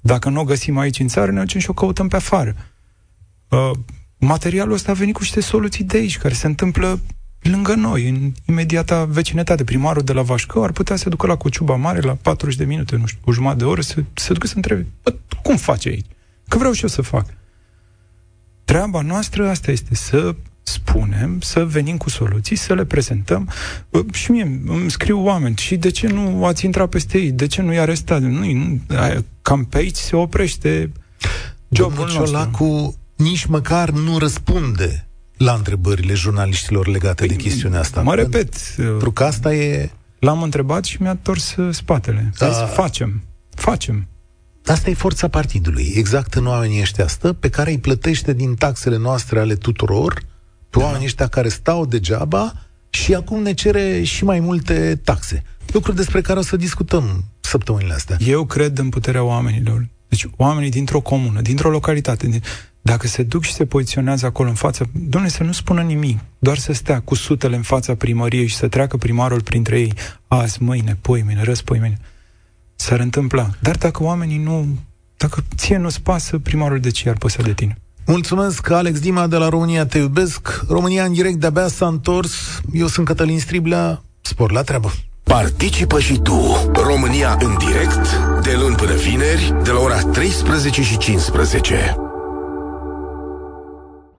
Dacă 0.00 0.28
nu 0.28 0.40
o 0.40 0.44
găsim 0.44 0.78
aici 0.78 0.98
în 0.98 1.08
țară, 1.08 1.30
ne 1.30 1.40
ducem 1.40 1.60
și 1.60 1.70
o 1.70 1.72
căutăm 1.72 2.08
pe 2.08 2.16
afară. 2.16 2.56
Uh, 3.48 3.70
materialul 4.18 4.72
ăsta 4.72 4.90
a 4.90 4.94
venit 4.94 5.14
cu 5.14 5.20
niște 5.20 5.40
soluții 5.40 5.84
de 5.84 5.96
aici, 5.96 6.18
care 6.18 6.34
se 6.34 6.46
întâmplă 6.46 7.00
lângă 7.42 7.74
noi, 7.74 8.08
în 8.08 8.32
imediata 8.46 9.04
vecinătate. 9.04 9.64
Primarul 9.64 10.02
de 10.02 10.12
la 10.12 10.22
Vașcău 10.22 10.62
ar 10.62 10.72
putea 10.72 10.96
să 10.96 11.08
ducă 11.08 11.26
la 11.26 11.36
Cociuba 11.36 11.76
Mare 11.76 12.00
la 12.00 12.14
40 12.22 12.56
de 12.56 12.64
minute, 12.64 12.96
nu 12.96 13.06
știu, 13.06 13.20
o 13.24 13.32
jumătate 13.32 13.58
de 13.58 13.64
oră, 13.64 13.80
să 13.80 14.04
se 14.14 14.32
ducă 14.32 14.46
să 14.46 14.52
întrebe, 14.56 14.86
bă, 15.02 15.14
cum 15.42 15.56
face 15.56 15.88
aici? 15.88 16.06
Că 16.48 16.58
vreau 16.58 16.72
și 16.72 16.82
eu 16.82 16.88
să 16.88 17.02
fac. 17.02 17.26
Treaba 18.64 19.00
noastră 19.00 19.48
asta 19.48 19.70
este 19.70 19.94
să 19.94 20.34
spunem, 20.62 21.40
să 21.40 21.64
venim 21.64 21.96
cu 21.96 22.10
soluții, 22.10 22.56
să 22.56 22.74
le 22.74 22.84
prezentăm. 22.84 23.48
Și 24.12 24.30
mie 24.30 24.62
îmi 24.66 24.90
scriu 24.90 25.24
oameni, 25.24 25.56
și 25.56 25.76
de 25.76 25.90
ce 25.90 26.06
nu 26.06 26.44
ați 26.44 26.64
intrat 26.64 26.88
peste 26.88 27.18
ei? 27.18 27.30
De 27.30 27.46
ce 27.46 27.62
nu 27.62 27.72
i 27.72 27.78
arestat? 27.78 28.22
Nu, 28.22 28.52
nu, 28.52 28.80
cam 29.42 29.64
pe 29.64 29.76
aici 29.76 29.96
se 29.96 30.16
oprește 30.16 30.92
jobul 31.68 32.10
nostru. 32.14 32.96
nici 33.16 33.44
măcar 33.44 33.90
nu 33.90 34.18
răspunde 34.18 35.06
la 35.42 35.52
întrebările 35.52 36.14
jurnaliștilor 36.14 36.86
legate 36.86 37.26
păi, 37.26 37.36
de 37.36 37.42
chestiunea 37.42 37.80
asta. 37.80 38.00
Mă 38.00 38.14
repet. 38.14 38.54
Pentru 38.76 39.10
că 39.12 39.24
asta 39.24 39.54
e... 39.54 39.90
L-am 40.18 40.42
întrebat 40.42 40.84
și 40.84 41.02
mi-a 41.02 41.14
tors 41.14 41.54
spatele. 41.70 42.32
Da. 42.38 42.48
Zis, 42.48 42.74
facem, 42.74 43.22
facem. 43.54 44.06
Asta 44.66 44.90
e 44.90 44.94
forța 44.94 45.28
partidului, 45.28 45.92
exact 45.94 46.34
în 46.34 46.46
oamenii 46.46 46.80
ăștia 46.80 47.06
stă, 47.06 47.32
pe 47.32 47.48
care 47.48 47.70
îi 47.70 47.78
plătește 47.78 48.32
din 48.32 48.54
taxele 48.54 48.96
noastre 48.96 49.40
ale 49.40 49.54
tuturor, 49.54 50.22
pe 50.70 50.78
da. 50.78 50.84
oamenii 50.84 51.06
ăștia 51.06 51.26
care 51.26 51.48
stau 51.48 51.86
degeaba 51.86 52.52
și 52.90 53.14
acum 53.14 53.42
ne 53.42 53.52
cere 53.52 54.02
și 54.02 54.24
mai 54.24 54.40
multe 54.40 55.00
taxe. 55.04 55.42
Lucruri 55.72 55.96
despre 55.96 56.20
care 56.20 56.38
o 56.38 56.42
să 56.42 56.56
discutăm 56.56 57.24
săptămânile 57.40 57.94
astea. 57.94 58.16
Eu 58.20 58.44
cred 58.44 58.78
în 58.78 58.88
puterea 58.88 59.22
oamenilor. 59.22 59.88
Deci 60.08 60.28
oamenii 60.36 60.70
dintr-o 60.70 61.00
comună, 61.00 61.40
dintr-o 61.40 61.70
localitate, 61.70 62.40
dacă 62.82 63.06
se 63.06 63.22
duc 63.22 63.42
și 63.42 63.52
se 63.52 63.66
poziționează 63.66 64.26
acolo 64.26 64.48
în 64.48 64.54
față, 64.54 64.90
domnule, 64.92 65.32
să 65.32 65.42
nu 65.42 65.52
spună 65.52 65.82
nimic, 65.82 66.18
doar 66.38 66.58
să 66.58 66.72
stea 66.72 67.00
cu 67.00 67.14
sutele 67.14 67.56
în 67.56 67.62
fața 67.62 67.94
primăriei 67.94 68.46
și 68.46 68.56
să 68.56 68.68
treacă 68.68 68.96
primarul 68.96 69.42
printre 69.42 69.80
ei, 69.80 69.94
azi, 70.28 70.62
mâine, 70.62 70.98
poi 71.00 71.22
mâine, 71.22 71.42
răspoi 71.42 71.78
mâine 71.78 72.00
s-ar 72.82 73.00
întâmpla. 73.00 73.48
Dar 73.60 73.76
dacă 73.76 74.02
oamenii 74.02 74.38
nu, 74.38 74.66
dacă 75.16 75.44
ție 75.56 75.76
nu-ți 75.76 76.00
pasă, 76.00 76.38
primarul 76.38 76.80
de 76.80 76.90
ce 76.90 77.08
ar 77.08 77.16
păsa 77.16 77.42
de 77.42 77.52
tine? 77.52 77.76
Mulțumesc, 78.06 78.70
Alex 78.70 79.00
Dima 79.00 79.26
de 79.26 79.36
la 79.36 79.48
România 79.48 79.86
Te 79.86 79.98
Iubesc. 79.98 80.64
România 80.68 81.04
în 81.04 81.12
direct 81.12 81.36
de-abia 81.36 81.68
s-a 81.68 81.86
întors. 81.86 82.62
Eu 82.72 82.86
sunt 82.86 83.06
Cătălin 83.06 83.40
Striblea. 83.40 84.02
Spor 84.20 84.52
la 84.52 84.62
treabă. 84.62 84.92
Participă 85.22 86.00
și 86.00 86.18
tu. 86.18 86.70
România 86.74 87.38
în 87.40 87.56
direct, 87.58 88.16
de 88.42 88.56
luni 88.60 88.74
până 88.74 88.94
vineri, 88.94 89.54
de 89.62 89.70
la 89.70 89.80
ora 89.80 90.00
13 90.00 90.82
și 90.82 90.96
15. 90.96 91.96